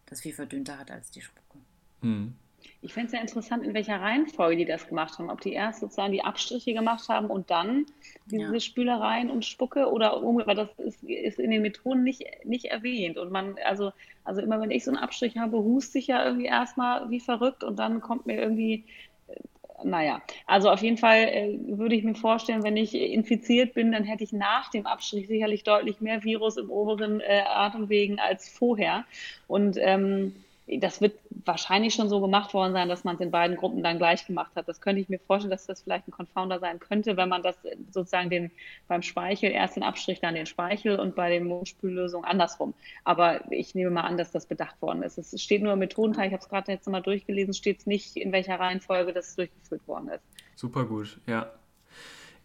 das 0.05 0.21
viel 0.21 0.33
verdünnter 0.33 0.77
hat 0.77 0.91
als 0.91 1.11
die 1.11 1.21
Spucke. 1.21 1.59
Hm. 2.01 2.35
Ich 2.81 2.93
fände 2.93 3.07
es 3.07 3.13
ja 3.13 3.19
interessant, 3.19 3.63
in 3.63 3.73
welcher 3.73 3.99
Reihenfolge 3.99 4.57
die 4.57 4.65
das 4.65 4.87
gemacht 4.87 5.17
haben. 5.17 5.29
Ob 5.29 5.41
die 5.41 5.53
erst 5.53 5.79
sozusagen 5.79 6.11
die 6.11 6.23
Abstriche 6.23 6.73
gemacht 6.73 7.09
haben 7.09 7.27
und 7.27 7.49
dann 7.49 7.85
diese 8.27 8.53
ja. 8.53 8.59
Spülereien 8.59 9.29
und 9.29 9.45
Spucke 9.45 9.91
oder 9.91 10.21
umgekehrt, 10.21 10.57
das 10.57 10.79
ist, 10.79 11.03
ist, 11.03 11.39
in 11.39 11.51
den 11.51 11.61
Methoden 11.61 12.03
nicht, 12.03 12.23
nicht 12.43 12.65
erwähnt. 12.65 13.17
Und 13.17 13.31
man, 13.31 13.55
also, 13.65 13.91
also 14.23 14.41
immer 14.41 14.61
wenn 14.61 14.71
ich 14.71 14.83
so 14.83 14.91
einen 14.91 14.99
Abstrich 14.99 15.37
habe, 15.37 15.57
huste 15.57 15.99
ich 15.99 16.07
ja 16.07 16.23
irgendwie 16.25 16.45
erstmal 16.45 17.09
wie 17.09 17.19
verrückt 17.19 17.63
und 17.63 17.79
dann 17.79 18.01
kommt 18.01 18.25
mir 18.25 18.39
irgendwie 18.39 18.85
äh, 19.27 19.35
naja, 19.83 20.21
also 20.45 20.69
auf 20.69 20.81
jeden 20.81 20.97
Fall 20.97 21.23
äh, 21.23 21.59
würde 21.77 21.95
ich 21.95 22.03
mir 22.03 22.15
vorstellen, 22.15 22.63
wenn 22.63 22.77
ich 22.77 22.93
infiziert 22.93 23.73
bin, 23.73 23.91
dann 23.91 24.03
hätte 24.03 24.23
ich 24.23 24.31
nach 24.31 24.69
dem 24.69 24.85
Abstrich 24.85 25.27
sicherlich 25.27 25.63
deutlich 25.63 26.01
mehr 26.01 26.23
Virus 26.23 26.57
im 26.57 26.69
oberen 26.69 27.19
äh, 27.19 27.41
Atemwegen 27.47 28.19
als 28.19 28.47
vorher. 28.47 29.05
Und 29.47 29.77
ähm, 29.79 30.33
das 30.67 30.99
wird 30.99 31.19
wahrscheinlich 31.29 31.93
schon 31.93 32.09
so 32.09 32.19
gemacht 32.19 32.53
worden 32.53 32.73
sein, 32.73 32.89
dass 32.89 33.03
man 33.03 33.15
es 33.15 33.21
in 33.21 33.29
beiden 33.29 33.55
Gruppen 33.55 33.83
dann 33.83 33.97
gleich 33.97 34.25
gemacht 34.25 34.51
hat. 34.55 34.67
Das 34.67 34.81
könnte 34.81 34.99
ich 34.99 35.09
mir 35.09 35.19
vorstellen, 35.19 35.51
dass 35.51 35.67
das 35.67 35.83
vielleicht 35.83 36.07
ein 36.07 36.11
Confounder 36.11 36.59
sein 36.59 36.79
könnte, 36.79 37.17
wenn 37.17 37.29
man 37.29 37.43
das 37.43 37.55
sozusagen 37.91 38.29
den, 38.29 38.51
beim 38.87 39.03
Speichel 39.03 39.51
erst 39.51 39.75
den 39.75 39.83
Abstrich, 39.83 40.21
dann 40.21 40.33
den 40.33 40.47
Speichel 40.47 40.99
und 40.99 41.15
bei 41.15 41.29
den 41.29 41.45
Mundspüllösungen 41.45 42.25
andersrum. 42.25 42.73
Aber 43.03 43.51
ich 43.51 43.75
nehme 43.75 43.91
mal 43.91 44.01
an, 44.01 44.17
dass 44.17 44.31
das 44.31 44.47
bedacht 44.47 44.81
worden 44.81 45.03
ist. 45.03 45.17
Es 45.19 45.39
steht 45.41 45.61
nur 45.61 45.73
im 45.73 45.79
Methodenteil, 45.79 46.27
ich 46.27 46.33
habe 46.33 46.41
es 46.41 46.49
gerade 46.49 46.71
jetzt 46.71 46.87
nochmal 46.87 47.03
durchgelesen, 47.03 47.53
steht 47.53 47.79
es 47.79 47.85
nicht, 47.85 48.15
in 48.17 48.31
welcher 48.31 48.59
Reihenfolge 48.59 49.13
das 49.13 49.35
durchgeführt 49.35 49.87
worden 49.87 50.09
ist. 50.09 50.23
Super 50.55 50.85
gut, 50.85 51.19
ja. 51.27 51.51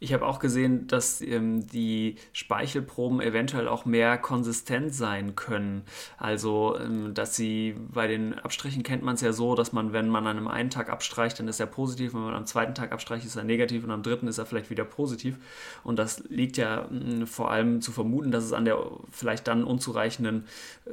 Ich 0.02 0.14
habe 0.14 0.26
auch 0.26 0.38
gesehen, 0.38 0.86
dass 0.86 1.20
ähm, 1.20 1.66
die 1.66 2.16
Speichelproben 2.32 3.20
eventuell 3.20 3.68
auch 3.68 3.84
mehr 3.84 4.16
konsistent 4.16 4.94
sein 4.94 5.36
können. 5.36 5.82
Also, 6.16 6.78
ähm, 6.78 7.12
dass 7.12 7.36
sie 7.36 7.76
bei 7.92 8.06
den 8.06 8.38
Abstrichen 8.38 8.82
kennt 8.82 9.02
man 9.02 9.16
es 9.16 9.20
ja 9.20 9.34
so, 9.34 9.54
dass 9.54 9.74
man, 9.74 9.92
wenn 9.92 10.08
man 10.08 10.26
an 10.26 10.38
einem 10.38 10.48
einen 10.48 10.70
Tag 10.70 10.88
abstreicht, 10.88 11.38
dann 11.38 11.48
ist 11.48 11.60
er 11.60 11.66
positiv, 11.66 12.14
wenn 12.14 12.22
man 12.22 12.34
am 12.34 12.46
zweiten 12.46 12.74
Tag 12.74 12.92
abstreicht, 12.92 13.26
ist 13.26 13.36
er 13.36 13.44
negativ 13.44 13.84
und 13.84 13.90
am 13.90 14.02
dritten 14.02 14.26
ist 14.26 14.38
er 14.38 14.46
vielleicht 14.46 14.70
wieder 14.70 14.84
positiv. 14.84 15.36
Und 15.84 15.98
das 15.98 16.24
liegt 16.30 16.56
ja 16.56 16.88
mh, 16.90 17.26
vor 17.26 17.50
allem 17.50 17.82
zu 17.82 17.92
vermuten, 17.92 18.30
dass 18.30 18.44
es 18.44 18.54
an 18.54 18.64
der 18.64 18.78
vielleicht 19.10 19.48
dann 19.48 19.64
unzureichenden 19.64 20.46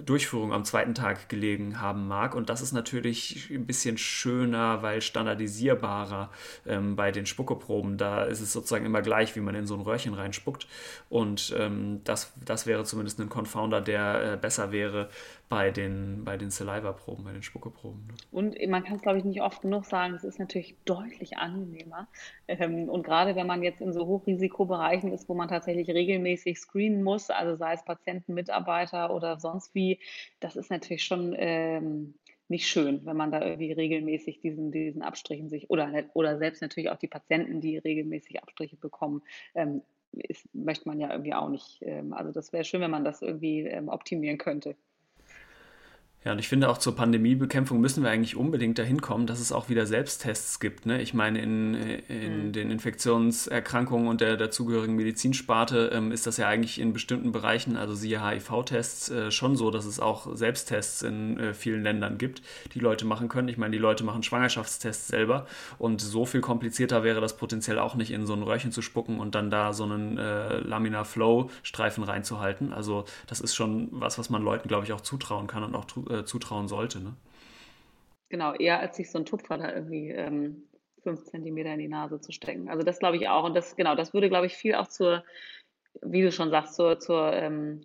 Durchführung 0.05 0.51
am 0.51 0.65
zweiten 0.65 0.95
Tag 0.95 1.29
gelegen 1.29 1.79
haben 1.79 2.09
mag. 2.09 2.35
Und 2.35 2.49
das 2.49 2.61
ist 2.61 2.73
natürlich 2.73 3.49
ein 3.51 3.65
bisschen 3.65 3.97
schöner, 3.97 4.81
weil 4.83 5.01
standardisierbarer 5.01 6.29
ähm, 6.65 6.97
bei 6.97 7.13
den 7.13 7.25
Spuckeproben. 7.25 7.97
Da 7.97 8.25
ist 8.25 8.41
es 8.41 8.51
sozusagen 8.51 8.85
immer 8.85 8.96
immer 8.97 9.01
gleich, 9.03 9.35
wie 9.35 9.41
man 9.41 9.55
in 9.55 9.67
so 9.67 9.75
ein 9.75 9.81
Röhrchen 9.81 10.13
reinspuckt. 10.13 10.67
Und 11.09 11.55
ähm, 11.57 12.01
das, 12.03 12.33
das 12.43 12.65
wäre 12.65 12.83
zumindest 12.83 13.19
ein 13.19 13.29
Confounder, 13.29 13.81
der 13.81 14.33
äh, 14.33 14.37
besser 14.37 14.71
wäre 14.71 15.09
bei 15.49 15.71
den, 15.71 16.23
bei 16.25 16.35
den 16.37 16.49
Saliva-Proben, 16.49 17.23
bei 17.23 17.31
den 17.31 17.43
Spuckeproben. 17.43 18.07
Ne? 18.07 18.13
Und 18.31 18.67
man 18.67 18.83
kann 18.83 18.97
es, 18.97 19.01
glaube 19.01 19.19
ich, 19.19 19.23
nicht 19.23 19.41
oft 19.41 19.61
genug 19.61 19.85
sagen, 19.85 20.13
es 20.13 20.23
ist 20.23 20.39
natürlich 20.39 20.75
deutlich 20.85 21.37
angenehmer. 21.37 22.07
Ähm, 22.47 22.89
und 22.89 23.03
gerade 23.03 23.35
wenn 23.35 23.47
man 23.47 23.63
jetzt 23.63 23.81
in 23.81 23.93
so 23.93 24.05
Hochrisikobereichen 24.05 25.13
ist, 25.13 25.29
wo 25.29 25.35
man 25.35 25.47
tatsächlich 25.47 25.89
regelmäßig 25.89 26.59
screenen 26.59 27.03
muss, 27.03 27.29
also 27.29 27.55
sei 27.55 27.73
es 27.73 27.85
Patienten, 27.85 28.33
Mitarbeiter 28.33 29.13
oder 29.13 29.39
sonst 29.39 29.73
wie, 29.75 29.99
das 30.39 30.55
ist 30.55 30.71
natürlich 30.71 31.03
schon 31.03 31.35
ähm, 31.37 32.13
nicht 32.49 32.67
schön, 32.67 33.05
wenn 33.05 33.17
man 33.17 33.31
da 33.31 33.43
irgendwie 33.43 33.71
regelmäßig 33.71 34.39
diesen, 34.39 34.71
diesen 34.71 35.01
Abstrichen 35.01 35.49
sich 35.49 35.69
oder, 35.69 35.91
oder 36.13 36.37
selbst 36.37 36.61
natürlich 36.61 36.89
auch 36.89 36.97
die 36.97 37.07
Patienten, 37.07 37.61
die 37.61 37.77
regelmäßig 37.77 38.41
Abstriche 38.41 38.77
bekommen, 38.77 39.21
ähm, 39.55 39.81
ist, 40.13 40.47
möchte 40.53 40.87
man 40.87 40.99
ja 40.99 41.11
irgendwie 41.11 41.33
auch 41.33 41.49
nicht. 41.49 41.79
Ähm, 41.81 42.13
also 42.13 42.31
das 42.31 42.53
wäre 42.53 42.63
schön, 42.63 42.81
wenn 42.81 42.91
man 42.91 43.03
das 43.03 43.21
irgendwie 43.21 43.61
ähm, 43.61 43.89
optimieren 43.89 44.37
könnte. 44.37 44.75
Ja, 46.27 46.33
und 46.33 46.39
ich 46.39 46.49
finde 46.49 46.67
auch 46.67 46.77
zur 46.77 46.93
Pandemiebekämpfung 46.93 47.79
müssen 47.79 48.03
wir 48.03 48.09
eigentlich 48.09 48.35
unbedingt 48.35 48.77
dahin 48.77 48.99
kommen, 48.99 49.27
dass 49.27 49.39
es 49.39 49.53
auch 49.53 49.69
wieder 49.69 49.85
Selbsttests 49.85 50.59
gibt. 50.59 50.85
Ne? 50.85 51.01
Ich 51.01 51.13
meine, 51.13 51.41
in, 51.41 51.73
in 51.73 52.47
mhm. 52.47 52.51
den 52.51 52.69
Infektionserkrankungen 52.69 54.09
und 54.09 54.19
der 54.19 54.35
dazugehörigen 54.35 54.97
Medizinsparte 54.97 55.89
ähm, 55.93 56.11
ist 56.11 56.27
das 56.27 56.35
ja 56.35 56.49
eigentlich 56.49 56.81
in 56.81 56.91
bestimmten 56.91 57.31
Bereichen, 57.31 57.77
also 57.77 57.95
siehe 57.95 58.29
HIV-Tests, 58.29 59.09
äh, 59.09 59.31
schon 59.31 59.55
so, 59.55 59.71
dass 59.71 59.85
es 59.85 60.01
auch 60.01 60.35
Selbsttests 60.35 61.01
in 61.01 61.39
äh, 61.39 61.53
vielen 61.53 61.81
Ländern 61.81 62.17
gibt, 62.17 62.41
die 62.73 62.79
Leute 62.79 63.05
machen 63.05 63.29
können. 63.29 63.47
Ich 63.47 63.57
meine, 63.57 63.71
die 63.71 63.77
Leute 63.77 64.03
machen 64.03 64.21
Schwangerschaftstests 64.21 65.07
selber 65.07 65.47
und 65.77 66.01
so 66.01 66.25
viel 66.25 66.41
komplizierter 66.41 67.05
wäre 67.05 67.21
das 67.21 67.37
potenziell 67.37 67.79
auch 67.79 67.95
nicht, 67.95 68.11
in 68.11 68.25
so 68.25 68.33
ein 68.33 68.43
Röhrchen 68.43 68.73
zu 68.73 68.81
spucken 68.81 69.21
und 69.21 69.33
dann 69.33 69.49
da 69.49 69.71
so 69.71 69.85
einen 69.85 70.17
äh, 70.17 70.57
Laminar 70.57 71.05
Flow-Streifen 71.05 72.03
reinzuhalten. 72.03 72.73
Also 72.73 73.05
das 73.27 73.39
ist 73.39 73.55
schon 73.55 73.87
was, 73.91 74.19
was 74.19 74.29
man 74.29 74.43
Leuten, 74.43 74.67
glaube 74.67 74.83
ich, 74.83 74.91
auch 74.91 74.99
zutrauen 74.99 75.47
kann 75.47 75.63
und 75.63 75.73
auch 75.73 75.85
äh, 76.09 76.16
äh, 76.19 76.25
zutrauen 76.25 76.67
sollte. 76.67 76.99
Ne? 76.99 77.15
Genau, 78.29 78.53
eher 78.53 78.79
als 78.79 78.97
sich 78.97 79.09
so 79.09 79.19
ein 79.19 79.25
Tupfer 79.25 79.57
da 79.57 79.73
irgendwie 79.73 80.09
ähm, 80.09 80.63
fünf 81.03 81.23
Zentimeter 81.23 81.73
in 81.73 81.79
die 81.79 81.87
Nase 81.87 82.19
zu 82.19 82.31
stecken. 82.31 82.69
Also 82.69 82.83
das 82.83 82.99
glaube 82.99 83.17
ich 83.17 83.29
auch. 83.29 83.45
Und 83.45 83.55
das, 83.55 83.75
genau, 83.75 83.95
das 83.95 84.13
würde, 84.13 84.29
glaube 84.29 84.47
ich, 84.47 84.55
viel 84.55 84.75
auch 84.75 84.87
zur, 84.87 85.23
wie 86.01 86.21
du 86.21 86.31
schon 86.31 86.49
sagst, 86.49 86.75
zur, 86.75 86.99
zur 86.99 87.33
ähm, 87.33 87.81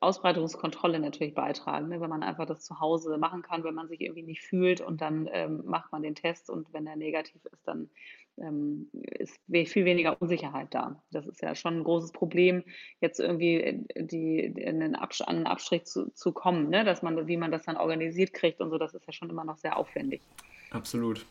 Ausbreitungskontrolle 0.00 0.98
natürlich 0.98 1.34
beitragen, 1.34 1.88
ne? 1.88 2.00
wenn 2.00 2.10
man 2.10 2.22
einfach 2.22 2.46
das 2.46 2.64
zu 2.64 2.80
Hause 2.80 3.18
machen 3.18 3.42
kann, 3.42 3.64
wenn 3.64 3.74
man 3.74 3.88
sich 3.88 4.00
irgendwie 4.00 4.22
nicht 4.22 4.42
fühlt 4.42 4.80
und 4.80 5.00
dann 5.00 5.28
ähm, 5.32 5.62
macht 5.64 5.92
man 5.92 6.02
den 6.02 6.14
Test 6.14 6.50
und 6.50 6.72
wenn 6.72 6.86
er 6.86 6.96
negativ 6.96 7.44
ist, 7.46 7.66
dann 7.66 7.90
ähm, 8.36 8.90
ist 8.92 9.38
viel 9.46 9.84
weniger 9.84 10.20
Unsicherheit 10.20 10.68
da. 10.72 11.02
Das 11.10 11.26
ist 11.26 11.40
ja 11.40 11.54
schon 11.54 11.78
ein 11.78 11.84
großes 11.84 12.12
Problem, 12.12 12.64
jetzt 13.00 13.20
irgendwie 13.20 13.60
äh, 13.60 13.84
die, 13.96 14.40
in 14.40 14.82
einen 14.82 14.96
Absch 14.96 15.20
an 15.22 15.36
einen 15.36 15.46
Abstrich 15.46 15.84
zu, 15.84 16.10
zu 16.12 16.32
kommen, 16.32 16.68
ne? 16.70 16.84
dass 16.84 17.02
man, 17.02 17.26
wie 17.26 17.36
man 17.36 17.52
das 17.52 17.64
dann 17.64 17.76
organisiert 17.76 18.32
kriegt 18.32 18.60
und 18.60 18.70
so, 18.70 18.78
das 18.78 18.94
ist 18.94 19.06
ja 19.06 19.12
schon 19.12 19.30
immer 19.30 19.44
noch 19.44 19.58
sehr 19.58 19.76
aufwendig. 19.76 20.22
Absolut. 20.70 21.24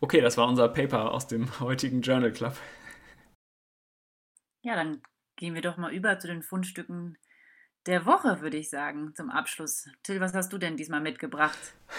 Okay, 0.00 0.20
das 0.20 0.36
war 0.36 0.48
unser 0.48 0.68
Paper 0.68 1.12
aus 1.12 1.26
dem 1.26 1.48
heutigen 1.60 2.02
Journal 2.02 2.32
Club. 2.32 2.54
Ja, 4.62 4.74
dann 4.74 5.02
gehen 5.36 5.54
wir 5.54 5.62
doch 5.62 5.76
mal 5.76 5.92
über 5.92 6.18
zu 6.18 6.26
den 6.26 6.42
Fundstücken 6.42 7.16
der 7.86 8.04
Woche, 8.04 8.40
würde 8.40 8.56
ich 8.56 8.68
sagen, 8.68 9.12
zum 9.14 9.30
Abschluss. 9.30 9.88
Till, 10.02 10.20
was 10.20 10.34
hast 10.34 10.52
du 10.52 10.58
denn 10.58 10.76
diesmal 10.76 11.00
mitgebracht? 11.00 11.58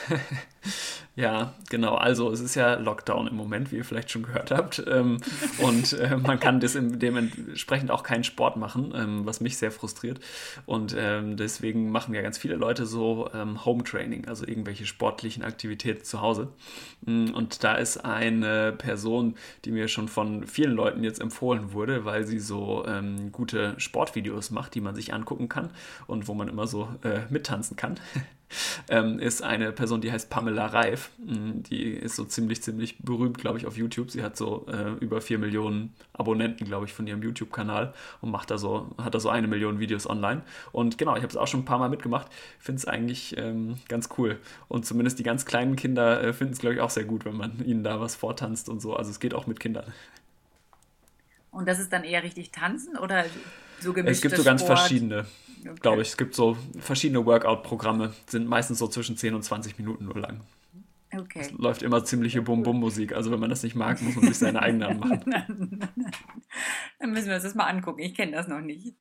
ja, 1.16 1.54
genau. 1.70 1.96
Also 1.96 2.30
es 2.30 2.42
ist 2.42 2.56
ja 2.56 2.76
Lockdown 2.76 3.28
im 3.28 3.36
Moment, 3.36 3.72
wie 3.72 3.78
ihr 3.78 3.86
vielleicht 3.86 4.12
schon 4.12 4.24
gehört 4.24 4.52
habt. 4.52 4.84
Ähm, 4.86 5.22
und 5.60 5.94
äh, 5.94 6.18
man 6.18 6.40
kann 6.40 6.60
das 6.60 6.78
dementsprechend 6.78 7.90
auch 7.90 8.04
keinen 8.04 8.26
Sport 8.26 8.58
machen, 8.58 8.94
ähm, 8.96 9.26
was 9.26 9.40
mich 9.40 9.58
sehr 9.58 9.72
frustriert. 9.72 10.20
Und 10.66 10.94
ähm, 10.98 11.38
deswegen 11.38 11.90
machen 11.90 12.14
ja 12.14 12.22
ganz 12.22 12.38
viele 12.38 12.56
Leute 12.56 12.86
so 12.86 13.30
Home 13.66 13.84
Training, 13.84 14.28
also 14.28 14.46
irgendwelche 14.46 14.86
sportlichen 14.86 15.44
Aktivitäten 15.44 16.04
zu 16.04 16.22
Hause. 16.22 16.50
Mm, 17.02 17.32
und 17.32 17.64
da 17.64 17.76
ist 17.76 18.04
eine 18.04 18.74
Person, 18.74 19.36
die 19.66 19.72
mir 19.72 19.88
schon 19.88 20.08
von 20.08 20.46
vielen 20.48 20.74
Leuten 20.74 21.04
jetzt 21.04 21.22
empfohlen 21.22 21.72
wurde, 21.72 22.06
weil 22.06 22.26
sie 22.26 22.40
so 22.40 22.86
gute 23.32 23.76
Sportvideos 23.78 24.52
macht, 24.52 24.76
die 24.76 24.82
man 24.82 24.96
sich 24.96 25.14
angucken 25.14 25.50
kann 25.50 25.70
und 26.08 26.28
wo 26.28 26.34
man 26.34 26.48
immer 26.48 26.68
so 26.68 26.90
äh, 27.04 27.22
mittanzen 27.30 27.76
kann. 27.76 28.00
ähm, 28.90 29.20
ist 29.20 29.42
eine 29.42 29.72
Person, 29.72 30.02
die 30.02 30.12
heißt 30.12 30.30
Pamela 30.30 30.68
Reif. 30.68 31.12
Mm, 31.18 31.64
die 31.64 31.84
ist 31.84 32.16
so 32.16 32.26
ziemlich, 32.26 32.62
ziemlich 32.64 32.98
berühmt, 33.00 33.38
glaube 33.38 33.58
ich, 33.58 33.66
auf 33.66 33.78
YouTube. 33.78 34.12
Sie 34.12 34.24
hat 34.24 34.38
so 34.38 34.66
äh, 34.68 34.92
über 35.04 35.22
4 35.22 35.40
Millionen 35.40 35.94
Abonnenten, 36.14 36.66
glaube 36.66 36.86
ich, 36.86 36.94
von 36.94 37.06
ihrem 37.08 37.22
YouTube-Kanal 37.22 37.94
und 38.22 38.32
macht 38.32 38.50
da 38.52 38.58
so, 38.58 38.96
hat 38.98 39.16
da 39.16 39.20
so 39.20 39.30
eine 39.30 39.48
Million 39.48 39.80
Videos 39.80 40.10
online. 40.10 40.42
Und 40.72 40.98
genau, 40.98 41.16
ich 41.16 41.24
habe 41.24 41.32
es 41.32 41.38
auch 41.38 41.48
schon 41.48 41.62
ein 41.62 41.66
paar 41.66 41.80
Mal 41.80 41.90
mitgemacht. 41.90 42.28
Finde 42.60 42.80
es 42.80 42.86
eigentlich 42.86 43.38
ähm, 43.38 43.78
ganz 43.88 44.10
cool. 44.18 44.40
Und 44.68 44.86
zumindest 44.86 45.20
die 45.20 45.24
ganz 45.24 45.46
kleinen 45.46 45.76
Kinder 45.76 46.24
äh, 46.24 46.34
finden 46.34 46.54
es, 46.54 46.60
glaube 46.60 46.76
ich, 46.76 46.82
auch 46.82 46.90
sehr 46.90 47.06
gut, 47.06 47.26
wenn 47.26 47.36
man 47.36 47.64
ihnen 47.66 47.84
da 47.84 48.00
was 48.00 48.16
vortanzt 48.16 48.70
und 48.70 48.82
so. 48.82 48.96
Also 48.96 49.12
es 49.12 49.20
geht 49.20 49.34
auch 49.34 49.48
mit 49.48 49.60
Kindern. 49.60 49.94
Und 51.52 51.68
das 51.68 51.80
ist 51.80 51.92
dann 51.92 52.04
eher 52.04 52.24
richtig 52.24 52.52
tanzen 52.52 52.98
oder 52.98 53.26
so 53.80 53.94
gemischt? 53.94 54.16
Es 54.16 54.22
gibt 54.22 54.36
so 54.36 54.44
ganz 54.44 54.62
Sport? 54.62 54.80
verschiedene 54.80 55.26
okay. 55.62 55.76
glaube 55.82 56.02
ich. 56.02 56.10
Es 56.10 56.18
gibt 56.18 56.36
so 56.36 56.58
verschiedene 56.80 57.26
Workout-Programme, 57.26 58.14
sind 58.28 58.48
meistens 58.48 58.80
so 58.80 58.88
zwischen 58.88 59.18
10 59.18 59.36
und 59.36 59.44
20 59.44 59.78
Minuten 59.78 60.06
nur 60.06 60.18
lang. 60.18 60.42
Okay. 61.16 61.40
Es 61.40 61.52
läuft 61.52 61.84
immer 61.84 62.04
ziemliche 62.04 62.42
Bum-Bum-Musik. 62.42 63.14
Also 63.14 63.32
wenn 63.32 63.40
man 63.40 63.50
das 63.50 63.64
nicht 63.64 63.76
mag, 63.76 64.02
muss 64.02 64.16
man 64.16 64.26
sich 64.26 64.38
seine 64.38 64.62
eigene 64.62 64.88
anmachen. 64.88 65.24
Dann 67.00 67.12
müssen 67.12 67.28
wir 67.28 67.36
uns 67.36 67.44
das 67.44 67.56
mal 67.56 67.66
angucken. 67.66 68.00
Ich 68.00 68.14
kenne 68.14 68.34
das 68.34 68.48
noch 68.48 68.60
nicht. 68.60 68.94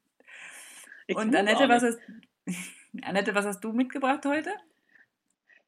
Ich 1.09 1.17
und 1.17 1.35
Annette 1.35 1.69
was, 1.69 1.83
hast, 1.83 1.99
Annette, 3.03 3.35
was 3.35 3.45
hast 3.45 3.61
du 3.61 3.73
mitgebracht 3.73 4.25
heute? 4.25 4.51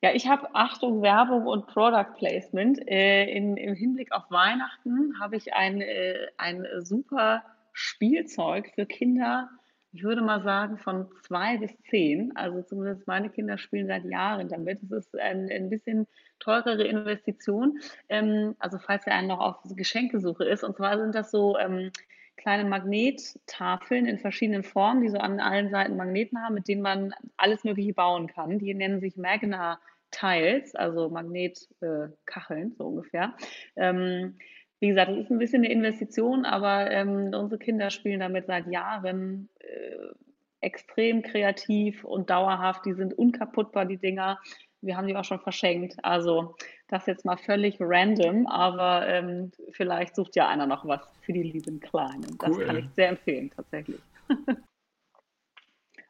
Ja, 0.01 0.15
ich 0.15 0.29
habe 0.29 0.55
Achtung, 0.55 1.03
Werbung 1.03 1.47
und 1.47 1.67
Product 1.67 2.15
Placement. 2.17 2.87
Äh, 2.89 3.25
in, 3.25 3.57
Im 3.57 3.75
Hinblick 3.75 4.13
auf 4.13 4.31
Weihnachten 4.31 5.19
habe 5.21 5.37
ich 5.37 5.55
ein, 5.55 5.81
äh, 5.81 6.29
ein 6.37 6.65
super 6.79 7.43
Spielzeug 7.73 8.71
für 8.75 8.87
Kinder 8.87 9.51
ich 9.93 10.03
würde 10.03 10.21
mal 10.21 10.43
sagen, 10.43 10.79
von 10.79 11.09
zwei 11.23 11.59
bis 11.59 11.77
zehn. 11.91 12.37
Also 12.37 12.63
zumindest 12.63 13.07
meine 13.07 13.31
Kinder 13.31 13.59
spielen 13.59 13.87
seit 13.87 14.05
Jahren 14.05 14.49
damit. 14.49 14.83
Es 14.83 14.91
ist 14.91 15.19
ein, 15.19 15.51
ein 15.51 15.71
bisschen 15.71 16.07
teurere 16.39 16.85
Investition. 16.85 17.79
Ähm, 18.09 18.55
also 18.59 18.79
falls 18.79 19.07
er 19.07 19.15
einen 19.15 19.29
noch 19.29 19.41
auf 19.41 19.57
Geschenkesuche 19.77 20.45
ist. 20.45 20.63
Und 20.63 20.77
zwar 20.77 20.99
sind 20.99 21.15
das 21.15 21.31
so 21.31 21.59
ähm, 21.59 21.91
kleine 22.37 22.69
Magnettafeln 22.69 24.07
in 24.07 24.19
verschiedenen 24.19 24.63
Formen, 24.63 25.03
die 25.03 25.09
so 25.09 25.19
an 25.19 25.41
allen 25.41 25.71
Seiten 25.71 25.97
Magneten 25.97 26.43
haben, 26.43 26.55
mit 26.55 26.69
denen 26.69 26.83
man 26.83 27.15
alles 27.37 27.65
Mögliche 27.65 27.95
bauen 27.95 28.27
kann. 28.27 28.59
Die 28.59 28.75
nennen 28.75 29.01
sich 29.01 29.17
Magna 29.17 29.81
Tiles, 30.11 30.75
also 30.75 31.11
Magnetkacheln, 31.11 32.73
äh, 32.73 32.75
so 32.77 32.87
ungefähr. 32.87 33.35
Ähm, 33.77 34.37
wie 34.81 34.89
gesagt, 34.89 35.11
das 35.11 35.19
ist 35.19 35.31
ein 35.31 35.39
bisschen 35.39 35.65
eine 35.65 35.73
Investition, 35.73 36.45
aber 36.45 36.91
ähm, 36.91 37.33
unsere 37.35 37.59
Kinder 37.59 37.91
spielen 37.91 38.21
damit 38.21 38.47
seit 38.47 38.69
Jahren 38.69 39.49
äh, 39.69 40.15
extrem 40.61 41.23
kreativ 41.23 42.05
und 42.05 42.31
dauerhaft. 42.31 42.85
Die 42.85 42.95
sind 42.95 43.17
unkaputtbar, 43.17 43.85
die 43.85 43.99
Dinger. 43.99 44.41
Wir 44.81 44.97
haben 44.97 45.07
die 45.07 45.17
auch 45.17 45.25
schon 45.25 45.41
verschenkt. 45.41 45.97
Also 46.03 46.57
das 46.89 47.07
jetzt 47.07 47.25
mal 47.25 47.37
völlig 47.37 47.77
random, 47.81 48.47
aber 48.47 49.07
ähm, 49.09 49.53
vielleicht 49.73 50.17
sucht 50.17 50.37
ja 50.37 50.49
einer 50.49 50.67
noch 50.67 50.87
was 50.87 51.01
für 51.23 51.33
die 51.33 51.43
lieben 51.43 51.81
Kleinen. 51.81 52.39
Das 52.39 52.59
kann 52.59 52.79
ich 52.79 52.87
sehr 52.95 53.11
empfehlen, 53.11 53.51
tatsächlich. 53.55 54.01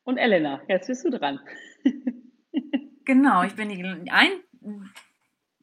und 0.04 0.18
Elena, 0.18 0.60
jetzt 0.68 0.86
bist 0.86 1.04
du 1.04 1.10
dran. 1.10 1.40
genau, 3.04 3.42
ich 3.42 3.54
bin 3.54 3.70
die 3.70 4.10
ein 4.10 4.30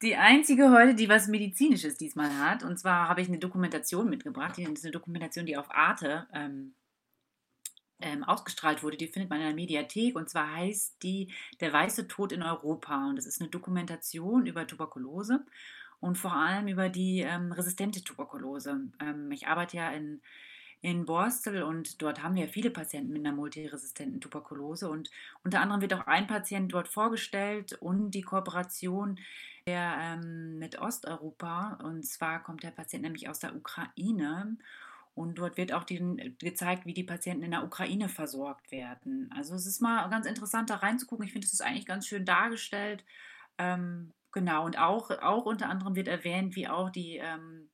die 0.01 0.15
einzige 0.15 0.71
heute, 0.71 0.93
die 0.93 1.09
was 1.09 1.27
Medizinisches 1.27 1.97
diesmal 1.97 2.29
hat. 2.37 2.63
Und 2.63 2.77
zwar 2.77 3.09
habe 3.09 3.21
ich 3.21 3.27
eine 3.27 3.39
Dokumentation 3.39 4.09
mitgebracht. 4.09 4.57
Das 4.57 4.67
ist 4.67 4.83
eine 4.83 4.91
Dokumentation, 4.91 5.45
die 5.45 5.57
auf 5.57 5.71
Arte 5.71 6.27
ähm, 6.33 6.75
ähm, 8.01 8.23
ausgestrahlt 8.23 8.83
wurde. 8.83 8.97
Die 8.97 9.07
findet 9.07 9.29
man 9.29 9.39
in 9.39 9.47
der 9.47 9.55
Mediathek. 9.55 10.15
Und 10.15 10.29
zwar 10.29 10.53
heißt 10.55 11.01
die 11.03 11.33
Der 11.59 11.73
weiße 11.73 12.07
Tod 12.07 12.31
in 12.31 12.43
Europa. 12.43 13.09
Und 13.09 13.17
das 13.17 13.25
ist 13.25 13.41
eine 13.41 13.49
Dokumentation 13.49 14.45
über 14.45 14.67
Tuberkulose 14.67 15.45
und 15.99 16.17
vor 16.17 16.33
allem 16.33 16.67
über 16.67 16.89
die 16.89 17.21
ähm, 17.21 17.51
resistente 17.51 18.03
Tuberkulose. 18.03 18.89
Ähm, 18.99 19.31
ich 19.31 19.47
arbeite 19.47 19.77
ja 19.77 19.89
in 19.89 20.21
in 20.85 21.05
Borstel 21.05 21.63
und 21.63 22.03
dort 22.03 22.21
haben 22.21 22.35
wir 22.35 22.47
viele 22.47 22.69
Patienten 22.69 23.11
mit 23.11 23.25
einer 23.25 23.35
multiresistenten 23.35 24.21
Tuberkulose 24.21 24.87
und 24.87 25.09
unter 25.43 25.59
anderem 25.59 25.81
wird 25.81 25.95
auch 25.95 26.05
ein 26.05 26.27
Patient 26.27 26.71
dort 26.71 26.87
vorgestellt 26.87 27.73
und 27.73 28.11
die 28.11 28.21
Kooperation 28.21 29.17
der, 29.65 29.95
ähm, 29.99 30.59
mit 30.59 30.79
Osteuropa 30.79 31.79
und 31.83 32.05
zwar 32.05 32.43
kommt 32.43 32.61
der 32.61 32.69
Patient 32.69 33.01
nämlich 33.01 33.27
aus 33.29 33.39
der 33.39 33.55
Ukraine 33.55 34.57
und 35.15 35.39
dort 35.39 35.57
wird 35.57 35.71
auch 35.71 35.85
die, 35.85 36.35
gezeigt, 36.39 36.85
wie 36.85 36.93
die 36.93 37.03
Patienten 37.03 37.43
in 37.43 37.51
der 37.51 37.63
Ukraine 37.63 38.09
versorgt 38.09 38.71
werden. 38.71 39.29
Also 39.35 39.55
es 39.55 39.65
ist 39.65 39.81
mal 39.81 40.07
ganz 40.09 40.25
interessant 40.25 40.69
da 40.69 40.75
reinzugucken. 40.75 41.25
Ich 41.25 41.31
finde, 41.31 41.47
es 41.47 41.53
ist 41.53 41.61
eigentlich 41.61 41.85
ganz 41.85 42.05
schön 42.05 42.25
dargestellt. 42.25 43.05
Ähm, 43.57 44.11
genau, 44.33 44.65
und 44.65 44.77
auch, 44.77 45.09
auch 45.09 45.45
unter 45.45 45.69
anderem 45.69 45.95
wird 45.95 46.09
erwähnt, 46.09 46.57
wie 46.57 46.67
auch 46.67 46.89
die 46.89 47.15
ähm, 47.17 47.69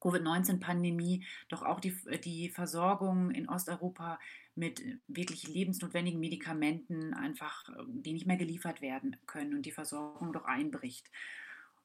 Covid-19-Pandemie 0.00 1.26
doch 1.48 1.62
auch 1.62 1.80
die, 1.80 1.96
die 2.22 2.50
Versorgung 2.50 3.30
in 3.30 3.48
Osteuropa 3.48 4.18
mit 4.54 4.82
wirklich 5.08 5.48
lebensnotwendigen 5.48 6.20
Medikamenten 6.20 7.14
einfach, 7.14 7.64
die 7.88 8.12
nicht 8.12 8.26
mehr 8.26 8.36
geliefert 8.36 8.80
werden 8.80 9.16
können 9.26 9.54
und 9.54 9.66
die 9.66 9.72
Versorgung 9.72 10.32
doch 10.32 10.44
einbricht. 10.44 11.10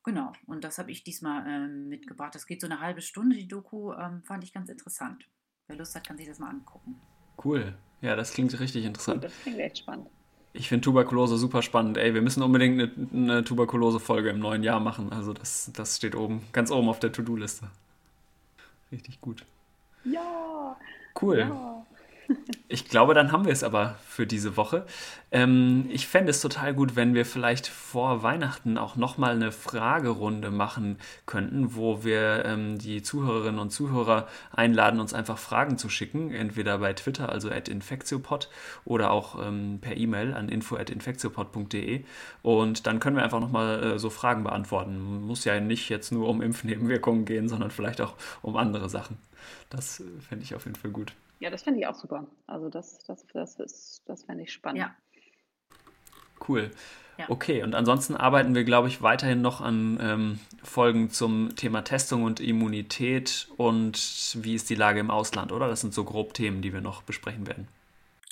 Genau, 0.04 0.34
und 0.47 0.64
das 0.64 0.80
habe 0.80 0.89
ich 0.91 1.04
diesmal 1.04 1.45
ähm, 1.47 1.88
mitgebracht. 1.88 2.34
Das 2.34 2.47
geht 2.47 2.62
so 2.62 2.68
eine 2.68 2.80
halbe 2.80 3.02
Stunde, 3.02 3.36
die 3.36 3.47
Doku, 3.47 3.93
ähm, 3.93 4.24
fand 4.24 4.43
ich 4.43 4.52
ganz 4.52 4.70
interessant. 4.70 5.26
Wer 5.68 5.78
Lust 5.78 5.95
hat, 5.95 6.08
kann 6.08 6.18
sich 6.18 6.28
das 6.28 6.39
mal 6.39 6.49
angucken. 6.49 6.99
Cool. 7.43 7.74
Ja, 8.02 8.16
das 8.16 8.34
klingt 8.34 8.60
richtig 8.60 8.86
interessant. 8.86 9.24
Das 9.24 9.34
klingt 9.43 9.60
echt 9.60 9.78
spannend. 9.78 10.10
Ich 10.54 10.68
finde 10.68 10.84
Tuberkulose 10.84 11.38
super 11.38 11.62
spannend. 11.62 11.97
Ey, 11.97 12.14
wir 12.14 12.22
müssen 12.22 12.43
unbedingt 12.43 12.82
eine, 12.82 13.10
eine 13.14 13.43
Tuberkulose-Folge 13.43 14.30
im 14.30 14.39
neuen 14.39 14.64
Jahr 14.64 14.80
machen. 14.80 15.12
Also 15.14 15.34
das, 15.34 15.72
das 15.74 15.97
steht 15.97 16.16
oben, 16.16 16.41
ganz 16.52 16.72
oben 16.72 16.89
auf 16.89 16.99
der 16.99 17.12
To-Do-Liste. 17.12 17.70
Richtig 18.91 19.22
gut. 19.22 19.45
Ja. 20.04 20.76
Cool. 21.22 21.39
Ja. 21.39 21.70
Ich 22.67 22.88
glaube, 22.88 23.13
dann 23.13 23.34
haben 23.34 23.45
wir 23.45 23.51
es 23.51 23.63
aber 23.63 23.95
für 24.07 24.25
diese 24.25 24.55
Woche. 24.55 24.86
Ähm, 25.32 25.89
ich 25.89 26.07
fände 26.07 26.29
es 26.29 26.39
total 26.39 26.73
gut, 26.73 26.95
wenn 26.95 27.13
wir 27.13 27.25
vielleicht 27.25 27.67
vor 27.67 28.23
Weihnachten 28.23 28.77
auch 28.77 28.95
nochmal 28.95 29.36
eine 29.36 29.51
Fragerunde 29.51 30.51
machen 30.51 30.97
könnten, 31.25 31.75
wo 31.75 32.05
wir 32.05 32.45
ähm, 32.45 32.77
die 32.77 33.01
Zuhörerinnen 33.01 33.59
und 33.59 33.71
Zuhörer 33.71 34.27
einladen, 34.51 35.01
uns 35.01 35.13
einfach 35.13 35.38
Fragen 35.38 35.77
zu 35.77 35.89
schicken, 35.89 36.32
entweder 36.32 36.77
bei 36.77 36.93
Twitter, 36.93 37.29
also 37.29 37.49
at 37.49 37.67
infectiopod, 37.67 38.49
oder 38.86 39.11
auch 39.11 39.45
ähm, 39.45 39.79
per 39.82 39.97
E-Mail 39.97 40.34
an 40.34 40.47
info.infectiopod.de. 40.47 42.05
Und 42.41 42.88
dann 42.88 42.99
können 43.01 43.17
wir 43.17 43.23
einfach 43.23 43.41
nochmal 43.41 43.84
äh, 43.84 43.99
so 43.99 44.09
Fragen 44.09 44.43
beantworten. 44.43 45.25
Muss 45.25 45.43
ja 45.43 45.59
nicht 45.59 45.89
jetzt 45.89 46.11
nur 46.11 46.29
um 46.29 46.41
Impfnebenwirkungen 46.41 47.25
gehen, 47.25 47.49
sondern 47.49 47.71
vielleicht 47.71 47.99
auch 47.99 48.15
um 48.41 48.55
andere 48.55 48.89
Sachen. 48.89 49.17
Das 49.69 49.99
äh, 49.99 50.03
fände 50.21 50.45
ich 50.45 50.55
auf 50.55 50.65
jeden 50.65 50.77
Fall 50.77 50.91
gut. 50.91 51.13
Ja, 51.41 51.49
das 51.49 51.63
fände 51.63 51.79
ich 51.79 51.87
auch 51.87 51.95
super. 51.95 52.27
Also 52.45 52.69
das, 52.69 52.99
das, 52.99 53.25
das, 53.33 53.59
ist, 53.59 54.03
das 54.05 54.23
fände 54.23 54.43
ich 54.43 54.53
spannend. 54.53 54.77
Ja. 54.77 54.95
Cool. 56.47 56.69
Ja. 57.17 57.25
Okay, 57.29 57.63
und 57.63 57.73
ansonsten 57.73 58.15
arbeiten 58.15 58.53
wir, 58.53 58.63
glaube 58.63 58.87
ich, 58.87 59.01
weiterhin 59.01 59.41
noch 59.41 59.59
an 59.59 59.97
ähm, 59.99 60.39
Folgen 60.63 61.09
zum 61.09 61.55
Thema 61.55 61.83
Testung 61.83 62.23
und 62.23 62.39
Immunität 62.39 63.49
und 63.57 64.37
wie 64.39 64.53
ist 64.53 64.69
die 64.69 64.75
Lage 64.75 64.99
im 64.99 65.09
Ausland, 65.09 65.51
oder? 65.51 65.67
Das 65.67 65.81
sind 65.81 65.95
so 65.95 66.03
grob 66.03 66.35
Themen, 66.35 66.61
die 66.61 66.73
wir 66.73 66.81
noch 66.81 67.01
besprechen 67.01 67.47
werden. 67.47 67.67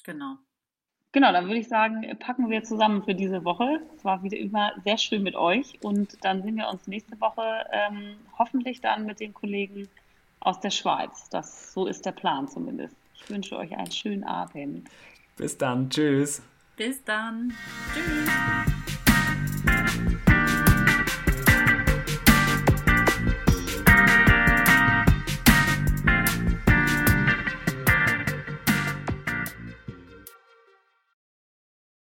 Genau. 0.04 0.38
Genau, 1.12 1.32
dann 1.32 1.46
würde 1.46 1.60
ich 1.60 1.68
sagen, 1.68 2.06
packen 2.20 2.52
wir 2.52 2.64
zusammen 2.64 3.02
für 3.02 3.16
diese 3.16 3.44
Woche. 3.44 3.82
Es 3.96 4.06
war 4.06 4.22
wieder 4.22 4.38
immer 4.38 4.72
sehr 4.84 5.00
schön 5.00 5.24
mit 5.24 5.36
euch 5.36 5.80
und 5.82 6.24
dann 6.24 6.44
sehen 6.44 6.58
wir 6.58 6.70
uns 6.70 6.86
nächste 6.86 7.20
Woche 7.20 7.66
ähm, 7.72 8.18
hoffentlich 8.38 8.82
dann 8.82 9.08
mit 9.08 9.20
den 9.20 9.34
Kollegen 9.34 9.90
aus 10.40 10.60
der 10.60 10.72
Schweiz. 10.72 11.30
Das, 11.30 11.74
so 11.74 11.88
ist 11.88 12.06
der 12.06 12.12
Plan 12.12 12.48
zumindest. 12.48 12.96
Ich 13.14 13.30
wünsche 13.30 13.58
euch 13.58 13.76
einen 13.76 13.92
schönen 13.92 14.24
Abend. 14.24 14.90
Bis 15.36 15.58
dann. 15.58 15.90
Tschüss. 15.90 16.42
Bis 16.76 17.04
dann. 17.04 17.54
Tschüss. 17.94 18.99